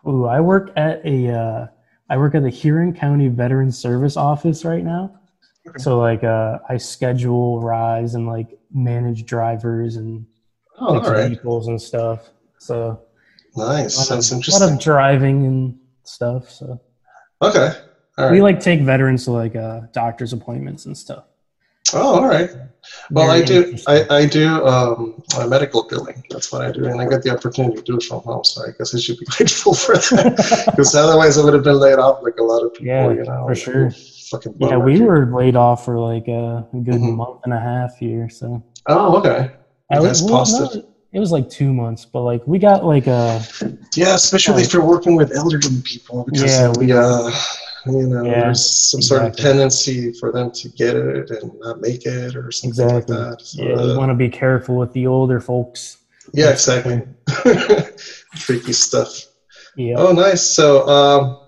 Ooh, 0.07 0.25
I 0.25 0.39
work 0.39 0.71
at 0.75 1.05
a, 1.05 1.31
uh, 1.31 1.67
I 2.09 2.17
work 2.17 2.35
at 2.35 2.43
the 2.43 2.49
Huron 2.49 2.93
County 2.93 3.27
Veterans 3.27 3.77
Service 3.77 4.17
Office 4.17 4.63
right 4.65 4.83
now. 4.83 5.19
Okay. 5.67 5.77
So 5.79 5.99
like, 5.99 6.23
uh, 6.23 6.59
I 6.69 6.77
schedule 6.77 7.59
rides 7.61 8.13
and 8.15 8.27
like 8.27 8.49
manage 8.71 9.25
drivers 9.25 9.95
and 9.95 10.25
Oh, 10.79 10.99
right. 10.99 11.29
vehicles 11.29 11.67
and 11.67 11.81
stuff. 11.81 12.29
So 12.59 13.01
Nice. 13.55 14.07
Sounds 14.07 14.31
of, 14.31 14.39
a 14.47 14.51
lot 14.51 14.73
of 14.73 14.79
driving 14.79 15.45
and 15.45 15.79
stuff. 16.03 16.49
So. 16.49 16.81
Okay. 17.41 17.71
All 18.17 18.29
We 18.31 18.37
right. 18.39 18.43
like 18.55 18.59
take 18.61 18.81
veterans 18.81 19.25
to 19.25 19.31
like 19.31 19.55
uh, 19.55 19.81
doctor's 19.91 20.31
appointments 20.33 20.85
and 20.85 20.97
stuff. 20.97 21.25
Oh, 21.93 22.15
all 22.15 22.27
right. 22.27 22.49
Well, 23.11 23.27
Very 23.27 23.41
I 23.41 23.45
do. 23.45 23.77
I, 23.87 24.15
I 24.21 24.25
do 24.25 24.47
um, 24.65 25.21
uh, 25.37 25.45
medical 25.47 25.87
billing. 25.87 26.23
That's 26.29 26.51
what 26.51 26.61
I 26.63 26.71
do, 26.71 26.85
and 26.85 26.99
I 26.99 27.07
get 27.07 27.21
the 27.23 27.29
opportunity 27.31 27.75
to 27.75 27.81
do 27.83 27.97
it 27.97 28.03
from 28.03 28.21
home. 28.21 28.43
So 28.43 28.63
I 28.63 28.69
guess 28.77 28.95
I 28.95 28.99
should 28.99 29.19
be 29.19 29.25
grateful 29.29 29.73
for 29.73 29.95
that, 29.95 30.63
because 30.75 30.95
otherwise 30.95 31.37
I 31.37 31.43
would 31.43 31.53
have 31.53 31.63
been 31.63 31.77
laid 31.79 31.99
off 31.99 32.23
like 32.23 32.37
a 32.39 32.43
lot 32.43 32.63
of 32.63 32.73
people. 32.73 32.87
Yeah, 32.87 33.11
you 33.11 33.23
know, 33.23 33.45
for 33.47 33.55
sure. 33.55 33.91
Fucking 34.31 34.55
yeah, 34.59 34.77
we 34.77 34.93
dude. 34.97 35.07
were 35.07 35.25
laid 35.35 35.55
off 35.55 35.85
for 35.85 35.99
like 35.99 36.27
a 36.27 36.67
good 36.73 36.95
Mhm. 36.95 37.15
month 37.17 37.41
and 37.43 37.53
a 37.53 37.59
half 37.59 37.95
here. 37.97 38.29
So 38.29 38.63
Oh, 38.87 39.17
okay. 39.17 39.51
I 39.91 39.99
was- 39.99 40.23
well, 40.23 40.43
no, 40.47 40.83
it 41.13 41.19
was 41.19 41.31
like 41.31 41.49
two 41.49 41.71
months, 41.71 42.05
but 42.05 42.21
like 42.21 42.45
we 42.47 42.57
got 42.57 42.83
like 42.85 43.05
a 43.07 43.41
Yeah, 43.95 44.15
especially 44.15 44.63
if 44.63 44.73
you're 44.73 44.83
working 44.85 45.15
with 45.15 45.31
elderly 45.35 45.81
people, 45.83 46.23
because 46.25 46.43
Yeah, 46.43 46.73
we, 46.77 46.91
uh, 46.91 47.29
you 47.85 48.07
know, 48.07 48.23
Yeah, 48.23 48.41
there's 48.41 48.89
some 48.91 49.01
sort 49.01 49.23
of 49.23 49.35
tendency 49.35 50.11
for 50.13 50.31
them 50.31 50.51
to 50.51 50.69
get 50.69 50.95
it 50.95 51.29
and 51.31 51.51
not 51.59 51.81
make 51.81 52.05
it 52.05 52.35
or 52.35 52.51
something 52.51 52.69
Exactly. 52.85 53.15
like 53.15 53.37
that. 53.37 53.41
So, 53.45 53.61
yeah. 53.63 53.69
You 53.81 53.91
uh, 53.91 53.97
want 53.97 54.09
to 54.09 54.15
be 54.15 54.29
careful 54.29 54.77
with 54.77 54.93
the 54.93 55.07
older 55.07 55.39
folks. 55.39 55.97
yeah, 56.33 56.49
exactly. 56.51 57.01
Freaky 58.37 58.73
stuff. 58.73 59.09
Yeah. 59.75 59.95
Oh, 59.97 60.11
nice. 60.11 60.41
So, 60.41 60.87
um, 60.87 61.39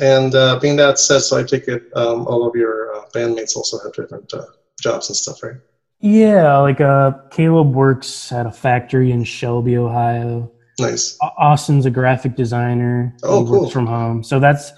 and 0.00 0.34
uh, 0.34 0.58
being 0.60 0.76
that 0.76 0.98
said, 0.98 1.20
so 1.20 1.38
I 1.38 1.42
take 1.42 1.68
it 1.68 1.84
um, 1.96 2.26
all 2.26 2.46
of 2.48 2.54
your 2.54 2.94
uh, 2.96 3.04
bandmates 3.14 3.56
also 3.56 3.78
have 3.82 3.92
different 3.94 4.32
uh, 4.34 4.44
jobs 4.80 5.08
and 5.08 5.16
stuff, 5.16 5.42
right? 5.42 5.56
Yeah, 6.00 6.58
like 6.58 6.80
uh, 6.80 7.12
Caleb 7.30 7.74
works 7.74 8.30
at 8.30 8.46
a 8.46 8.52
factory 8.52 9.10
in 9.10 9.24
Shelby, 9.24 9.76
Ohio. 9.76 10.50
Nice. 10.78 11.18
Austin's 11.20 11.86
a 11.86 11.90
graphic 11.90 12.36
designer. 12.36 13.16
Oh, 13.24 13.44
he 13.44 13.50
cool. 13.50 13.60
works 13.62 13.72
from 13.72 13.86
home. 13.88 14.22
So 14.22 14.38
that's 14.38 14.70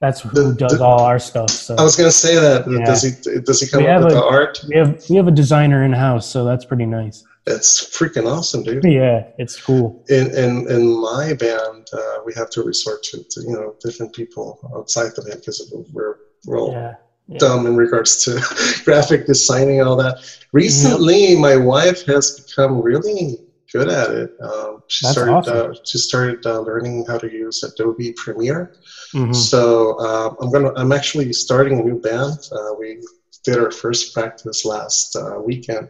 that's 0.00 0.20
who 0.22 0.54
does 0.54 0.78
the- 0.78 0.84
all 0.84 1.00
our 1.00 1.18
stuff. 1.18 1.50
So 1.50 1.76
I 1.76 1.82
was 1.82 1.96
gonna 1.96 2.10
say 2.10 2.34
that. 2.36 2.68
Yeah. 2.70 2.84
Does 2.84 3.02
he 3.02 3.40
does 3.42 3.60
he 3.60 3.66
come 3.68 3.82
We 3.82 3.88
up 3.88 3.92
have 3.96 4.04
with 4.04 4.12
a- 4.12 4.16
the 4.16 4.24
art? 4.24 4.64
we 4.68 4.76
have 4.76 5.02
we 5.10 5.16
have 5.16 5.28
a 5.28 5.32
designer 5.42 5.84
in 5.84 5.92
house, 5.92 6.26
so 6.26 6.44
that's 6.44 6.64
pretty 6.64 6.86
nice. 6.86 7.24
It's 7.46 7.84
freaking 7.96 8.26
awesome, 8.30 8.62
dude. 8.62 8.84
Yeah, 8.84 9.24
it's 9.38 9.60
cool. 9.60 10.02
in 10.08 10.26
in 10.34 10.70
in 10.70 11.00
my 11.00 11.34
band, 11.34 11.86
uh, 11.92 12.00
we 12.26 12.32
have 12.34 12.50
to 12.50 12.62
resort 12.62 13.02
to, 13.04 13.22
to 13.32 13.40
you 13.42 13.52
know 13.52 13.74
different 13.82 14.12
people 14.14 14.58
outside 14.76 15.12
the 15.16 15.22
band 15.22 15.40
because 15.40 15.72
we're 15.92 16.16
we're 16.46 16.58
all 16.60 16.72
Yeah. 16.72 16.94
yeah. 17.28 17.38
dumb 17.38 17.66
in 17.66 17.76
regards 17.76 18.22
to 18.24 18.40
graphic 18.84 19.26
designing 19.26 19.80
and 19.80 19.88
all 19.88 19.96
that. 19.96 20.16
Recently, 20.52 21.36
my 21.36 21.56
wife 21.56 22.04
has 22.06 22.40
become 22.40 22.80
really 22.82 23.38
good 23.72 23.88
at 23.88 24.10
it. 24.10 24.30
Um, 24.42 24.78
she 24.88 25.06
started 25.06 25.32
awesome. 25.32 25.70
uh, 25.70 25.74
she 25.84 25.98
started 25.98 26.38
uh, 26.46 26.60
learning 26.60 27.04
how 27.08 27.18
to 27.18 27.30
use 27.30 27.62
Adobe 27.62 28.12
Premiere. 28.16 28.70
Mhm. 29.14 29.34
So 29.34 29.94
uh, 29.98 30.30
I'm 30.40 30.50
gonna 30.50 30.72
I'm 30.76 30.92
actually 30.92 31.32
starting 31.32 31.80
a 31.80 31.82
new 31.82 31.98
band. 32.00 32.36
Uh, 32.52 32.72
we 32.78 32.98
did 33.44 33.58
our 33.58 33.70
first 33.70 34.12
practice 34.14 34.64
last 34.64 35.16
uh, 35.16 35.40
weekend, 35.40 35.88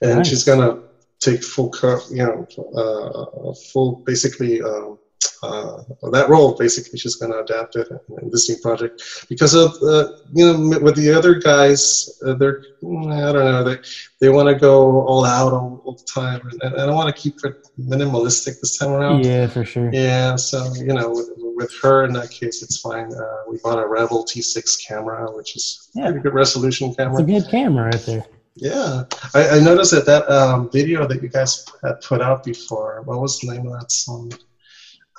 and 0.00 0.18
Nice. 0.18 0.28
she's 0.28 0.44
gonna 0.44 0.76
take 1.20 1.42
full 1.42 1.70
co- 1.70 2.00
you 2.10 2.24
know 2.26 2.46
uh, 2.80 3.52
full 3.72 4.02
basically 4.06 4.60
um, 4.62 4.98
uh, 5.42 5.82
that 6.10 6.28
role. 6.28 6.54
Basically, 6.58 6.98
she's 6.98 7.16
going 7.16 7.32
to 7.32 7.38
adapt 7.40 7.76
it 7.76 7.88
in 8.20 8.30
this 8.30 8.48
new 8.48 8.56
project 8.62 9.00
because 9.28 9.54
of 9.54 9.72
uh, 9.82 10.04
you 10.32 10.44
know 10.46 10.78
with 10.80 10.96
the 10.96 11.12
other 11.12 11.34
guys, 11.34 12.08
uh, 12.26 12.34
they're 12.34 12.58
mm, 12.82 13.12
I 13.12 13.32
don't 13.32 13.44
know 13.44 13.64
they 13.64 13.76
they 14.20 14.28
want 14.28 14.48
to 14.48 14.54
go 14.54 15.02
all 15.06 15.24
out 15.24 15.52
all, 15.52 15.80
all 15.84 15.94
the 15.94 16.20
time, 16.20 16.40
and, 16.62 16.74
and 16.74 16.90
I 16.90 16.94
want 16.94 17.14
to 17.14 17.20
keep 17.20 17.34
it 17.44 17.54
minimalistic 17.78 18.54
this 18.60 18.76
time 18.76 18.90
around. 18.90 19.24
Yeah, 19.24 19.46
for 19.46 19.64
sure. 19.64 19.90
Yeah, 19.92 20.36
so 20.36 20.72
you 20.76 20.94
know, 20.94 21.10
with, 21.10 21.28
with 21.36 21.70
her 21.82 22.04
in 22.04 22.12
that 22.14 22.30
case, 22.30 22.62
it's 22.62 22.80
fine. 22.80 23.12
Uh, 23.12 23.36
we 23.48 23.58
bought 23.62 23.78
a 23.78 23.86
Rebel 23.86 24.24
T6 24.24 24.62
camera, 24.86 25.30
which 25.32 25.56
is 25.56 25.88
Yeah. 25.94 26.06
pretty 26.06 26.20
good 26.20 26.34
resolution 26.34 26.94
camera. 26.94 27.20
It's 27.20 27.28
a 27.28 27.40
good 27.40 27.50
camera 27.50 27.84
right 27.84 28.06
there. 28.06 28.24
Yeah, 28.54 29.04
I, 29.34 29.48
I 29.56 29.60
noticed 29.60 29.92
that 29.92 30.04
that 30.06 30.28
um, 30.30 30.68
video 30.70 31.06
that 31.06 31.22
you 31.22 31.28
guys 31.28 31.64
had 31.82 31.94
put 32.02 32.20
out 32.20 32.44
before. 32.44 33.00
What 33.06 33.18
was 33.20 33.38
the 33.38 33.52
name 33.52 33.66
of 33.66 33.72
that 33.80 33.90
song? 33.90 34.30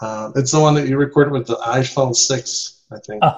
Um, 0.01 0.33
it's 0.35 0.51
the 0.51 0.59
one 0.59 0.73
that 0.75 0.87
you 0.87 0.97
recorded 0.97 1.31
with 1.31 1.47
the 1.47 1.55
iPhone 1.57 2.15
six, 2.15 2.81
I 2.91 2.99
think. 2.99 3.23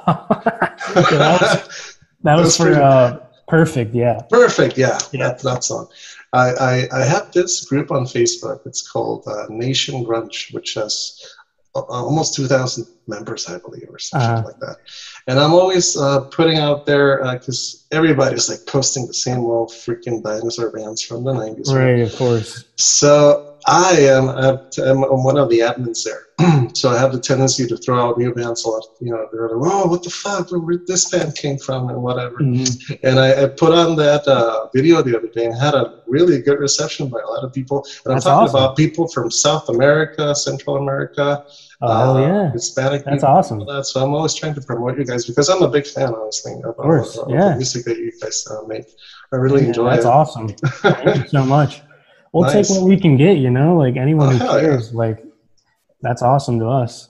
Yeah, 0.95 1.17
that 1.17 1.41
was, 1.41 1.97
that 2.23 2.35
was 2.37 2.57
for 2.57 2.71
uh, 2.73 3.19
perfect. 3.47 3.93
Yeah. 3.95 4.21
Perfect. 4.29 4.77
Yeah, 4.77 4.97
Yeah. 5.11 5.27
That, 5.29 5.39
that 5.39 5.63
song. 5.63 5.87
I, 6.33 6.49
I 6.53 6.87
I 6.91 7.03
have 7.05 7.31
this 7.31 7.65
group 7.65 7.91
on 7.91 8.05
Facebook. 8.05 8.59
It's 8.65 8.87
called 8.89 9.23
uh, 9.27 9.45
Nation 9.49 10.03
Grunge, 10.05 10.53
which 10.53 10.73
has 10.75 11.19
uh, 11.75 11.81
almost 11.81 12.33
two 12.35 12.47
thousand 12.47 12.87
members, 13.07 13.47
I 13.47 13.57
believe, 13.59 13.87
or 13.89 13.99
something 13.99 14.29
Uh-huh. 14.29 14.43
like 14.47 14.59
that. 14.59 14.77
And 15.27 15.39
I'm 15.39 15.53
always 15.53 15.95
uh, 15.97 16.21
putting 16.31 16.57
out 16.57 16.85
there 16.85 17.21
because 17.33 17.85
everybody's 17.91 18.49
like 18.49 18.65
posting 18.67 19.07
the 19.07 19.13
same 19.13 19.39
old 19.39 19.69
freaking 19.69 20.21
dinosaur 20.23 20.71
bands 20.71 21.01
from 21.01 21.23
the 21.23 21.33
'90s. 21.33 21.67
Right. 21.73 22.01
Of 22.01 22.15
course. 22.15 22.65
So 22.75 23.54
I 23.67 23.93
am 23.99 24.29
I'm 24.29 24.59
I'm 25.03 25.23
one 25.23 25.37
of 25.37 25.49
the 25.49 25.59
admins 25.59 26.03
there. 26.03 26.21
so 26.75 26.89
I 26.89 26.99
have 26.99 27.11
the 27.13 27.19
tendency 27.19 27.65
to 27.65 27.77
throw 27.77 28.09
out 28.09 28.17
new 28.17 28.31
bands 28.33 28.63
a 28.65 28.69
lot. 28.69 28.83
You 28.99 29.11
know, 29.11 29.25
they're 29.31 29.49
like, 29.49 29.71
"Oh, 29.73 29.87
what 29.87 30.03
the 30.03 30.09
fuck? 30.09 30.51
Where 30.51 30.77
this 30.85 31.09
band 31.09 31.35
came 31.35 31.57
from?" 31.57 31.89
and 31.89 32.01
whatever. 32.01 32.35
Mhm. 32.39 32.99
And 33.03 33.19
I, 33.19 33.43
I 33.43 33.47
put 33.47 33.73
on 33.73 33.95
that 33.95 34.27
uh, 34.27 34.67
video 34.75 35.01
the 35.01 35.17
other 35.17 35.29
day 35.29 35.45
and 35.45 35.57
had 35.57 35.73
a 35.73 35.93
really 36.05 36.41
good 36.41 36.59
reception 36.59 37.07
by 37.09 37.19
a 37.19 37.27
lot 37.27 37.43
of 37.43 37.53
people. 37.53 37.83
And 38.03 38.11
I'm 38.11 38.15
That's 38.17 38.25
talking 38.25 38.43
awesome. 38.49 38.55
about 38.63 38.75
people 38.75 39.07
from 39.07 39.31
South 39.31 39.67
America, 39.69 40.35
Central 40.35 40.75
America, 40.77 41.43
Oh 41.81 41.87
uh, 42.17 42.21
yeah. 42.21 42.51
Hispanic 42.51 43.03
That's 43.05 43.23
awesome. 43.23 43.59
that. 43.65 43.85
So 43.85 44.03
I'm 44.03 44.13
always 44.13 44.33
trying 44.35 44.53
to 44.55 44.61
promote 44.61 44.97
you 44.97 45.05
guys 45.05 45.25
because 45.25 45.49
I'm 45.49 45.61
a 45.63 45.69
big 45.69 45.87
fan, 45.87 46.13
honestly, 46.13 46.53
of, 46.53 46.65
of, 46.69 46.75
course, 46.77 47.17
of 47.17 47.29
yeah. 47.29 47.49
the 47.49 47.55
music 47.55 47.85
that 47.85 47.97
you 47.97 48.11
guys 48.21 48.45
uh, 48.51 48.61
make. 48.67 48.85
I 49.33 49.37
really 49.37 49.61
Yeah, 49.63 49.67
enjoy 49.69 49.89
That's 49.89 50.05
it. 50.05 50.09
awesome. 50.09 50.49
Thank 50.49 51.15
you 51.23 51.27
so 51.29 51.43
much. 51.45 51.81
We'll 52.35 52.43
Nice. 52.43 52.67
take 52.67 52.77
what 52.77 52.85
we 52.89 52.99
can 52.99 53.15
get. 53.15 53.37
You 53.37 53.49
know, 53.49 53.77
like 53.77 53.95
anyone 53.95 54.27
Oh, 54.27 54.31
who 54.31 54.37
hell 54.39 54.55
yeah. 54.55 54.67
cares. 54.67 54.93
Like 54.93 55.23
that's 56.01 56.21
awesome 56.21 56.59
to 56.59 56.67
us. 56.67 57.07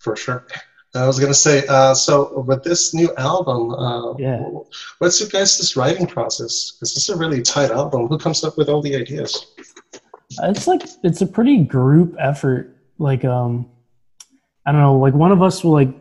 For 0.00 0.14
sure. 0.14 0.46
I 0.94 1.04
was 1.06 1.18
gonna 1.18 1.34
say, 1.34 1.66
uh, 1.68 1.94
so 1.94 2.40
with 2.46 2.62
this 2.62 2.94
new 2.94 3.12
album, 3.16 3.72
uh, 3.72 4.14
Yeah. 4.18 4.42
what's 5.00 5.18
your 5.20 5.28
guys' 5.28 5.76
writing 5.76 6.06
process? 6.06 6.72
Because 6.72 6.94
this 6.94 7.08
is 7.08 7.14
a 7.14 7.16
really 7.16 7.42
tight 7.42 7.70
album. 7.72 8.06
Who 8.06 8.18
comes 8.18 8.42
up 8.44 8.56
with 8.56 8.68
all 8.68 8.80
the 8.80 8.94
ideas? 8.96 9.46
It's 10.44 10.66
like 10.68 10.82
it's 11.02 11.20
a 11.22 11.26
pretty 11.26 11.58
group 11.64 12.14
effort. 12.18 12.76
Like 12.98 13.24
um, 13.24 13.66
I 14.64 14.70
don't 14.72 14.80
know. 14.80 14.96
Like 14.98 15.14
one 15.14 15.32
of 15.32 15.42
us 15.42 15.64
will 15.64 15.72
like 15.72 15.92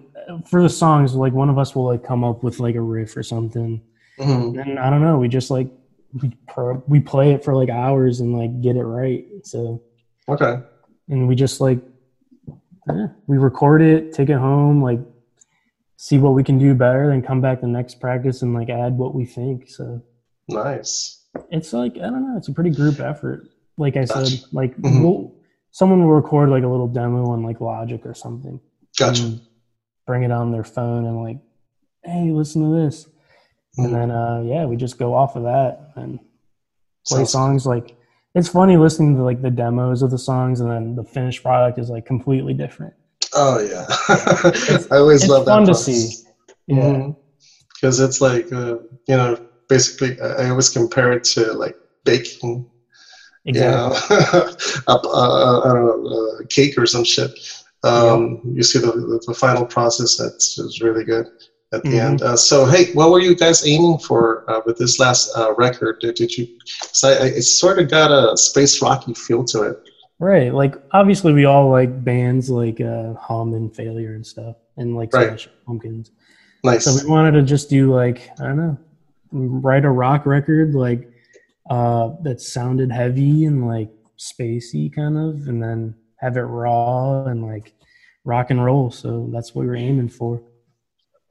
for 0.47 0.61
the 0.61 0.69
songs. 0.69 1.15
Like 1.15 1.33
one 1.33 1.49
of 1.49 1.57
us 1.57 1.75
will 1.75 1.85
like 1.85 2.03
come 2.03 2.23
up 2.23 2.43
with 2.43 2.59
like 2.59 2.75
a 2.75 2.81
riff 2.81 3.17
or 3.17 3.23
something. 3.23 3.81
Mhm. 4.19 4.61
And 4.61 4.77
I 4.79 4.89
don't 4.91 5.01
know. 5.01 5.17
We 5.17 5.27
just 5.27 5.49
like 5.49 5.67
we 6.13 6.31
pro- 6.47 6.83
we 6.87 6.99
play 6.99 7.31
it 7.33 7.43
for 7.43 7.53
like 7.55 7.69
hours 7.69 8.19
and 8.19 8.37
like 8.37 8.61
get 8.61 8.75
it 8.75 8.83
right. 8.83 9.25
So 9.43 9.81
Okay. 10.29 10.61
and 11.09 11.27
we 11.27 11.35
just 11.35 11.59
like 11.61 11.79
eh, 12.89 13.07
we 13.27 13.37
record 13.37 13.81
it, 13.81 14.13
take 14.13 14.29
it 14.29 14.37
home, 14.37 14.81
like 14.81 14.99
see 15.97 16.17
what 16.17 16.33
we 16.33 16.43
can 16.43 16.57
do 16.57 16.73
better, 16.75 17.07
then 17.07 17.21
come 17.21 17.41
back 17.41 17.61
the 17.61 17.67
next 17.67 17.99
practice 17.99 18.41
and 18.41 18.53
like 18.53 18.69
add 18.69 18.97
what 18.97 19.13
we 19.15 19.25
think. 19.25 19.69
So 19.69 20.01
Nice. 20.49 21.25
it's 21.51 21.73
like 21.73 21.95
I 21.97 22.01
don't 22.09 22.21
know, 22.31 22.37
it's 22.37 22.47
a 22.47 22.53
pretty 22.53 22.71
group 22.71 22.99
effort. 22.99 23.47
Like 23.77 23.95
I 23.97 24.05
said, 24.05 24.23
Gotcha. 24.23 24.45
like 24.53 24.75
Mhm. 24.77 25.03
we'll, 25.03 25.35
someone 25.71 26.01
will 26.03 26.13
record 26.13 26.49
like 26.49 26.63
a 26.63 26.67
little 26.67 26.87
demo 26.87 27.29
on 27.31 27.43
like 27.43 27.61
Logic 27.61 28.03
or 28.05 28.13
something. 28.13 28.59
Gotcha. 28.97 29.39
bring 30.07 30.23
it 30.23 30.31
on 30.31 30.51
their 30.51 30.63
phone 30.63 31.05
and 31.05 31.21
like, 31.21 31.37
hey, 32.03 32.31
listen 32.31 32.63
to 32.63 32.75
this. 32.83 33.07
And 33.77 33.93
then 33.93 34.11
uh 34.11 34.41
yeah, 34.45 34.65
we 34.65 34.75
just 34.75 34.97
go 34.97 35.13
off 35.13 35.35
of 35.35 35.43
that 35.43 35.91
and 35.95 36.19
play 37.07 37.19
Sounds- 37.19 37.31
songs 37.31 37.65
like 37.65 37.95
it's 38.35 38.49
funny 38.49 38.77
listening 38.77 39.15
to 39.15 39.23
like 39.23 39.41
the 39.41 39.49
demos 39.49 40.01
of 40.03 40.11
the 40.11 40.17
songs 40.17 40.59
and 40.59 40.69
then 40.69 40.95
the 40.95 41.03
finished 41.03 41.41
product 41.41 41.79
is 41.79 41.89
like 41.89 42.05
completely 42.05 42.53
different. 42.53 42.93
Oh 43.33 43.59
yeah. 43.59 43.85
I 44.91 44.97
always 44.97 45.23
it's 45.23 45.29
love 45.31 45.45
that. 45.45 45.51
fun 45.51 45.65
to 45.65 45.75
see. 45.75 46.23
Yeah. 46.67 47.09
Because 47.75 47.99
it's 47.99 48.21
like 48.21 48.51
uh, 48.51 48.77
you 49.07 49.15
know, 49.15 49.39
basically, 49.69 50.19
I 50.21 50.49
always 50.49 50.69
compare 50.69 51.11
it 51.13 51.23
to 51.35 51.53
like 51.53 51.75
baking. 52.03 52.69
Exactly. 53.45 53.71
You 53.71 53.71
know, 53.71 54.49
up, 54.87 55.05
uh, 55.05 55.61
I 55.61 55.73
don't 55.73 56.03
know, 56.03 56.39
uh, 56.41 56.45
cake 56.49 56.77
or 56.77 56.85
some 56.85 57.03
shit. 57.05 57.31
Um, 57.83 58.41
You 58.43 58.63
see 58.63 58.79
the, 58.79 58.87
the, 58.91 59.23
the 59.27 59.33
final 59.33 59.65
process. 59.65 60.17
That's 60.17 60.57
is 60.59 60.81
really 60.81 61.05
good 61.05 61.27
at 61.73 61.84
the 61.84 61.89
Mhm. 61.89 61.99
end. 61.99 62.21
Uh, 62.21 62.36
so, 62.38 62.65
hey, 62.65 62.93
what 62.93 63.12
were 63.12 63.19
you 63.19 63.36
guys 63.36 63.65
aiming 63.67 63.97
for 63.99 64.49
uh, 64.49 64.62
with 64.65 64.77
this 64.77 64.99
last 64.99 65.36
uh, 65.38 65.53
record? 65.56 65.99
Did, 65.99 66.15
did 66.15 66.38
you? 66.38 66.47
So 66.93 67.10
I, 67.10 67.25
it 67.27 67.41
sort 67.43 67.80
of 67.80 67.89
got 67.89 68.12
a 68.12 68.38
space 68.38 68.82
rocky 68.82 69.13
feel 69.13 69.43
to 69.45 69.63
it. 69.63 69.77
Right. 70.19 70.51
Like 70.53 70.73
obviously 70.93 71.32
we 71.34 71.45
all 71.45 71.69
like 71.69 72.03
bands 72.03 72.49
like 72.49 72.82
uh 72.82 73.13
Hum 73.13 73.53
and 73.53 73.75
Failure 73.75 74.15
and 74.15 74.25
stuff 74.25 74.56
and 74.77 74.95
like 74.95 75.13
Right. 75.13 75.47
Pumpkins. 75.67 76.10
Nice. 76.63 76.86
So 76.86 77.03
we 77.03 77.08
wanted 77.08 77.34
to 77.34 77.43
just 77.43 77.69
do 77.69 77.93
like 77.93 78.32
I 78.39 78.45
don't 78.47 78.58
know, 78.58 78.77
write 79.32 79.86
a 79.86 79.91
rock 79.91 80.25
record 80.25 80.73
like 80.73 81.08
uh 81.69 82.13
that 82.23 82.41
sounded 82.41 82.91
heavy 82.91 83.45
and 83.45 83.67
like 83.67 83.89
spacey 84.17 84.91
kind 84.91 85.17
of, 85.17 85.47
and 85.47 85.62
then 85.62 85.93
have 86.19 86.36
it 86.38 86.41
raw 86.41 87.25
and 87.25 87.43
like 87.43 87.73
rock 88.25 88.49
and 88.49 88.63
roll. 88.65 88.89
So 88.89 89.30
that's 89.32 89.53
what 89.53 89.62
we 89.63 89.67
were 89.67 89.75
aiming 89.75 90.10
for. 90.10 90.41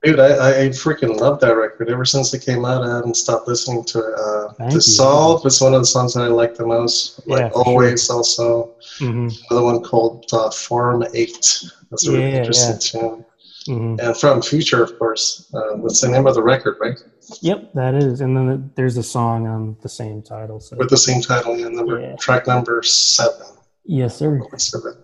Dude, 0.06 0.20
I, 0.20 0.66
I 0.66 0.68
freaking 0.68 1.18
love 1.18 1.40
that 1.40 1.56
record. 1.56 1.90
Ever 1.90 2.04
since 2.04 2.32
it 2.32 2.44
came 2.44 2.64
out, 2.64 2.84
I 2.84 2.94
haven't 2.94 3.16
stopped 3.16 3.48
listening 3.48 3.82
to 3.86 3.98
it. 3.98 4.14
Uh, 4.16 4.52
Thank 4.56 4.70
the 4.70 4.76
you. 4.76 4.80
Solve 4.80 5.44
is 5.44 5.60
one 5.60 5.74
of 5.74 5.80
the 5.80 5.86
songs 5.86 6.12
that 6.14 6.22
I 6.22 6.28
like 6.28 6.54
the 6.54 6.64
most. 6.64 7.18
Like 7.26 7.40
Yeah, 7.40 7.48
always, 7.66 8.08
also 8.08 8.70
hmm 8.98 9.28
another 9.50 9.64
one 9.64 9.82
called 9.82 10.24
uh, 10.32 10.48
Form 10.50 11.04
Eight. 11.12 11.64
That's 11.90 12.06
a 12.06 12.12
really 12.12 12.30
Yeah, 12.30 12.38
interesting 12.38 12.78
tune. 12.78 13.24
hmm 13.66 13.96
And 13.98 14.16
from 14.16 14.42
Future, 14.42 14.80
of 14.84 14.96
course. 14.96 15.44
Uh, 15.52 15.76
that's 15.82 16.00
the 16.02 16.08
name 16.08 16.28
of 16.28 16.34
the 16.34 16.42
record, 16.42 16.76
right? 16.80 16.96
Yep, 17.40 17.62
that 17.74 17.94
is. 17.96 18.20
And 18.20 18.36
then 18.36 18.70
there's 18.76 18.96
a 18.96 19.02
song 19.02 19.48
on 19.48 19.76
the 19.82 19.88
same 19.88 20.22
title. 20.22 20.60
So 20.60 20.76
With 20.76 20.90
the 20.90 20.96
same 20.96 21.20
title, 21.20 21.58
yeah, 21.58 21.66
number 21.66 22.00
Yeah. 22.00 22.14
track 22.14 22.46
number 22.46 22.80
seven. 22.84 23.46
yes, 23.84 24.14
sir. 24.16 24.40
Seven. 24.56 24.94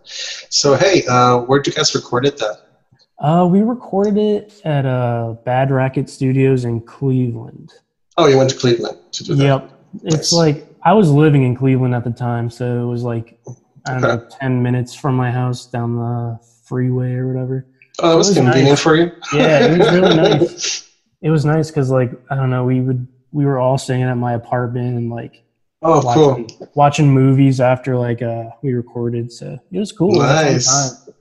So 0.51 0.75
hey, 0.77 1.03
uh, 1.09 1.39
where'd 1.39 1.67
you 1.67 1.73
guys 1.73 1.93
record 1.93 2.25
it 2.25 2.37
that? 2.37 2.59
Uh, 3.23 3.47
we 3.49 3.63
recorded 3.63 4.19
it 4.19 4.61
at 4.65 4.85
uh, 4.85 5.35
Bad 5.45 5.71
Racket 5.71 6.11
Studios 6.11 6.65
in 6.65 6.81
Cleveland. 6.81 7.73
Oh, 8.17 8.27
you 8.27 8.37
went 8.37 8.51
to 8.51 8.57
Cleveland 8.57 8.99
to 9.13 9.25
do 9.25 9.35
that. 9.37 9.45
Yep. 9.45 9.71
It's 10.05 10.15
Nice. 10.17 10.33
like 10.33 10.67
I 10.83 10.93
was 10.93 11.09
living 11.11 11.45
in 11.45 11.55
Cleveland 11.55 11.95
at 11.95 12.03
the 12.03 12.11
time, 12.11 12.51
so 12.51 12.83
it 12.83 12.87
was 12.91 13.05
like 13.05 13.39
I 13.87 13.95
don't 13.95 14.05
Okay. 14.05 14.17
know, 14.23 14.29
ten 14.41 14.63
minutes 14.63 14.95
from 14.95 15.15
my 15.15 15.31
house 15.31 15.67
down 15.67 15.97
the 15.97 16.39
freeway 16.65 17.13
or 17.15 17.29
whatever. 17.33 17.67
Oh, 18.01 18.11
that 18.11 18.17
was, 18.17 18.29
It 18.29 18.31
was 18.31 18.39
convenient 18.39 18.69
nice. 18.71 18.81
for 18.81 18.97
you. 18.97 19.13
Yeah, 19.33 19.67
it 19.67 19.79
was 19.79 19.93
really 19.93 20.17
nice. 20.41 20.91
It 21.21 21.31
was 21.31 21.45
nice 21.45 21.71
because 21.71 21.91
like 21.91 22.11
I 22.31 22.35
don't 22.35 22.51
know, 22.51 22.65
we 22.65 22.81
would 22.81 23.07
we 23.31 23.45
were 23.45 23.59
all 23.61 23.79
staying 23.79 24.03
at 24.03 24.17
my 24.17 24.33
apartment 24.35 24.97
and 24.97 25.11
like 25.11 25.45
Oh, 25.85 26.01
cool. 26.01 26.29
watching, 26.31 26.51
watching 26.75 27.09
movies 27.11 27.61
after 27.61 27.97
like 27.97 28.21
uh 28.23 28.45
we 28.63 28.73
recorded, 28.73 29.31
so 29.31 29.59
it 29.71 29.79
was 29.79 29.93
cool. 29.93 30.15
It 30.15 30.19
was 30.19 30.25
a 30.27 30.35
fun 30.35 30.53
Nice. 30.53 31.05
time. 31.05 31.15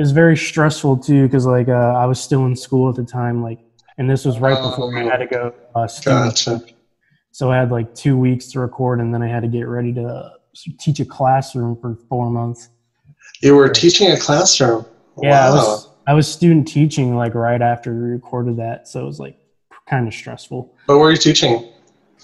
It 0.00 0.04
was 0.04 0.12
very 0.12 0.34
stressful 0.34 0.96
too 0.96 1.24
because 1.24 1.44
like 1.44 1.68
uh, 1.68 1.72
I 1.72 2.06
was 2.06 2.18
still 2.18 2.46
in 2.46 2.56
school 2.56 2.88
at 2.88 2.94
the 2.94 3.04
time, 3.04 3.42
like, 3.42 3.58
and 3.98 4.08
this 4.08 4.24
was 4.24 4.38
right 4.38 4.56
before 4.56 4.96
I 4.96 5.02
had 5.02 5.18
to 5.18 5.26
go 5.26 5.52
uh, 5.74 5.86
Gotcha. 6.02 6.62
So 7.32 7.50
I 7.50 7.58
had 7.58 7.70
like 7.70 7.94
two 7.94 8.16
weeks 8.16 8.50
to 8.52 8.60
record, 8.60 9.00
and 9.00 9.12
then 9.12 9.22
I 9.22 9.28
had 9.28 9.42
to 9.42 9.48
get 9.48 9.64
ready 9.64 9.92
to 9.92 10.32
teach 10.78 11.00
a 11.00 11.04
classroom 11.04 11.78
for 11.78 11.98
four 12.08 12.30
months. 12.30 12.70
You 13.42 13.54
were 13.54 13.68
teaching 13.68 14.10
a 14.10 14.18
classroom. 14.18 14.86
Yeah, 15.20 15.46
I 15.46 15.50
wow. 15.50 15.54
was 15.54 15.88
I 16.06 16.14
was 16.14 16.26
student 16.26 16.66
teaching 16.66 17.14
like 17.14 17.34
right 17.34 17.60
after 17.60 17.92
we 17.92 18.08
recorded 18.08 18.56
that, 18.56 18.88
so 18.88 19.02
it 19.02 19.06
was 19.06 19.20
like 19.20 19.38
kind 19.86 20.08
of 20.08 20.14
stressful. 20.14 20.74
What 20.86 20.98
were 20.98 21.10
you 21.10 21.18
teaching? 21.18 21.70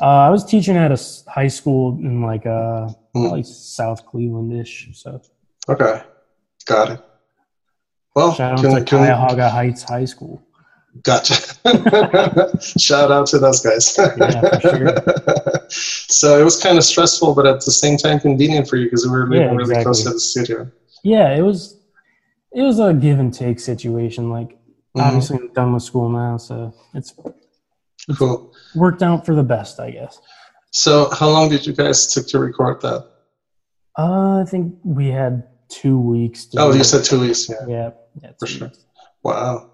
Uh, 0.01 0.07
I 0.07 0.31
was 0.31 0.47
teaching 0.47 0.79
at 0.79 0.93
a 0.93 1.31
high 1.31 1.49
school 1.49 1.99
in 1.99 2.23
like 2.23 2.47
uh 2.47 2.89
probably 3.12 3.43
South 3.43 4.07
Cleveland-ish. 4.07 4.89
So 4.95 5.21
Okay, 5.69 6.03
got 6.65 6.93
it. 6.93 7.01
Well, 8.16 8.35
shout 8.35 8.52
out 8.55 8.61
can- 8.61 8.70
to 8.74 8.76
can- 8.85 8.98
Cuyahoga 9.05 9.48
Heights 9.50 9.83
High 9.85 10.07
School. 10.07 10.42
Gotcha. 11.02 11.35
Shout 12.79 13.11
out 13.12 13.26
to 13.26 13.38
those 13.38 13.61
guys. 13.61 13.94
Yeah, 13.98 14.59
for 14.61 15.66
so 15.68 16.40
it 16.40 16.44
was 16.44 16.59
kind 16.62 16.79
of 16.79 16.85
stressful, 16.85 17.35
but 17.35 17.46
at 17.46 17.62
the 17.62 17.70
same 17.70 17.98
time 17.98 18.18
convenient 18.18 18.66
for 18.66 18.76
you 18.76 18.87
because 18.87 19.05
we 19.05 19.11
were 19.12 19.29
living 19.29 19.46
Yeah, 19.46 19.55
really 19.55 19.83
close 19.83 20.02
to 20.05 20.11
the 20.14 20.18
studio. 20.20 20.70
Yeah, 21.05 21.37
it 21.37 21.42
was. 21.42 21.79
it 22.55 22.62
was 22.62 22.79
a 22.81 22.94
give 22.94 23.18
and 23.18 23.33
take 23.35 23.61
situation. 23.61 24.31
Like 24.31 24.52
Mhm. 24.96 25.02
obviously 25.05 25.37
I'm 25.37 25.52
done 25.52 25.74
with 25.74 25.83
school 25.83 26.09
now, 26.09 26.38
so 26.38 26.72
it's 26.94 27.12
Cool. 28.18 28.55
worked 28.74 29.02
out 29.02 29.26
for 29.26 29.35
the 29.35 29.42
best, 29.44 29.79
I 29.79 29.90
guess. 29.90 30.18
So, 30.72 31.11
how 31.12 31.29
long 31.29 31.50
did 31.50 31.66
you 31.66 31.74
guys 31.74 32.07
take 32.14 32.26
to 32.29 32.38
record 32.38 32.81
that? 32.81 33.05
Uh, 33.98 34.40
I 34.40 34.44
think 34.48 34.74
we 34.83 35.09
had 35.09 35.42
two 35.68 35.98
weeks. 36.00 36.48
Oh, 36.57 36.72
you 36.72 36.81
it. 36.81 36.85
said 36.85 37.05
two 37.05 37.20
weeks. 37.20 37.50
Yeah. 37.50 37.66
yeah, 37.68 37.90
yeah, 38.22 38.31
For 38.38 38.46
sure. 38.46 38.72
Wow. 39.22 39.70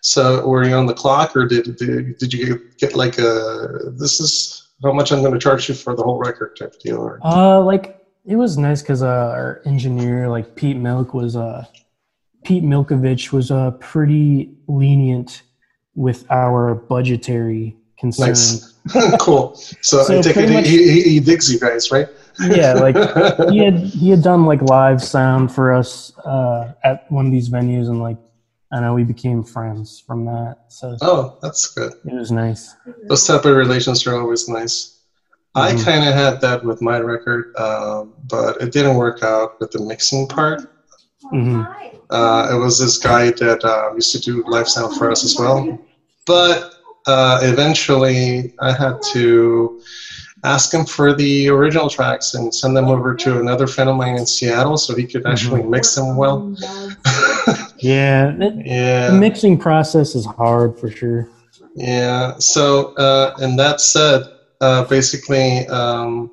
So, 0.00 0.46
were 0.46 0.66
you 0.66 0.74
on 0.74 0.86
the 0.86 0.94
clock, 0.94 1.36
or 1.36 1.46
did 1.46 1.76
did, 1.76 2.18
did 2.18 2.32
you 2.32 2.70
get, 2.78 2.94
like 2.94 3.18
a 3.18 3.92
this 3.96 4.20
is 4.20 4.68
how 4.82 4.92
much 4.92 5.12
I'm 5.12 5.20
going 5.20 5.34
to 5.34 5.38
charge 5.38 5.68
you 5.68 5.74
for 5.74 5.94
the 5.94 6.02
whole 6.02 6.18
record 6.18 6.56
type 6.56 6.78
deal? 6.80 6.98
Or 6.98 7.18
Uh, 7.22 7.60
like 7.60 8.00
it 8.24 8.36
was 8.36 8.56
nice 8.56 8.80
because 8.80 9.02
uh, 9.02 9.06
our 9.06 9.60
engineer, 9.64 10.28
like 10.28 10.54
Pete 10.54 10.76
Milk, 10.76 11.14
was 11.14 11.36
uh, 11.36 11.64
Pete 12.44 12.64
Milkovich 12.64 13.32
was 13.32 13.50
uh, 13.50 13.72
pretty 13.72 14.54
lenient 14.68 15.42
with 15.94 16.24
our 16.30 16.74
budgetary 16.74 17.76
concerns. 17.98 18.62
Nice. 18.62 18.74
cool. 19.20 19.54
So, 19.82 20.02
So 20.02 20.18
I 20.18 20.22
take 20.22 20.36
it 20.36 20.48
pretty 20.48 20.68
he, 20.68 20.90
he, 20.90 21.02
he 21.02 21.20
digs 21.20 21.52
you 21.52 21.58
guys, 21.58 21.90
right? 21.90 22.08
Yeah, 22.40 22.74
like 22.74 22.94
he 23.50 23.58
had 23.58 23.78
he 23.78 24.10
had 24.10 24.22
done 24.22 24.46
like 24.46 24.62
live 24.62 25.02
sound 25.02 25.52
for 25.52 25.72
us 25.72 26.16
uh, 26.24 26.72
at 26.84 27.10
one 27.10 27.26
of 27.26 27.32
these 27.32 27.48
venues, 27.50 27.88
and 27.88 28.00
like 28.00 28.16
I 28.72 28.80
know 28.80 28.94
we 28.94 29.04
became 29.04 29.42
friends 29.42 30.02
from 30.06 30.24
that. 30.26 30.56
So 30.68 30.96
oh, 31.02 31.38
that's 31.42 31.66
good. 31.74 31.92
it 32.04 32.14
was 32.14 32.30
nice. 32.30 32.74
Those 33.08 33.26
type 33.26 33.44
of 33.44 33.56
relations 33.56 34.06
are 34.06 34.16
always 34.20 34.48
nice. 34.48 34.94
I 35.54 35.72
Mhm. 35.72 35.84
kind 35.84 36.08
of 36.08 36.14
had 36.14 36.40
that 36.42 36.62
with 36.62 36.80
my 36.80 37.00
record, 37.00 37.52
um, 37.56 38.12
but 38.28 38.60
it 38.62 38.70
didn't 38.72 38.96
work 38.96 39.22
out 39.22 39.58
with 39.60 39.70
the 39.72 39.80
mixing 39.80 40.28
part. 40.28 40.60
hmm 41.30 41.62
Uh, 42.10 42.48
it 42.52 42.56
was 42.56 42.78
this 42.78 42.96
guy 42.98 43.30
that 43.32 43.62
uh, 43.64 43.92
used 43.94 44.12
to 44.12 44.20
do 44.20 44.42
live 44.46 44.68
sound 44.68 44.96
for 44.96 45.10
us 45.10 45.24
as 45.24 45.36
well. 45.38 45.78
But 46.26 46.72
uh, 47.08 47.40
eventually, 47.42 48.54
I 48.60 48.72
had 48.72 49.00
to 49.14 49.80
ask 50.44 50.72
him 50.72 50.84
for 50.84 51.14
the 51.14 51.48
original 51.48 51.88
tracks 51.90 52.34
and 52.34 52.54
send 52.54 52.76
them 52.76 52.86
over 52.86 53.14
to 53.14 53.40
another 53.40 53.66
friend 53.66 53.90
of 53.90 53.96
mine 53.96 54.16
in 54.16 54.26
Seattle 54.26 54.76
so 54.76 54.94
he 54.94 55.04
could 55.04 55.26
actually 55.26 55.62
mix 55.62 55.94
them 55.94 56.16
well. 56.16 56.54
Yeah, 57.80 58.32
it, 58.32 58.56
the 58.56 58.62
yeah, 58.64 59.10
mixing 59.18 59.56
process 59.56 60.16
is 60.16 60.26
hard 60.26 60.76
for 60.78 60.90
sure. 60.90 61.28
yeah. 61.76 62.36
So, 62.38 62.92
uh, 62.96 63.36
and 63.38 63.56
that 63.56 63.80
said, 63.80 64.22
uh, 64.60 64.84
basically, 64.86 65.64
um, 65.68 66.32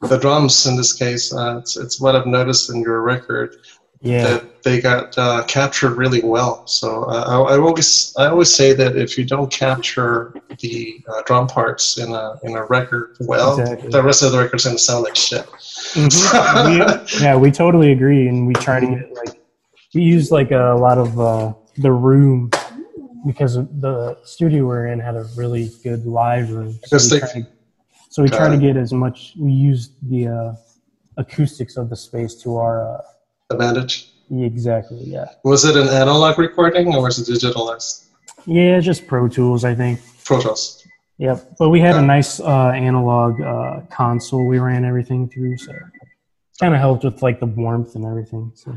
the 0.00 0.16
drums 0.16 0.66
in 0.66 0.76
this 0.76 0.94
case, 0.94 1.34
uh, 1.34 1.58
it's, 1.58 1.76
it's 1.76 2.00
what 2.00 2.16
I've 2.16 2.26
noticed 2.26 2.70
in 2.70 2.80
your 2.80 3.02
record. 3.02 3.56
Yeah, 4.02 4.22
that 4.28 4.62
they 4.62 4.80
got 4.80 5.16
uh, 5.18 5.44
captured 5.44 5.96
really 5.96 6.22
well. 6.22 6.66
So 6.66 7.04
uh, 7.04 7.24
I, 7.46 7.54
I 7.54 7.58
always 7.58 8.14
I 8.16 8.26
always 8.28 8.52
say 8.52 8.72
that 8.72 8.96
if 8.96 9.18
you 9.18 9.24
don't 9.26 9.52
capture 9.52 10.34
the 10.58 11.04
uh, 11.06 11.20
drum 11.26 11.46
parts 11.46 11.98
in 11.98 12.10
a 12.12 12.34
in 12.42 12.56
a 12.56 12.64
record 12.64 13.16
well, 13.20 13.60
Exactly. 13.60 13.90
the 13.90 14.02
rest 14.02 14.22
of 14.22 14.32
the 14.32 14.38
record's 14.38 14.64
gonna 14.64 14.78
sound 14.78 15.04
like 15.04 15.16
shit. 15.16 15.44
Mhm. 15.92 17.18
We- 17.18 17.20
yeah, 17.22 17.36
we 17.36 17.50
totally 17.50 17.92
agree, 17.92 18.26
and 18.26 18.46
we 18.46 18.54
try 18.54 18.80
to 18.80 18.86
get 18.86 19.12
like 19.12 19.38
we 19.94 20.00
use 20.02 20.30
like 20.30 20.50
a 20.50 20.74
lot 20.78 20.96
of 20.96 21.20
uh, 21.20 21.52
the 21.76 21.92
room 21.92 22.50
because 23.26 23.56
the 23.56 24.16
studio 24.24 24.64
we're 24.64 24.86
in 24.86 24.98
had 24.98 25.14
a 25.14 25.26
really 25.36 25.70
good 25.84 26.06
live 26.06 26.50
room. 26.50 26.78
So 26.86 26.96
we 26.96 27.20
they- 27.20 27.26
to, 27.42 27.46
so 28.08 28.22
we 28.22 28.30
try 28.30 28.48
to 28.48 28.56
get 28.56 28.78
as 28.78 28.94
much. 28.94 29.34
We 29.38 29.52
use 29.52 29.90
the 30.00 30.28
uh, 30.28 30.52
acoustics 31.18 31.76
of 31.76 31.90
the 31.90 31.96
space 31.96 32.34
to 32.42 32.56
our 32.56 32.96
uh, 32.96 33.02
Advantage. 33.50 34.08
exactly. 34.30 35.02
Yeah, 35.04 35.26
Was 35.44 35.64
it 35.64 35.76
an 35.76 35.88
analog 35.88 36.38
recording 36.38 36.94
or 36.94 37.02
was 37.02 37.18
it 37.18 37.32
digitalized? 37.32 38.04
yeah, 38.46 38.78
just 38.80 39.06
Pro 39.08 39.28
Tools, 39.28 39.64
I 39.64 39.74
think. 39.74 40.00
Pro 40.24 40.40
Tools. 40.40 40.86
Yep, 41.18 41.56
but 41.58 41.68
we 41.68 41.80
had 41.80 41.96
a 41.96 42.02
nice 42.02 42.40
uh, 42.40 42.70
analog 42.70 43.40
uh, 43.42 43.80
console 43.90 44.46
we 44.46 44.58
ran 44.58 44.84
everything 44.86 45.28
through, 45.28 45.58
so 45.58 45.72
kind 46.58 46.72
of 46.74 46.80
helped 46.80 47.04
with 47.04 47.22
like 47.22 47.40
the 47.40 47.46
warmth 47.46 47.94
and 47.96 48.06
everything. 48.06 48.52
So. 48.54 48.74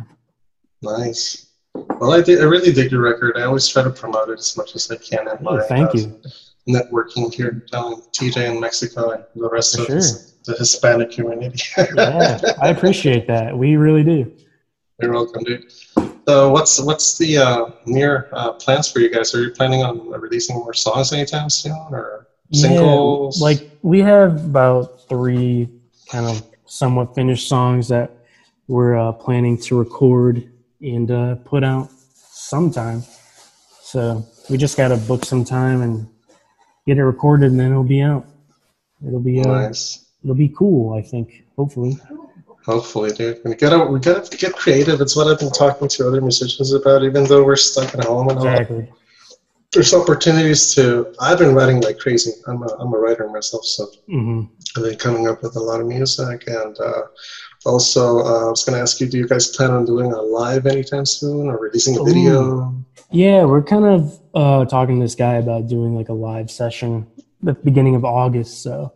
Nice. 0.81 1.47
Well, 1.75 2.11
I, 2.11 2.21
did, 2.21 2.41
I 2.41 2.43
really 2.43 2.73
dig 2.73 2.91
your 2.91 3.01
record. 3.01 3.37
I 3.37 3.43
always 3.43 3.67
try 3.67 3.83
to 3.83 3.89
promote 3.89 4.29
it 4.29 4.39
as 4.39 4.57
much 4.57 4.75
as 4.75 4.91
I 4.91 4.97
can. 4.97 5.27
at 5.27 5.39
Oh, 5.45 5.55
my, 5.57 5.63
thank 5.67 5.89
uh, 5.89 5.99
you. 5.99 6.21
Networking 6.67 7.33
here 7.33 7.63
down 7.71 7.93
in 7.93 7.99
TJ 8.11 8.51
in 8.51 8.59
Mexico 8.59 9.11
and 9.11 9.23
the 9.35 9.49
rest 9.49 9.75
For 9.75 9.81
of 9.81 9.87
sure. 9.87 9.95
this- 9.97 10.29
the 10.45 10.53
Hispanic 10.57 11.09
community. 11.11 11.63
Yeah, 11.95 12.37
I 12.61 12.67
appreciate 12.67 13.27
that. 13.27 13.57
We 13.57 13.77
really 13.77 14.03
do. 14.03 14.29
You're 15.01 15.13
welcome, 15.13 15.43
dude. 15.43 15.71
So, 16.27 16.51
what's 16.51 16.79
what's 16.81 17.17
the 17.17 17.37
uh, 17.37 17.65
near 17.85 18.29
uh, 18.31 18.53
plans 18.53 18.89
for 18.89 18.99
you 18.99 19.09
guys? 19.09 19.33
Are 19.35 19.41
you 19.41 19.51
planning 19.51 19.83
on 19.83 20.09
releasing 20.09 20.55
more 20.55 20.73
songs 20.73 21.11
anytime 21.11 21.49
soon, 21.49 21.73
or 21.91 22.27
singles? 22.51 23.39
Yeah, 23.39 23.45
like 23.45 23.71
we 23.81 23.99
have 23.99 24.45
about 24.45 25.07
three 25.09 25.69
kind 26.09 26.27
of 26.27 26.43
somewhat 26.65 27.15
finished 27.15 27.49
songs 27.49 27.87
that 27.89 28.11
we're 28.67 28.95
uh, 28.97 29.11
planning 29.11 29.57
to 29.61 29.77
record 29.77 30.49
and 30.81 31.11
uh, 31.11 31.35
put 31.35 31.63
out 31.63 31.89
sometime. 32.15 33.03
So 33.81 34.25
we 34.49 34.57
just 34.57 34.77
got 34.77 34.89
to 34.89 34.97
book 34.97 35.25
some 35.25 35.43
time 35.43 35.81
and 35.81 36.07
get 36.85 36.97
it 36.97 37.03
recorded, 37.03 37.51
and 37.51 37.59
then 37.59 37.71
it'll 37.71 37.83
be 37.83 38.01
out. 38.01 38.25
It'll 39.05 39.19
be 39.19 39.41
uh, 39.41 39.47
nice. 39.47 40.05
it'll 40.23 40.35
be 40.35 40.49
cool. 40.49 40.93
I 40.93 41.01
think. 41.01 41.43
Hopefully. 41.57 41.97
Hopefully, 42.65 43.11
dude. 43.11 43.39
We 43.43 43.55
gotta 43.55 43.85
we 43.85 43.99
gotta 43.99 44.37
get 44.37 44.53
creative. 44.53 45.01
It's 45.01 45.15
what 45.15 45.27
I've 45.27 45.39
been 45.39 45.51
talking 45.51 45.87
to 45.87 46.07
other 46.07 46.21
musicians 46.21 46.73
about. 46.73 47.03
Even 47.03 47.25
though 47.25 47.43
we're 47.43 47.55
stuck 47.57 47.93
at 47.93 48.05
home 48.05 48.29
and 48.29 48.39
all, 48.39 48.47
Exactly. 48.47 48.89
there's 49.73 49.93
opportunities 49.93 50.73
to. 50.75 51.13
I've 51.19 51.39
been 51.39 51.53
writing 51.53 51.81
like 51.81 51.97
crazy. 51.99 52.31
I'm 52.47 52.63
a 52.63 52.67
I'm 52.79 52.93
a 52.93 52.97
writer 52.97 53.27
myself, 53.29 53.65
so 53.65 53.87
hmm 54.07 54.43
I've 54.77 54.83
been 54.83 54.97
coming 54.97 55.27
up 55.27 55.43
with 55.43 55.55
a 55.55 55.59
lot 55.59 55.81
of 55.81 55.87
music 55.87 56.43
and. 56.47 56.79
Uh, 56.79 57.01
also, 57.65 58.19
uh, 58.19 58.47
I 58.47 58.49
was 58.49 58.65
going 58.65 58.75
to 58.75 58.81
ask 58.81 58.99
you, 58.99 59.07
do 59.07 59.17
you 59.17 59.25
guys 59.25 59.47
plan 59.47 59.71
on 59.71 59.85
doing 59.85 60.11
a 60.11 60.21
live 60.21 60.65
anytime 60.65 61.05
soon 61.05 61.47
or 61.47 61.57
releasing 61.57 61.97
a 61.97 62.03
video? 62.03 62.75
Yeah, 63.09 63.45
we're 63.45 63.63
kind 63.63 63.85
of 63.85 64.19
uh, 64.33 64.65
talking 64.65 64.99
to 64.99 65.05
this 65.05 65.15
guy 65.15 65.35
about 65.35 65.67
doing 65.67 65.95
like 65.95 66.09
a 66.09 66.13
live 66.13 66.51
session 66.51 67.07
at 67.19 67.25
the 67.45 67.53
beginning 67.53 67.95
of 67.95 68.03
August, 68.03 68.61
so 68.61 68.91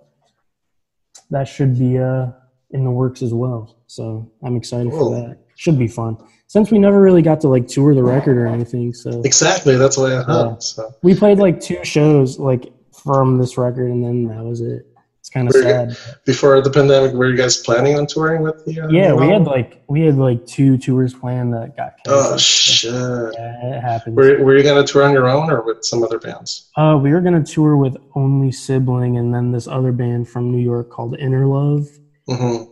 that 1.30 1.48
should 1.48 1.80
be 1.80 1.98
uh, 1.98 2.32
in 2.72 2.84
the 2.84 2.92
works 2.92 3.22
as 3.22 3.34
well. 3.34 3.78
So 3.88 4.30
I'm 4.44 4.56
excited 4.56 4.92
Cool. 4.92 5.14
for 5.14 5.28
that. 5.28 5.38
Should 5.56 5.80
be 5.80 5.88
fun. 5.88 6.18
Since 6.48 6.72
we 6.72 6.80
never 6.80 7.02
really 7.02 7.22
got 7.22 7.42
to 7.42 7.48
like 7.48 7.68
tour 7.68 7.96
the 7.96 8.04
record 8.04 8.38
or 8.38 8.48
anything, 8.48 8.94
so 8.94 9.22
Exactly, 9.24 9.76
that's 9.76 9.98
why 9.98 10.14
I 10.14 10.24
Yeah. 10.28 10.56
So. 10.60 10.90
we 11.04 11.16
played 11.16 11.40
like 11.40 11.60
two 11.60 11.84
shows 11.84 12.40
like 12.40 12.72
from 13.04 13.38
this 13.38 13.58
record, 13.58 13.90
and 13.92 14.04
then 14.04 14.26
that 14.28 14.44
was 14.44 14.62
it. 14.62 14.86
It's 15.20 15.30
kind 15.30 15.50
of 15.50 15.56
sad. 15.56 15.98
before 16.26 16.62
the 16.62 16.70
pandemic, 16.70 17.14
were 17.14 17.30
you 17.30 17.36
guys 17.36 17.58
planning 17.58 17.98
on 17.98 18.06
touring 18.08 18.44
with 18.44 18.64
the? 18.66 18.80
Uh, 18.82 18.88
Yeah, 18.90 19.14
we 19.14 19.28
had 19.28 19.44
like 19.44 19.84
we 19.90 20.02
had 20.02 20.16
like 20.16 20.46
two 20.46 20.78
tours 20.78 21.14
planned 21.14 21.54
that 21.54 21.76
got 21.76 21.96
Oh 22.08 22.20
canceled. 22.20 22.40
shit! 22.42 22.94
yeah, 22.94 23.76
it 23.78 23.82
happens. 23.82 24.16
Were, 24.16 24.42
were 24.44 24.56
you 24.56 24.64
gonna 24.64 24.86
tour 24.88 25.04
on 25.04 25.12
your 25.12 25.28
own 25.28 25.50
or 25.52 25.64
with 25.64 25.84
some 25.84 26.02
other 26.02 26.18
bands? 26.20 26.70
Uh, 26.78 26.98
we 27.02 27.12
were 27.12 27.20
gonna 27.20 27.44
tour 27.44 27.76
with 27.76 27.98
Only 28.16 28.52
Sibling 28.54 29.18
and 29.18 29.34
then 29.34 29.52
this 29.52 29.68
other 29.68 29.92
band 29.92 30.30
from 30.30 30.50
New 30.52 30.62
York 30.64 30.90
called 30.92 31.18
Inner 31.20 31.46
Love. 31.46 31.88
Hmm 32.28 32.64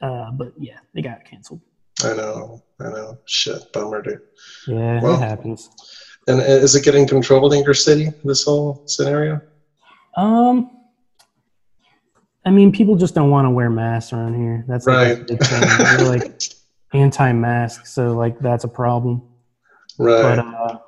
Uh, 0.00 0.30
but 0.32 0.52
yeah, 0.58 0.78
they 0.94 1.02
got 1.02 1.24
canceled. 1.24 1.60
I 2.04 2.14
know, 2.14 2.62
I 2.80 2.84
know. 2.84 3.18
Shit, 3.26 3.72
bummer, 3.72 4.02
dude. 4.02 4.20
Yeah, 4.66 5.00
Well- 5.02 5.14
it 5.14 5.20
happens. 5.20 5.68
And 6.28 6.40
is 6.42 6.76
it 6.76 6.84
getting 6.84 7.06
controlled 7.06 7.54
in 7.54 7.62
your 7.64 7.72
city? 7.72 8.10
This 8.22 8.44
whole 8.44 8.82
scenario? 8.86 9.40
Um, 10.14 10.70
I 12.44 12.50
mean, 12.50 12.70
people 12.70 12.96
just 12.96 13.14
don't 13.14 13.30
want 13.30 13.46
to 13.46 13.50
wear 13.50 13.70
masks 13.70 14.12
around 14.12 14.34
here. 14.34 14.62
That's 14.68 14.86
Right. 14.86 15.26
big 15.26 15.42
thing. 15.42 15.60
They're 15.78 16.06
like 16.08 16.42
anti-mask, 16.92 17.86
so 17.86 18.12
like 18.14 18.38
that's 18.40 18.64
a 18.64 18.68
problem. 18.68 19.22
Right. 19.98 20.36
But 20.36 20.38
uh, 20.38 20.78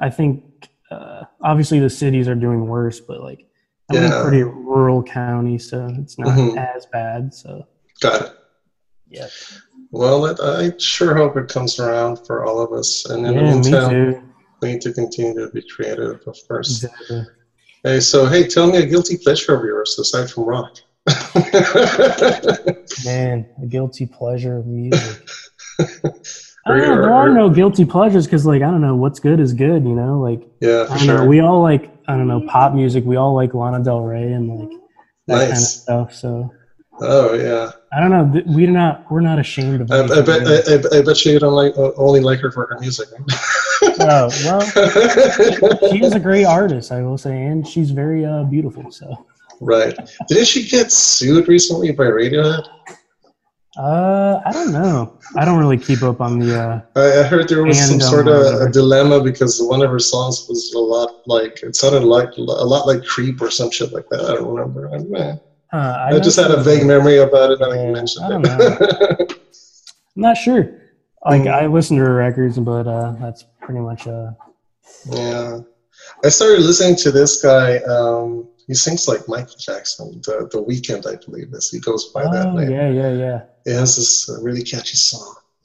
I 0.00 0.10
think 0.10 0.68
uh, 0.90 1.22
obviously 1.40 1.78
the 1.78 1.90
cities 1.90 2.26
are 2.28 2.34
doing 2.34 2.66
worse, 2.66 3.00
but 3.00 3.20
like 3.20 3.46
I'm 3.90 3.96
in 3.96 4.02
Yeah. 4.04 4.18
a 4.18 4.22
pretty 4.22 4.42
rural 4.42 5.02
county, 5.02 5.58
so 5.58 5.88
it's 5.98 6.18
not 6.18 6.36
Mhm. 6.36 6.56
as 6.76 6.86
bad. 6.92 7.32
So 7.34 7.66
Got 8.00 8.22
it. 8.22 8.32
yeah, 9.08 9.26
Well, 9.90 10.24
it, 10.26 10.38
I 10.40 10.72
sure 10.78 11.14
hope 11.14 11.36
it 11.36 11.48
comes 11.48 11.78
around 11.78 12.18
for 12.26 12.44
all 12.46 12.60
of 12.60 12.72
us. 12.72 13.04
And 13.06 13.26
in 13.26 13.34
the 13.34 13.42
yeah, 13.42 13.54
me 13.54 13.70
meantime, 13.70 14.32
we 14.62 14.72
need 14.72 14.80
to 14.82 14.92
continue 14.92 15.34
to 15.34 15.48
be 15.52 15.62
creative, 15.74 16.20
of 16.26 16.36
course. 16.48 16.82
Exactly. 16.84 17.26
Hey, 17.84 18.00
so 18.00 18.26
hey, 18.26 18.46
tell 18.46 18.70
me 18.70 18.78
a 18.78 18.86
guilty 18.86 19.16
pleasure 19.18 19.54
of 19.54 19.64
yours 19.64 19.98
aside 19.98 20.30
from 20.30 20.44
rock. 20.44 20.70
Man, 23.04 23.46
a 23.60 23.66
guilty 23.66 24.06
pleasure 24.06 24.56
of 24.58 24.66
music. 24.66 25.18
Or- 26.66 26.78
know, 26.78 27.02
there 27.02 27.12
are 27.12 27.28
no 27.28 27.50
guilty 27.50 27.84
pleasures 27.84 28.26
because, 28.26 28.46
like, 28.46 28.62
I 28.62 28.70
don't 28.70 28.80
know, 28.80 28.94
what's 28.94 29.18
good 29.18 29.40
is 29.40 29.52
good, 29.52 29.84
you 29.84 29.94
know? 29.94 30.20
Like, 30.20 30.42
yeah, 30.60 30.86
I 30.88 30.96
don't 30.96 30.98
sure. 30.98 31.18
know, 31.18 31.26
we 31.26 31.40
all 31.40 31.60
like, 31.62 31.90
I 32.06 32.16
don't 32.16 32.28
know, 32.28 32.46
pop 32.46 32.74
music. 32.74 33.04
We 33.04 33.16
all 33.16 33.34
like 33.34 33.54
Lana 33.54 33.82
Del 33.82 34.00
Rey 34.02 34.32
and 34.32 34.48
like 34.48 34.78
that 35.26 35.40
kind 35.40 35.52
of 35.52 35.58
stuff. 35.58 36.14
So 36.14 36.52
Oh 37.00 37.34
yeah. 37.34 37.70
I 37.92 38.00
don't 38.00 38.10
know. 38.10 38.42
We're 38.46 38.70
not. 38.70 39.10
We're 39.10 39.20
not 39.20 39.38
ashamed 39.38 39.80
of. 39.80 39.90
I, 39.90 40.02
I 40.02 40.20
bet. 40.20 40.46
I, 40.46 40.96
I, 40.96 41.00
I 41.00 41.02
bet 41.02 41.24
you 41.24 41.38
don't 41.38 41.52
like 41.52 41.74
only 41.76 42.20
like 42.20 42.40
her 42.40 42.50
for 42.50 42.66
her 42.66 42.78
music. 42.80 43.08
Oh 43.98 44.30
well, 44.44 44.60
she 45.90 46.02
is 46.02 46.14
a 46.14 46.20
great 46.20 46.44
artist, 46.44 46.92
I 46.92 47.02
will 47.02 47.18
say, 47.18 47.44
and 47.44 47.66
she's 47.66 47.90
very 47.90 48.24
uh, 48.24 48.44
beautiful. 48.44 48.90
So, 48.90 49.26
right? 49.60 49.96
Didn't 50.28 50.46
she 50.46 50.68
get 50.68 50.92
sued 50.92 51.48
recently 51.48 51.90
by 51.92 52.04
Radiohead? 52.04 52.66
Uh, 53.78 54.40
I 54.44 54.52
don't 54.52 54.72
know. 54.72 55.18
I 55.36 55.44
don't 55.44 55.58
really 55.58 55.78
keep 55.78 56.02
up 56.02 56.20
on 56.20 56.38
the. 56.38 56.54
Uh, 56.54 56.80
I, 56.94 57.20
I 57.20 57.22
heard 57.22 57.48
there 57.48 57.64
was 57.64 57.78
some 57.88 58.00
sort 58.00 58.28
of 58.28 58.60
a 58.60 58.70
dilemma 58.70 59.22
because 59.22 59.58
one 59.62 59.82
of 59.82 59.90
her 59.90 59.98
songs 59.98 60.44
was 60.48 60.72
a 60.74 60.78
lot 60.78 61.10
like 61.26 61.58
it 61.62 61.74
sounded 61.74 62.04
like 62.04 62.28
a 62.36 62.40
lot 62.42 62.86
like 62.86 63.02
Creep 63.04 63.40
or 63.40 63.50
some 63.50 63.70
shit 63.70 63.92
like 63.92 64.04
that. 64.10 64.20
I 64.20 64.34
don't 64.34 64.54
remember. 64.54 64.90
I, 64.92 64.96
eh, 64.96 65.32
uh, 65.72 65.76
I, 65.76 66.16
I 66.16 66.20
just 66.20 66.38
had 66.38 66.50
a 66.50 66.62
vague 66.62 66.84
memory 66.86 67.18
about 67.18 67.50
it, 67.50 67.60
and 67.60 67.72
I 67.72 67.76
Yeah, 67.76 67.92
mentioned 67.92 68.24
I 68.26 68.28
don't 68.28 68.44
it. 68.44 69.18
I'm 69.20 69.26
not 70.16 70.36
sure. 70.36 70.78
Like 71.24 71.42
Mm. 71.42 71.52
I 71.52 71.66
listen 71.66 71.96
to 71.96 72.02
her 72.02 72.14
records, 72.14 72.58
but 72.58 72.86
uh, 72.86 73.12
that's 73.20 73.44
pretty 73.60 73.80
much. 73.80 74.06
Uh, 74.06 74.32
yeah, 75.06 75.58
I 76.24 76.28
started 76.28 76.60
listening 76.62 76.96
to 76.96 77.10
this 77.12 77.40
guy. 77.40 77.76
Um, 77.78 78.48
he 78.66 78.74
sings 78.74 79.08
like 79.08 79.22
Michael 79.28 79.54
Jackson. 79.58 80.20
The 80.24 80.48
The 80.50 80.62
Weeknd, 80.62 81.06
I 81.06 81.16
believe, 81.24 81.48
is 81.52 81.68
he 81.70 81.80
goes 81.80 82.10
by 82.14 82.22
that 82.24 82.46
oh 82.46 82.52
name. 82.54 82.70
yeah, 82.70 82.88
yeah, 82.90 83.12
yeah. 83.12 83.40
It 83.66 83.74
has 83.74 83.96
this 83.96 84.28
uh, 84.28 84.40
really 84.40 84.62
catchy 84.62 84.96
song. 84.96 85.34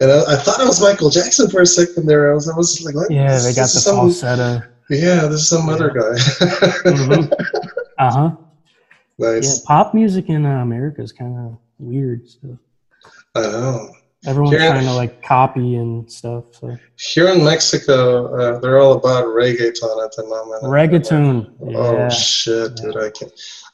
and 0.00 0.10
I, 0.12 0.32
I 0.32 0.36
thought 0.36 0.60
it 0.60 0.66
was 0.66 0.80
Michael 0.82 1.08
Jackson 1.10 1.48
for 1.48 1.62
a 1.62 1.66
second 1.66 2.06
there. 2.06 2.30
I 2.30 2.34
was, 2.34 2.48
I 2.48 2.54
was 2.56 2.82
like, 2.84 2.94
what? 2.94 3.10
Yeah, 3.10 3.28
This- 3.32 3.44
they 3.44 3.54
got 3.54 3.62
the 3.72 3.80
some, 3.80 3.96
falsetto. 3.96 4.62
Yeah, 4.90 5.26
there's 5.26 5.48
some 5.48 5.68
other 5.70 5.88
guy. 5.90 6.18
Mhm. 6.90 7.32
Uh 7.98 8.10
huh. 8.12 8.30
Nice. 9.18 9.58
Yeah, 9.58 9.62
pop 9.66 9.94
music 9.94 10.28
in 10.30 10.44
uh, 10.46 10.62
America 10.62 11.00
is 11.02 11.12
kind 11.12 11.36
of 11.38 11.58
weird. 11.78 12.26
So 12.28 12.58
I 13.36 13.40
know. 13.42 13.90
Everyone's 14.26 14.56
Here- 14.58 14.68
trying 14.70 14.84
to 14.84 14.92
like 14.94 15.22
copy 15.22 15.76
and 15.76 16.10
stuff. 16.10 16.44
So 16.52 16.76
Here 17.12 17.28
in 17.28 17.44
Mexico, 17.44 18.26
uh, 18.36 18.58
they're 18.60 18.78
all 18.80 18.92
about 18.92 19.24
reggaeton 19.26 20.04
at 20.04 20.14
the 20.16 20.24
moment. 20.28 20.62
reggaeton. 20.64 21.50
Oh 21.74 21.92
Yeah. 21.96 22.08
shit, 22.08 22.76
dude! 22.76 22.96
I 22.96 23.10
can 23.10 23.28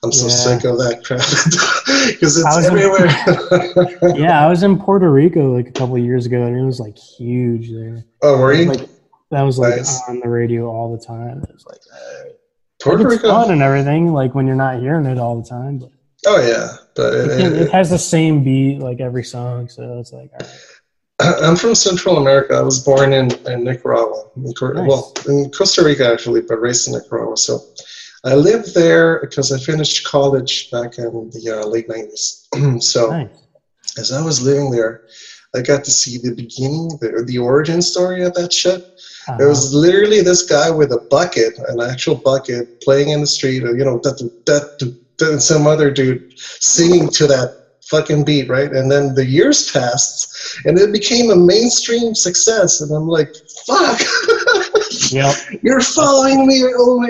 I'm 0.04 0.12
so 0.12 0.26
Yeah. 0.26 0.32
sick 0.32 0.64
of 0.64 0.78
that 0.78 1.02
crap 1.04 1.18
because 2.12 2.36
it's 2.38 2.44
was 2.44 2.66
in- 2.66 2.72
everywhere. 2.78 4.16
yeah, 4.16 4.44
I 4.44 4.48
was 4.48 4.62
in 4.62 4.78
Puerto 4.78 5.10
Rico 5.10 5.54
like 5.56 5.68
a 5.68 5.72
couple 5.72 5.96
of 5.96 6.02
years 6.04 6.24
ago, 6.26 6.42
and 6.42 6.56
it 6.56 6.64
was 6.64 6.78
like 6.80 6.96
huge 6.96 7.70
there. 7.72 8.04
oh, 8.22 8.38
were 8.38 8.52
you? 8.52 8.66
Like 8.66 8.88
that 9.30 9.42
was 9.42 9.58
like 9.58 9.76
Nice. 9.76 10.00
on 10.08 10.20
the 10.20 10.28
radio 10.28 10.66
all 10.68 10.96
the 10.96 11.04
time. 11.04 11.42
It 11.42 11.52
was 11.52 11.66
like, 11.66 11.80
uh, 11.92 12.28
Puerto 12.82 13.08
Rico? 13.08 13.28
fun 13.28 13.50
and 13.50 13.60
everything. 13.60 14.12
Like 14.12 14.34
when 14.36 14.46
you're 14.46 14.54
not 14.56 14.78
hearing 14.80 15.04
it 15.06 15.18
all 15.18 15.40
the 15.42 15.48
time, 15.48 15.78
but 15.78 15.90
Oh 16.26 16.40
yeah, 16.40 16.76
but 16.94 17.14
it, 17.14 17.30
it, 17.30 17.40
it 17.40 17.62
it, 17.62 17.70
has 17.70 17.90
the 17.90 17.98
same 17.98 18.42
beat 18.42 18.80
like 18.80 19.00
every 19.00 19.24
song. 19.24 19.68
So 19.68 19.98
it's 19.98 20.12
like, 20.12 20.30
right. 20.32 20.50
I'm 21.42 21.56
from 21.56 21.74
Central 21.74 22.16
America. 22.16 22.54
I 22.54 22.62
was 22.62 22.82
born 22.82 23.12
in, 23.12 23.30
in 23.46 23.64
Nicaragua. 23.64 24.24
In, 24.36 24.42
Nice. 24.44 24.88
Well, 24.88 25.12
in 25.28 25.50
Costa 25.50 25.84
Rica 25.84 26.10
actually, 26.10 26.42
but 26.42 26.60
raised 26.60 26.88
in 26.88 26.94
Nicaragua. 26.94 27.36
So 27.36 27.60
I 28.24 28.34
lived 28.34 28.74
there 28.74 29.20
because 29.20 29.52
I 29.52 29.58
finished 29.58 30.04
college 30.04 30.70
back 30.70 30.98
in 30.98 31.30
the 31.30 31.60
uh, 31.60 31.66
late 31.66 31.88
'90s. 31.88 32.82
so 32.82 33.10
nice. 33.10 33.28
as 33.96 34.12
I 34.12 34.20
was 34.22 34.42
living 34.42 34.70
there, 34.70 35.02
I 35.54 35.62
got 35.62 35.84
to 35.84 35.90
see 35.90 36.18
the 36.18 36.34
beginning, 36.34 36.88
the, 37.00 37.24
the 37.26 37.38
origin 37.38 37.80
story 37.80 38.22
of 38.22 38.34
that 38.34 38.52
shit. 38.52 38.82
Uh, 39.28 39.38
It 39.40 39.46
was 39.46 39.72
literally 39.72 40.20
this 40.20 40.42
guy 40.42 40.70
with 40.70 40.92
a 40.92 41.00
bucket, 41.10 41.58
an 41.68 41.80
actual 41.80 42.16
bucket, 42.16 42.80
playing 42.82 43.10
in 43.10 43.20
the 43.20 43.26
street, 43.26 43.64
or, 43.64 43.76
you 43.76 43.84
know, 43.84 43.98
that, 44.02 44.18
that, 44.46 44.94
that, 45.18 45.30
and 45.32 45.42
some 45.42 45.66
other 45.66 45.90
dude 45.90 46.22
singing 46.36 47.08
to 47.10 47.26
that 47.26 47.50
fucking 47.88 48.24
beat, 48.24 48.48
right? 48.48 48.70
And 48.70 48.90
then 48.90 49.14
the 49.14 49.24
years 49.26 49.70
passed, 49.70 50.26
and 50.64 50.78
it 50.78 50.92
became 50.92 51.30
a 51.30 51.36
mainstream 51.36 52.14
success. 52.14 52.80
And 52.80 52.90
I'm 52.94 53.06
like, 53.08 53.28
fuck, 53.66 54.00
Yep. 55.10 55.34
you're 55.62 55.80
following 55.80 56.46
me 56.46 56.62
all, 56.64 57.06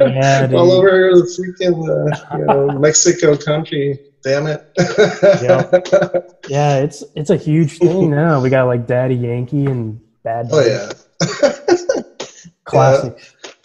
Yeah, 0.00 0.48
all 0.52 0.72
over 0.72 1.10
the 1.14 1.26
freaking, 1.60 1.88
uh, 1.88 2.38
you 2.38 2.44
know, 2.44 2.66
Mexico 2.78 3.36
country. 3.36 3.98
Damn 4.24 4.46
it. 4.48 4.60
Yeah, 6.48 6.78
it's 6.78 7.04
it's 7.14 7.30
a 7.30 7.36
huge 7.36 7.78
thing 7.78 8.10
now. 8.10 8.40
We 8.40 8.50
got 8.50 8.64
like 8.66 8.86
Daddy 8.86 9.14
Yankee 9.14 9.66
and 9.66 10.00
Bad 10.24 10.48
Boy. 10.48 10.64
oh, 10.64 10.90
yeah. 11.22 11.52
classic. 12.64 13.16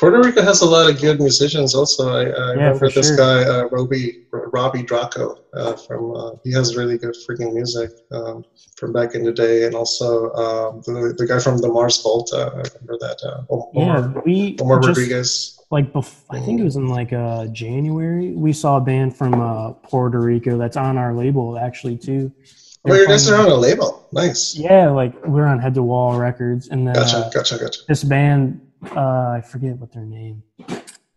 Puerto 0.01 0.19
Rico 0.19 0.41
has 0.41 0.61
a 0.61 0.65
lot 0.65 0.89
of 0.89 0.99
good 0.99 1.19
musicians. 1.21 1.75
Also, 1.75 2.09
I, 2.09 2.21
I 2.23 2.25
Yeah, 2.25 2.51
remember 2.53 2.89
this 2.89 3.07
sure. 3.09 3.17
guy, 3.17 3.43
uh, 3.43 3.65
Robbie 3.69 4.25
Robbie 4.31 4.81
Draco, 4.81 5.37
uh, 5.53 5.73
from 5.73 6.15
uh, 6.15 6.31
he 6.43 6.51
has 6.53 6.75
really 6.75 6.97
good 6.97 7.15
freaking 7.29 7.53
music 7.53 7.91
um, 8.11 8.43
from 8.77 8.91
back 8.93 9.13
in 9.13 9.23
the 9.23 9.31
day, 9.31 9.65
and 9.65 9.75
also 9.75 10.31
um, 10.33 10.81
the, 10.87 11.13
the 11.15 11.27
guy 11.27 11.37
from 11.37 11.59
the 11.59 11.67
Mars 11.67 12.01
Volta. 12.01 12.51
I 12.51 12.61
remember 12.73 12.97
that 12.99 13.17
uh, 13.23 13.43
Omar, 13.53 13.69
Yeah, 14.15 14.21
we 14.25 14.57
Omar 14.59 14.79
just, 14.79 14.87
Rodriguez. 14.87 15.59
like 15.69 15.93
bef- 15.93 16.23
I 16.31 16.39
think 16.39 16.59
it 16.59 16.63
was 16.63 16.77
in 16.77 16.87
like 16.87 17.13
uh 17.13 17.45
January. 17.47 18.31
We 18.31 18.53
saw 18.53 18.77
a 18.77 18.81
band 18.81 19.15
from 19.15 19.39
uh, 19.39 19.73
Puerto 19.87 20.19
Rico 20.19 20.57
that's 20.57 20.77
on 20.77 20.97
our 20.97 21.13
label 21.13 21.59
actually 21.59 21.97
too. 21.97 22.31
Oh, 22.87 22.89
They're 22.91 23.01
you 23.03 23.07
guys 23.07 23.29
from- 23.29 23.39
are 23.39 23.43
on 23.45 23.51
a 23.51 23.55
label. 23.55 24.07
Nice. 24.11 24.55
Yeah, 24.55 24.89
like 24.89 25.13
we're 25.27 25.45
on 25.45 25.59
Head 25.59 25.75
to 25.75 25.83
Wall 25.83 26.17
Records, 26.17 26.69
and 26.69 26.87
then 26.87 26.95
Gotcha, 26.95 27.17
uh, 27.17 27.29
gotcha, 27.29 27.59
gotcha. 27.59 27.81
this 27.87 28.03
band, 28.03 28.59
uh, 28.95 29.29
I 29.37 29.41
forget 29.41 29.77
what 29.77 29.91
their 29.91 30.05
name. 30.05 30.43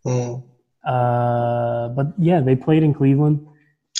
Mm, 0.07 0.43
Uh, 0.85 1.89
but 1.97 2.12
yeah, 2.19 2.41
they 2.41 2.55
played 2.57 2.83
in 2.83 2.93
Cleveland, 2.93 3.47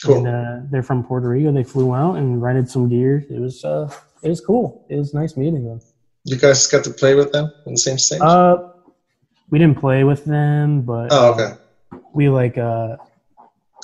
cool. 0.05 0.19
and 0.19 0.27
uh, 0.29 0.67
they're 0.71 0.83
from 0.83 1.03
Puerto 1.03 1.29
Rico. 1.29 1.51
They 1.53 1.65
flew 1.65 1.95
out 1.95 2.17
and 2.17 2.43
rented 2.43 2.69
some 2.69 2.89
gear. 2.89 3.25
It 3.31 3.41
was 3.41 3.65
uh, 3.65 3.89
it 4.23 4.29
was 4.29 4.41
cool. 4.41 4.85
It 4.91 4.97
was 4.97 5.15
nice 5.15 5.37
meeting 5.37 5.65
them. 5.65 5.81
you 6.25 6.37
guys 6.37 6.67
got 6.67 6.85
to 6.85 6.91
play 6.91 7.15
with 7.15 7.33
them 7.33 7.47
on 7.67 7.73
the 7.73 7.79
same 7.79 7.99
stage. 7.99 8.21
Uh, 8.21 8.69
we 9.51 9.59
didn't 9.59 9.79
play 9.81 10.05
with 10.05 10.25
them, 10.25 10.83
but 10.83 11.09
oh, 11.11 11.33
okay. 11.33 11.55
we 12.13 12.29
like 12.29 12.59
uh, 12.59 12.97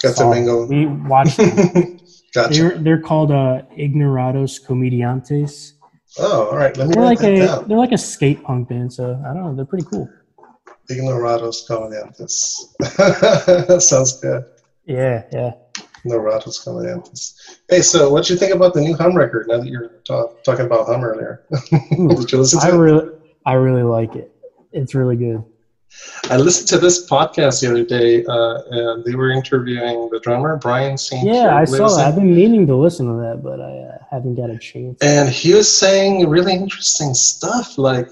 Got 0.03 0.11
to 0.11 0.15
saw- 0.15 0.31
mingle. 0.31 0.67
we 0.69 0.87
watched. 0.87 1.37
them. 1.39 1.99
gotcha. 2.35 2.53
They're 2.53 2.79
they're 2.79 3.01
called 3.01 3.31
uh, 3.33 3.63
Ignorados 3.79 4.61
Comediantes. 4.61 5.73
Oh, 6.19 6.49
all 6.51 6.57
right. 6.57 6.77
Let 6.77 6.89
me 6.89 6.95
They're 6.95 7.05
like 7.05 7.23
a 7.23 7.37
down. 7.37 7.69
they're 7.69 7.79
like 7.79 7.93
a 7.93 7.99
skate 7.99 8.43
punk 8.43 8.69
band. 8.69 8.93
So 8.93 9.21
I 9.25 9.33
don't 9.33 9.45
know. 9.45 9.55
They're 9.55 9.65
pretty 9.65 9.87
cool. 9.87 10.09
Ignorados 10.91 11.67
Comediantes. 11.69 13.81
Sounds 13.83 14.21
good. 14.21 14.45
Yeah, 14.87 15.23
yeah. 15.33 15.53
Ignorados 16.05 16.65
Comediantes. 16.65 17.35
Hey, 17.69 17.81
so 17.81 18.11
what 18.11 18.25
do 18.25 18.33
you 18.33 18.39
think 18.39 18.53
about 18.55 18.75
the 18.75 18.81
new 18.81 18.97
Hum 18.97 19.17
record 19.17 19.47
now 19.47 19.59
that 19.59 19.69
you're 19.69 19.89
talk, 20.05 20.43
talking 20.43 20.67
about 20.67 20.87
Hum 20.87 21.05
earlier? 21.05 21.45
Ooh, 21.99 22.09
Did 22.09 22.33
you 22.33 22.39
listen 22.39 22.61
to 22.61 22.67
I 22.67 22.71
really 22.71 23.09
I 23.47 23.53
really 23.55 23.85
like 23.85 24.17
it. 24.17 24.35
It's 24.73 24.95
really 24.95 25.17
good. 25.17 25.45
I 26.31 26.37
listened 26.37 26.69
to 26.69 26.79
this 26.79 27.09
podcast 27.09 27.61
the 27.61 27.71
other 27.71 27.85
day, 27.85 28.25
uh, 28.25 28.63
and 28.71 29.05
they 29.05 29.15
were 29.15 29.31
interviewing 29.31 30.09
the 30.11 30.21
drummer, 30.21 30.57
Bryan 30.57 30.97
St. 30.97 31.27
Yeah, 31.27 31.57
I 31.57 31.65
saw 31.65 31.89
that. 31.89 32.07
I've 32.07 32.15
been 32.15 32.35
meaning 32.35 32.67
to 32.69 32.77
listen 32.77 33.07
to 33.07 33.15
that, 33.23 33.43
but 33.43 33.61
I 33.61 33.79
uh, 33.79 33.99
haven't 34.11 34.37
got 34.37 34.51
a 34.51 34.59
chance. 34.59 34.99
And 35.03 35.29
he 35.29 35.53
was 35.53 35.75
saying 35.75 36.29
really 36.29 36.55
interesting 36.55 37.15
stuff, 37.15 37.79
like 37.79 38.09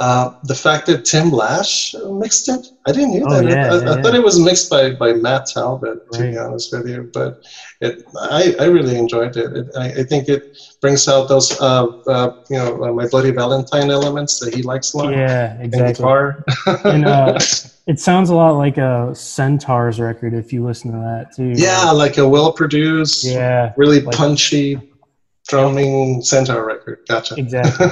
uh, 0.00 0.30
the 0.42 0.54
fact 0.54 0.86
that 0.86 1.04
Tim 1.04 1.30
Lash 1.30 1.94
mixed 2.10 2.48
it. 2.48 2.66
I 2.86 2.92
didn't 2.92 3.18
know 3.18 3.26
Oh, 3.28 3.42
that. 3.42 3.44
yeah, 3.48 3.72
I, 3.72 3.82
yeah, 3.82 3.92
I 3.98 4.02
thought 4.02 4.14
it 4.14 4.22
was 4.22 4.38
mixed 4.38 4.68
by, 4.68 4.90
by 4.92 5.12
Matt 5.14 5.46
Talbot, 5.46 5.98
to 6.12 6.20
be 6.20 6.36
honest 6.36 6.72
with 6.72 6.86
you. 6.88 7.08
But 7.12 7.34
it, 7.80 8.02
I, 8.20 8.54
I 8.60 8.64
really 8.66 8.96
enjoyed 8.96 9.36
it. 9.36 9.56
it 9.56 9.66
I, 9.76 9.86
I 10.00 10.02
think 10.04 10.28
it 10.28 10.42
brings 10.80 11.08
out 11.08 11.28
those, 11.28 11.58
uh, 11.60 11.86
uh, 12.06 12.30
you 12.50 12.56
know, 12.58 12.82
uh, 12.84 12.92
my 12.92 13.06
Bloody 13.06 13.30
Valentine 13.30 13.90
elements 13.90 14.38
that 14.40 14.54
he 14.54 14.62
likes 14.62 14.92
a 14.92 14.98
lot. 14.98 15.12
Yeah, 15.12 15.56
exactly. 15.60 16.04
And, 16.84 17.06
uh, 17.06 17.38
It 17.86 18.00
sounds 18.00 18.30
a 18.30 18.34
lot 18.34 18.52
like 18.52 18.78
a 18.78 19.14
Centaurs 19.14 20.00
record 20.00 20.32
if 20.32 20.54
you 20.54 20.64
listen 20.64 20.90
to 20.92 20.96
that 20.98 21.26
too. 21.36 21.52
yeah, 21.54 21.90
like 21.90 22.16
a 22.16 22.26
well 22.26 22.50
produced, 22.50 23.24
Yeah, 23.24 23.72
really 23.76 24.00
like- 24.00 24.16
punchy 24.16 24.78
drumming 25.48 26.22
Centaur 26.22 26.64
record. 26.66 27.00
Gotcha. 27.08 27.34
exactly. 27.36 27.86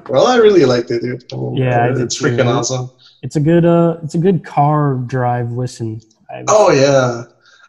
well, 0.08 0.26
I 0.26 0.36
really 0.36 0.64
liked 0.64 0.90
it, 0.90 1.02
dude. 1.02 1.24
I 1.32 1.36
mean, 1.36 1.56
Yeah, 1.56 1.92
it's 1.96 2.20
freaking 2.20 2.46
awesome. 2.46 2.90
It's 3.22 3.36
a 3.36 3.40
good 3.40 3.64
uh 3.64 3.98
it's 4.02 4.14
a 4.14 4.18
good 4.18 4.44
car 4.44 4.94
drive 5.06 5.50
listen. 5.52 6.00
Oh 6.48 6.70
yeah, 6.72 7.24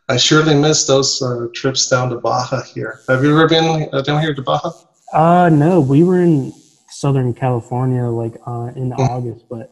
I 0.10 0.18
surely 0.18 0.56
miss 0.56 0.86
those 0.88 1.22
uh, 1.22 1.48
trips 1.54 1.88
down 1.90 2.10
to 2.12 2.18
Baja 2.18 2.62
here. 2.74 3.02
Have 3.10 3.24
you 3.24 3.32
ever 3.32 3.48
been 3.48 3.90
uh, 3.94 4.02
down 4.02 4.22
here 4.22 4.34
to 4.34 4.42
Baja? 4.42 4.72
Uh 5.12 5.50
no, 5.50 5.80
we 5.80 6.04
were 6.04 6.22
in 6.22 6.54
Southern 6.90 7.34
California 7.34 8.04
like 8.06 8.36
uh 8.48 8.72
in 8.76 8.92
Hmm. 8.92 9.02
August, 9.02 9.46
but 9.50 9.72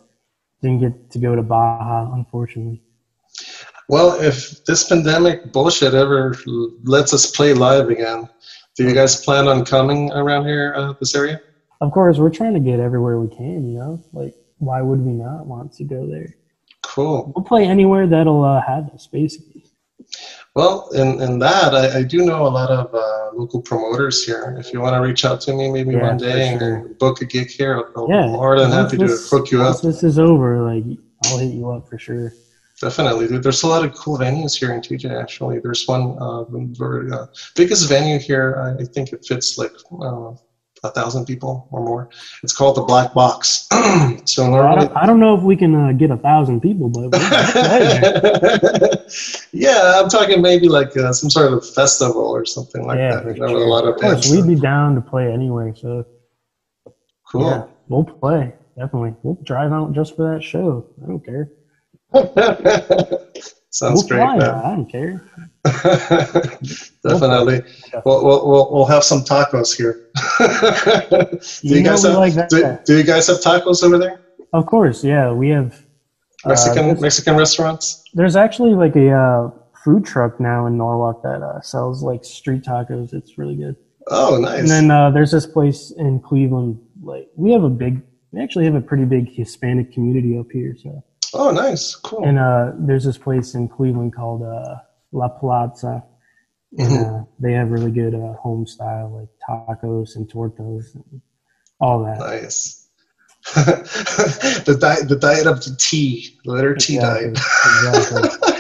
didn't 0.62 0.80
get 0.82 1.12
to 1.12 1.20
go 1.20 1.36
to 1.36 1.42
Baja 1.42 2.14
unfortunately. 2.14 2.82
Well, 3.90 4.22
if 4.22 4.64
this 4.66 4.88
pandemic 4.88 5.52
bullshit 5.52 5.94
ever 5.94 6.36
lets 6.84 7.14
us 7.14 7.30
play 7.32 7.54
live 7.54 7.90
again, 7.90 8.30
do 8.82 8.90
you 8.90 8.96
guys 8.96 9.24
plan 9.24 9.48
on 9.48 9.64
coming 9.64 10.12
around 10.12 10.46
here, 10.46 10.74
uh, 10.76 10.94
this 11.00 11.16
area? 11.16 11.40
Of 11.82 11.92
course, 11.92 12.18
we're 12.18 12.30
trying 12.32 12.54
to 12.54 12.60
get 12.60 12.80
everywhere 12.80 13.20
we 13.20 13.34
can, 13.36 13.68
you 13.72 13.78
know? 13.78 14.02
Like 14.14 14.36
why 14.58 14.82
would 14.82 15.00
we 15.00 15.14
not 15.14 15.46
want 15.46 15.74
to 15.74 15.84
go 15.84 16.08
there? 16.08 16.36
Cool. 16.82 17.32
We'll 17.36 17.46
play 17.46 17.66
anywhere 17.66 18.08
that'll 18.08 18.44
uh, 18.44 18.62
have 18.62 18.90
us 18.90 19.08
basically. 19.08 19.66
Well, 20.56 20.90
in, 20.90 21.22
in 21.22 21.40
that, 21.40 21.74
I, 21.74 22.00
I 22.00 22.04
do 22.04 22.26
know 22.26 22.46
a 22.46 22.50
lot 22.50 22.70
of 22.70 22.94
uh, 22.94 23.38
local 23.38 23.62
promoters 23.62 24.26
here. 24.26 24.56
If 24.60 24.74
you 24.74 24.82
want 24.82 24.96
to 24.96 25.00
reach 25.02 25.24
out 25.24 25.40
to 25.42 25.54
me, 25.54 25.72
maybe 25.72 25.94
Yeah, 25.94 26.02
one 26.08 26.18
day 26.18 26.58
sure. 26.58 26.76
and 26.76 26.98
book 26.98 27.22
a 27.22 27.26
gig 27.26 27.50
here, 27.50 27.78
I'll, 27.78 27.92
I'll 27.96 28.10
Yeah, 28.10 28.24
be 28.24 28.32
more 28.34 28.60
than 28.60 28.72
happy 28.72 28.98
to 28.98 29.08
hook 29.30 29.52
you 29.52 29.62
up. 29.64 29.80
This 29.82 30.04
is 30.04 30.20
over, 30.20 30.62
like 30.64 30.84
I'll 31.26 31.38
hit 31.38 31.54
you 31.54 31.70
up 31.70 31.88
for 31.88 31.98
sure. 31.98 32.34
Definitely. 32.82 33.38
There's 33.38 33.64
a 33.64 33.68
lot 33.68 33.86
of 33.86 33.94
cool 33.94 34.18
venues 34.18 34.58
here 34.58 34.74
in 34.74 34.82
TJ. 34.82 35.22
Actually, 35.22 35.60
there's 35.60 35.88
one 35.88 36.18
uh, 36.20 36.44
very, 36.50 37.12
uh, 37.12 37.28
biggest 37.56 37.88
venue 37.88 38.18
here. 38.18 38.76
I, 38.80 38.84
think 38.86 39.14
it 39.14 39.24
fits 39.24 39.58
like 39.58 39.72
uh, 40.02 40.32
a 40.84 40.90
thousand 40.90 41.26
people 41.26 41.68
or 41.72 41.86
more. 41.86 42.10
It's 42.42 42.54
called 42.54 42.78
the 42.78 42.82
Black 42.82 43.14
Box. 43.14 43.68
so 44.26 44.56
I 44.56 44.76
don't, 44.76 44.98
I 44.98 45.06
don't 45.06 45.20
know 45.20 45.38
if 45.38 45.44
we 45.44 45.56
can 45.56 45.76
uh, 45.76 45.92
get 45.92 46.10
a 46.10 46.18
thousand 46.18 46.62
people, 46.62 46.90
but 46.90 47.12
yeah, 49.52 50.02
I'm 50.02 50.10
talking 50.10 50.42
maybe 50.42 50.68
like 50.68 50.98
uh, 50.98 51.14
some 51.14 51.30
sort 51.30 51.54
of 51.54 51.64
festival 51.74 52.24
or 52.24 52.46
something 52.46 52.86
like 52.88 52.98
yeah, 52.98 53.20
that. 53.22 53.38
sure. 53.38 53.46
a 53.46 53.70
lot 53.70 53.84
of 53.84 53.96
Of 53.96 54.02
course, 54.02 54.32
we'd 54.32 54.48
be 54.48 54.56
down 54.56 54.96
to 54.96 55.02
play 55.02 55.32
anyway. 55.32 55.74
So 55.76 56.06
Cool. 57.32 57.46
yeah, 57.46 57.66
we'll 57.88 58.04
play 58.04 58.54
definitely. 58.78 59.16
We'll 59.24 59.38
drive 59.44 59.72
out 59.72 59.94
just 59.94 60.16
for 60.16 60.34
that 60.34 60.44
show. 60.44 60.86
I 61.04 61.08
don't 61.08 61.24
care. 61.24 61.50
Sounds 63.74 64.04
we'll 64.04 64.08
great, 64.10 64.20
fly. 64.20 64.38
man. 64.38 64.50
I 64.50 64.76
don't 64.76 64.86
care. 64.92 65.24
Definitely. 67.08 67.62
We'll, 68.06 68.24
we'll, 68.26 68.48
we'll, 68.50 68.72
we'll 68.74 68.86
have 68.86 69.04
some 69.04 69.22
tacos 69.22 69.76
here. 69.76 70.10
do, 71.10 71.68
You 71.68 71.78
you 71.78 71.84
guys 71.84 72.04
have, 72.04 72.16
like 72.16 72.34
do, 72.50 72.78
do 72.86 72.98
you 72.98 73.04
guys 73.04 73.28
have 73.28 73.38
tacos 73.38 73.82
over 73.84 73.98
there? 73.98 74.20
Of 74.54 74.66
course, 74.66 75.04
yeah. 75.04 75.32
We 75.32 75.50
have 75.50 75.86
uh, 76.44 76.50
Mexican 76.50 76.88
there's- 76.88 77.02
Mexican 77.02 77.38
restaurants? 77.38 78.04
There's 78.14 78.36
actually 78.36 78.74
like 78.74 78.96
a 78.98 79.12
uh, 79.12 79.52
food 79.86 80.06
truck 80.06 80.40
now 80.40 80.66
in 80.66 80.78
Norwalk 80.78 81.24
that 81.24 81.42
uh, 81.42 81.62
sells 81.62 82.04
like 82.04 82.26
street 82.26 82.64
tacos. 82.64 83.14
It's 83.14 83.38
really 83.38 83.56
good. 83.56 83.78
Oh, 84.08 84.38
nice. 84.38 84.60
And 84.60 84.68
then 84.70 84.92
uh, 84.92 85.12
there's 85.12 85.32
this 85.32 85.46
place 85.46 85.92
in 85.96 86.20
Cleveland. 86.20 86.78
Like 87.02 87.30
we 87.38 87.54
have 87.54 87.64
a 87.64 87.70
big, 87.70 88.02
we 88.32 88.42
actually 88.42 88.66
have 88.66 88.76
a 88.76 88.82
pretty 88.82 89.06
big 89.06 89.30
Hispanic 89.32 89.94
community 89.94 90.38
up 90.38 90.48
here. 90.52 90.76
So 90.82 91.02
oh, 91.34 91.52
nice. 91.52 91.96
Cool. 91.96 92.24
and 92.26 92.38
uh, 92.40 92.72
there's 92.78 93.04
this 93.06 93.18
place 93.18 93.54
in 93.56 93.68
Cleveland 93.68 94.16
called 94.16 94.44
uh, 94.44 94.76
La 95.12 95.28
Plaza, 95.30 96.04
and 96.78 96.90
Mhm. 96.92 97.22
uh, 97.22 97.26
they 97.40 97.54
have 97.54 97.70
really 97.72 97.92
good 97.92 98.14
uh, 98.16 98.34
home 98.34 98.66
style 98.66 99.10
like 99.20 99.30
tacos 99.48 100.16
and 100.16 100.28
tortas 100.30 100.94
and 100.96 101.22
all 101.80 102.04
that. 102.06 102.20
Nice. 102.20 102.88
the 103.56 104.78
diet, 104.80 105.10
the 105.10 105.16
diet 105.16 105.48
of 105.48 105.64
the 105.64 105.76
tea, 105.80 106.38
the 106.46 106.52
letter 106.52 106.76
T 106.76 106.96
Exactly, 106.96 107.34
diet. 107.34 107.40
exactly. 107.66 108.48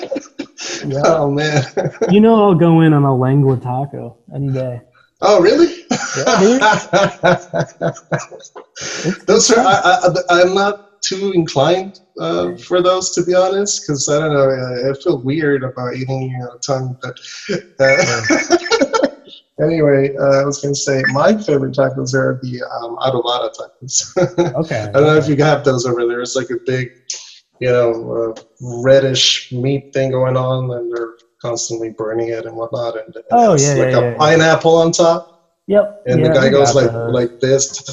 Yeah. 0.84 1.02
Oh 1.06 1.30
man. 1.30 1.64
You 2.10 2.20
know, 2.22 2.42
I'll 2.44 2.56
go 2.56 2.82
in 2.82 2.94
on 2.94 3.04
a 3.04 3.16
lengua 3.16 3.58
taco 3.58 4.18
any 4.34 4.50
day. 4.52 4.82
Oh 5.22 5.40
really? 5.40 5.68
It's, 9.04 9.26
those 9.26 9.52
are. 9.52 9.60
I, 9.60 10.00
I, 10.30 10.42
I'm 10.42 10.54
not 10.56 10.91
too 11.12 11.32
inclined 11.36 11.99
uh, 12.20 12.55
for 12.68 12.82
those 12.82 13.12
to 13.12 13.24
be 13.24 13.36
honest, 13.36 13.82
because 13.86 14.07
I 14.09 14.20
don't 14.20 14.34
know. 14.34 14.49
I, 14.49 14.91
I 14.91 14.93
feel 15.03 15.22
weird 15.22 15.64
about 15.64 15.95
eating 15.95 16.34
uh, 16.43 16.57
tongue, 16.66 16.97
but. 17.01 17.16
Uh, 17.80 18.22
Anyway, 19.62 20.12
uh, 20.20 20.41
I 20.41 20.45
was 20.45 20.59
going 20.59 20.74
to 20.74 20.80
say 20.80 21.03
my 21.12 21.36
favorite 21.38 21.74
tacos 21.76 22.14
are 22.16 22.39
the 22.41 22.62
um, 22.82 22.97
adobada 22.97 23.49
tacos. 23.51 24.55
okay. 24.55 24.88
I 24.93 24.97
don't 24.99 25.07
know 25.07 25.18
if 25.18 25.28
you 25.28 25.36
have 25.43 25.64
those 25.64 25.86
over 25.86 26.05
there. 26.07 26.22
It's 26.22 26.36
like 26.36 26.49
a 26.51 26.57
big, 26.66 26.89
you 27.59 27.70
know, 27.72 28.34
uh, 28.38 28.41
reddish 28.84 29.49
meat 29.51 29.86
thing 29.93 30.12
going 30.12 30.38
on, 30.38 30.72
and 30.72 30.91
they're 30.91 31.14
constantly 31.41 31.89
burning 31.91 32.30
it 32.30 32.45
and 32.45 32.55
whatnot. 32.55 32.95
And 32.95 33.16
it 33.16 33.26
Oh, 33.32 33.55
yeah, 33.55 33.74
like 33.76 33.93
yeah, 33.93 33.99
a 33.99 34.01
yeah, 34.01 34.18
yeah. 34.18 34.18
pineapple 34.18 34.76
on 34.78 34.91
top, 34.91 35.28
Yep. 35.68 36.03
and 36.07 36.20
yeah, 36.20 36.28
the 36.28 36.34
guy 36.34 36.49
goes 36.49 36.76
like 36.76 36.91
like 36.91 37.39
this. 37.39 37.84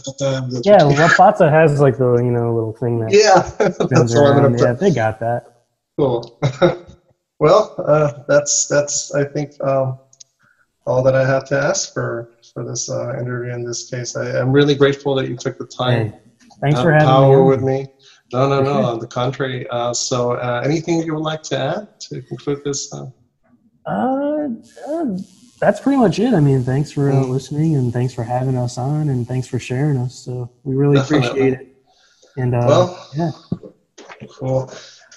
Yeah, 0.64 0.82
La 0.84 1.08
Plaza 1.08 1.50
has 1.50 1.80
like 1.80 1.98
the 1.98 2.16
you 2.16 2.30
know 2.30 2.54
little 2.54 2.72
thing 2.72 2.98
that 3.00 3.12
yeah. 3.12 3.48
That's 3.90 4.14
all 4.14 4.26
I'm 4.26 4.42
gonna 4.42 4.58
Yeah, 4.58 4.72
they 4.72 4.90
got 4.90 5.20
that. 5.20 5.64
Cool. 5.98 6.40
well, 7.38 7.74
uh, 7.78 8.22
that's 8.26 8.66
that's 8.68 9.14
I 9.14 9.24
think 9.24 9.52
um, 9.62 9.98
all 10.86 11.02
that 11.02 11.14
I 11.14 11.26
have 11.26 11.46
to 11.48 11.58
ask 11.58 11.92
for 11.92 12.30
for 12.54 12.64
this 12.64 12.90
uh, 12.90 13.18
interview. 13.20 13.52
In 13.52 13.64
this 13.64 13.90
case, 13.90 14.16
I, 14.16 14.40
I'm 14.40 14.50
really 14.50 14.74
grateful 14.74 15.14
that 15.16 15.28
you 15.28 15.36
took 15.36 15.58
the 15.58 15.66
time. 15.66 16.12
Hey, 16.12 16.18
thanks 16.60 16.80
for 16.80 16.92
having 16.92 17.06
power 17.06 17.42
me. 17.42 17.48
with 17.48 17.62
me. 17.62 17.86
No, 18.32 18.48
no, 18.48 18.62
no. 18.62 18.84
On 18.84 18.98
the 18.98 19.06
contrary. 19.06 19.66
Uh, 19.70 19.92
so, 19.94 20.32
uh, 20.32 20.62
anything 20.64 21.02
you 21.02 21.14
would 21.14 21.22
like 21.22 21.42
to 21.44 21.58
add 21.58 22.00
to 22.00 22.22
conclude 22.22 22.62
this? 22.64 22.92
Uh, 22.92 23.06
Uh, 23.86 24.48
uh, 24.86 25.16
that's 25.60 25.80
pretty 25.80 25.98
much 25.98 26.18
it. 26.18 26.34
I 26.34 26.40
mean, 26.40 26.62
thanks 26.64 26.90
for 26.90 27.10
uh, 27.10 27.14
Mm. 27.14 27.30
listening 27.30 27.76
and 27.76 27.92
thanks 27.92 28.12
for 28.14 28.22
having 28.22 28.56
us 28.56 28.78
on 28.78 29.08
and 29.08 29.26
thanks 29.26 29.46
for 29.46 29.58
sharing 29.58 29.96
us. 29.96 30.14
So 30.14 30.50
we 30.64 30.74
really 30.74 30.96
Definitely. 30.96 31.28
appreciate 31.28 31.52
it. 31.54 31.68
And 32.36 32.54
uh, 32.54 32.64
Well, 32.66 33.08
yeah, 33.16 33.30
Cool. 34.38 34.70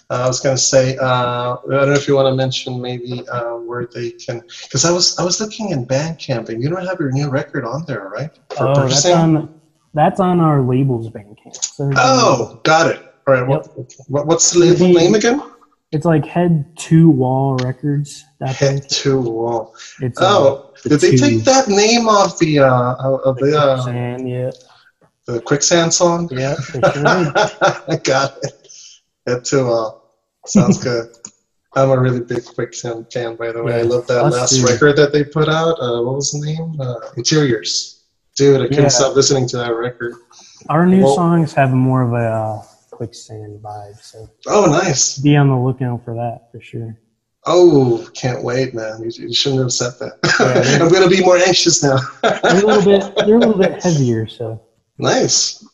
Uh, 0.10 0.24
I 0.26 0.28
was 0.28 0.42
going 0.42 0.56
to 0.56 0.62
say, 0.62 0.98
uh, 0.98 1.54
I 1.54 1.58
don't 1.70 1.88
know 1.88 1.94
if 1.94 2.08
you 2.08 2.16
want 2.16 2.28
to 2.28 2.36
mention 2.36 2.82
maybe 2.82 3.24
uh, 3.32 3.54
where 3.54 3.88
they 3.94 4.12
can, 4.12 4.42
because 4.64 4.84
I 4.84 4.92
was 4.92 5.18
I 5.18 5.24
was 5.24 5.40
looking 5.40 5.70
in 5.70 5.86
Bandcamp, 5.86 6.50
and 6.50 6.62
you 6.62 6.70
don't 6.70 6.86
have 6.86 7.00
your 7.00 7.12
new 7.12 7.30
record 7.30 7.64
on 7.64 7.86
there, 7.88 8.10
right? 8.10 8.30
For 8.58 8.68
oh, 8.68 8.76
that's 8.88 9.06
on 9.06 9.50
that's 9.94 10.20
on 10.20 10.42
our 10.42 10.62
labels 10.62 11.10
Bandcamp. 11.10 11.56
So 11.56 11.90
Oh, 11.96 12.60
got 12.64 12.88
it. 12.92 13.02
All 13.28 13.36
right. 13.36 13.48
What, 13.48 13.68
what 14.08 14.28
what's 14.28 14.52
the 14.52 14.60
label 14.60 14.88
name 14.88 15.16
again? 15.16 15.42
It's 15.92 16.06
like 16.06 16.26
Head 16.26 16.66
Two 16.78 17.10
Wall 17.10 17.58
Records. 17.58 18.24
That 18.40 18.56
Head 18.56 18.90
to 18.90 19.20
Wall. 19.22 19.76
It's 20.02 20.20
uh, 20.22 20.26
Oh, 20.28 20.74
the 20.84 20.90
did 20.90 21.00
they 21.02 21.12
two. 21.12 21.18
take 21.18 21.44
that 21.46 21.68
name 21.68 22.08
off 22.08 22.38
the 22.40 22.60
uh, 22.60 22.96
of 22.96 23.38
the 23.38 23.46
the 23.48 23.58
uh, 23.60 23.76
quicksand, 23.84 24.30
yeah, 24.30 24.52
the 25.26 25.42
quicksand 25.42 25.94
song? 25.94 26.30
yeah, 26.32 26.56
sure. 26.62 26.82
I 26.84 28.00
got 28.04 28.38
it. 28.44 28.68
Head 29.28 29.46
to 29.46 29.66
Wall. 29.66 30.16
Sounds 30.46 30.78
good. 30.84 31.10
I'm 31.74 31.90
a 31.90 31.98
really 31.98 32.20
big 32.20 32.44
Quicksand 32.44 33.06
fan, 33.14 33.38
by 33.38 33.54
the 33.54 33.64
way. 33.64 33.76
I 33.76 33.78
Yeah, 33.78 33.84
love 33.84 34.06
that 34.08 34.24
last 34.24 34.58
too. 34.60 34.66
record 34.66 34.98
that 34.98 35.14
they 35.14 35.24
put 35.24 35.48
out. 35.48 35.78
Uh, 35.80 36.02
what 36.04 36.16
was 36.16 36.32
the 36.32 36.46
name? 36.46 36.76
Uh, 36.82 36.96
Interiors. 37.16 38.04
Dude, 38.36 38.60
I 38.60 38.68
couldn't 38.68 38.84
Yeah. 38.84 38.88
stop 38.90 39.16
listening 39.16 39.48
to 39.50 39.58
that 39.58 39.74
record. 39.74 40.16
Our 40.68 40.86
new 40.86 41.04
Well- 41.04 41.16
songs 41.16 41.54
have 41.54 41.72
more 41.72 42.02
of 42.02 42.12
a 42.12 42.28
uh, 42.28 42.64
quicksand 43.02 43.60
vibe, 43.64 44.00
so 44.00 44.30
Oh, 44.46 44.66
nice. 44.68 45.18
be 45.18 45.36
on 45.36 45.50
the 45.50 45.56
lookout 45.58 46.06
for 46.06 46.14
that 46.14 46.52
for 46.52 46.62
sure. 46.62 46.96
Oh, 47.48 48.08
can't 48.14 48.44
wait, 48.44 48.76
man. 48.76 49.02
You, 49.02 49.10
you 49.30 49.34
shouldn't 49.34 49.62
have 49.64 49.72
said 49.74 49.94
that. 50.00 50.20
Yeah. 50.40 50.78
I'm 50.84 50.92
going 50.92 51.02
to 51.02 51.10
be 51.10 51.24
more 51.26 51.38
anxious 51.38 51.82
now. 51.82 51.98
They're 52.22 52.64
a 52.64 52.68
little 52.68 52.86
bit, 52.86 53.16
they're 53.26 53.38
a 53.38 53.40
little 53.40 53.58
bit 53.58 53.82
heavier, 53.84 54.28
so 54.28 54.62
nice. 55.00 55.66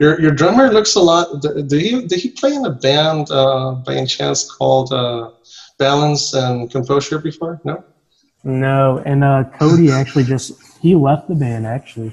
Your, 0.00 0.20
your 0.20 0.32
drummer 0.32 0.70
looks 0.70 0.96
a 0.96 1.00
lot. 1.00 1.40
Do 1.40 1.78
he, 1.78 2.04
did 2.06 2.20
he 2.20 2.28
play 2.28 2.52
in 2.54 2.66
a 2.66 2.72
band 2.72 3.30
uh, 3.30 3.76
by 3.86 3.94
any 3.94 4.06
chance 4.06 4.50
called 4.50 4.92
uh, 4.92 5.30
Balance 5.78 6.34
and 6.34 6.70
Composure 6.70 7.18
before? 7.20 7.62
No? 7.64 7.82
no. 8.42 9.02
And 9.06 9.24
uh, 9.24 9.44
Cody 9.58 9.90
actually 9.90 10.24
just 10.24 10.52
he 10.82 10.94
left 10.94 11.28
the 11.28 11.36
band 11.36 11.66
actually. 11.66 12.12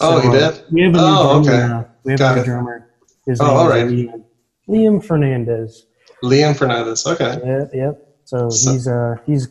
Oh, 0.00 0.20
he 0.20 0.28
uh, 0.28 0.50
did? 0.52 0.64
We 0.70 0.82
have 0.82 0.94
a 0.94 0.98
new 0.98 1.02
Oh, 1.04 1.42
drummer 1.42 1.74
okay. 1.80 1.88
We 2.04 2.12
have 2.12 2.18
Got 2.20 2.32
a 2.32 2.36
new 2.36 2.42
it. 2.42 2.44
drummer. 2.44 2.88
His 3.26 3.40
Oh, 3.40 3.44
all. 3.46 3.68
Liam, 3.70 4.24
Liam 4.68 5.04
Fernandez. 5.04 5.86
Liam 6.22 6.56
Fernandez. 6.56 7.06
Okay. 7.06 7.38
Yep, 7.44 7.70
yep. 7.74 7.98
So, 8.24 8.48
So- 8.50 8.72
he's 8.72 8.88
uh 8.88 9.14
he's 9.26 9.48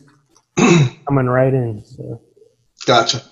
coming 1.06 1.26
right 1.26 1.52
in. 1.52 1.82
So 1.84 2.20
Gotcha. 2.86 3.22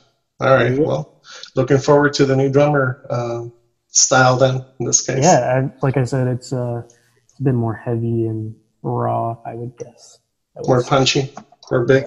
All 0.40 0.54
right. 0.54 0.78
Well, 0.78 1.22
looking 1.56 1.78
forward 1.78 2.14
to 2.14 2.24
the 2.24 2.36
new 2.36 2.50
drummer 2.50 3.04
um, 3.10 3.52
style 3.88 4.36
then. 4.36 4.64
In 4.78 4.86
this 4.86 5.04
case. 5.04 5.22
yeah, 5.22 5.60
I, 5.62 5.84
like 5.84 5.96
I 5.96 6.04
said, 6.04 6.28
it's 6.28 6.52
uh 6.52 6.82
it's 7.24 7.40
been 7.40 7.56
more 7.56 7.74
heavy 7.74 8.26
and 8.26 8.54
raw. 8.82 9.36
I 9.44 9.54
would 9.54 9.76
guess. 9.76 10.18
I 10.56 10.60
would 10.60 10.68
More 10.68 10.82
say. 10.82 10.88
punchy. 10.88 11.34
More 11.70 11.84
big. 11.84 12.04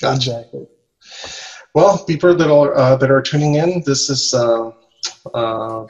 Gotcha. 0.00 0.40
Exactly. 0.40 0.66
Well, 1.74 2.04
people 2.04 2.34
that 2.34 2.50
are 2.50 2.74
uh, 2.76 2.96
that 2.96 3.10
are 3.10 3.22
tuning 3.22 3.54
in, 3.54 3.82
this 3.84 4.08
is 4.10 4.34
uh, 4.34 4.70
uh, 5.34 5.86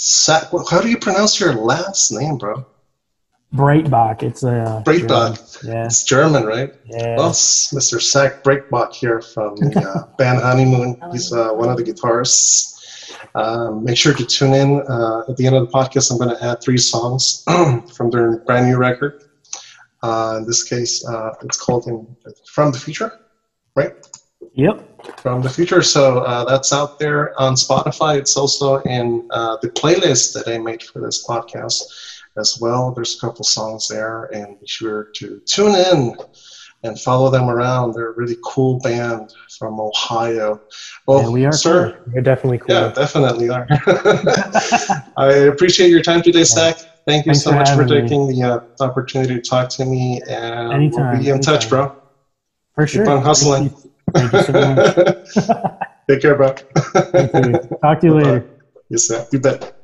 Sa- 0.00 0.46
how 0.70 0.80
do 0.80 0.88
you 0.88 0.96
pronounce 0.96 1.40
your 1.40 1.54
last 1.54 2.12
name, 2.12 2.38
bro? 2.38 2.64
Breitbach. 3.52 4.22
It's 4.22 4.44
a 4.44 4.62
uh, 4.62 4.82
Breitbach. 4.84 5.60
German. 5.60 5.74
Yeah. 5.74 5.84
It's 5.86 6.04
German, 6.04 6.44
right? 6.44 6.72
Yeah. 6.84 7.16
Well, 7.16 7.30
Mr. 7.30 8.00
Zach 8.00 8.44
Breitbach 8.44 8.94
here 8.94 9.20
from 9.20 9.56
the 9.56 9.80
uh, 9.80 10.16
band 10.18 10.40
Honeymoon. 10.40 11.00
He's 11.10 11.32
uh, 11.32 11.50
one 11.50 11.68
of 11.68 11.76
the 11.76 11.82
guitarists. 11.82 13.10
Um, 13.34 13.82
make 13.82 13.96
sure 13.96 14.14
to 14.14 14.24
tune 14.24 14.54
in. 14.54 14.82
Uh, 14.88 15.24
at 15.28 15.36
the 15.36 15.46
end 15.48 15.56
of 15.56 15.66
the 15.66 15.72
podcast, 15.72 16.12
I'm 16.12 16.18
going 16.18 16.30
to 16.30 16.44
add 16.44 16.62
three 16.62 16.78
songs 16.78 17.42
from 17.96 18.10
their 18.10 18.38
brand 18.44 18.68
new 18.68 18.76
record. 18.76 19.24
Uh, 20.00 20.36
in 20.38 20.46
this 20.46 20.62
case, 20.62 21.04
uh, 21.08 21.34
it's 21.42 21.58
called 21.58 21.88
in, 21.88 22.06
From 22.46 22.70
the 22.70 22.78
Future, 22.78 23.18
right? 23.74 23.94
Yep. 24.54 24.84
From 25.20 25.42
the 25.42 25.48
Future. 25.50 25.82
So 25.82 26.18
uh, 26.18 26.44
that's 26.44 26.72
out 26.72 26.98
there 26.98 27.38
on 27.40 27.54
Spotify. 27.54 28.18
It's 28.18 28.36
also 28.36 28.76
in 28.78 29.26
uh, 29.30 29.56
the 29.62 29.68
playlist 29.70 30.32
that 30.34 30.48
I 30.48 30.58
made 30.58 30.82
for 30.82 31.00
this 31.00 31.24
podcast 31.24 31.82
as 32.36 32.58
well. 32.60 32.92
There's 32.92 33.16
a 33.16 33.20
couple 33.26 33.44
songs 33.44 33.88
there, 33.88 34.24
and 34.34 34.58
be 34.60 34.66
sure 34.66 35.08
to 35.14 35.40
tune 35.46 35.74
in 35.74 36.16
and 36.84 37.00
follow 37.00 37.30
them 37.30 37.48
around. 37.48 37.94
They're 37.94 38.10
a 38.10 38.14
really 38.14 38.36
cool 38.44 38.78
band 38.80 39.32
from 39.58 39.80
Ohio. 39.80 40.60
Well, 41.06 41.22
yeah, 41.22 41.28
we 41.28 41.44
are 41.46 41.52
sir. 41.52 41.92
Cool. 41.92 42.14
We're 42.14 42.22
definitely 42.22 42.58
cool. 42.58 42.74
Yeah, 42.74 42.92
definitely 42.92 43.48
are. 43.50 43.66
I 45.16 45.32
appreciate 45.52 45.90
your 45.90 46.02
time 46.02 46.22
today, 46.22 46.44
Zach. 46.44 46.76
Thank 47.06 47.26
you 47.26 47.32
Thanks 47.32 47.44
so 47.44 47.50
for 47.50 47.56
much 47.56 47.70
for 47.70 47.82
having 47.82 47.86
me. 47.88 48.00
taking 48.02 48.28
the 48.28 48.42
uh, 48.42 48.84
opportunity 48.84 49.34
to 49.34 49.40
talk 49.40 49.68
to 49.70 49.84
me, 49.84 50.20
and 50.28 50.72
Anytime, 50.72 51.14
we'll 51.14 51.22
be 51.22 51.30
in 51.30 51.40
touch, 51.40 51.68
bro. 51.68 51.96
For 52.74 52.86
sure. 52.86 53.04
Keep 53.04 53.10
on 53.10 53.22
hustling. 53.22 53.74
Thank 54.14 54.32
you, 54.32 54.42
so 54.42 54.52
much. 54.52 55.34
Take 56.08 56.22
care, 56.22 56.34
bro. 56.36 56.54
Thank 56.54 57.34
you. 57.34 57.78
Talk 57.82 58.00
to 58.00 58.06
you 58.06 58.14
later. 58.14 58.50
Yes, 58.88 59.08
sir. 59.08 59.26
You 59.32 59.40
bet. 59.40 59.74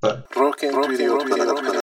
Bye. 0.00 0.22
Rock 0.36 0.62
and 0.62 0.86
Video. 0.86 1.79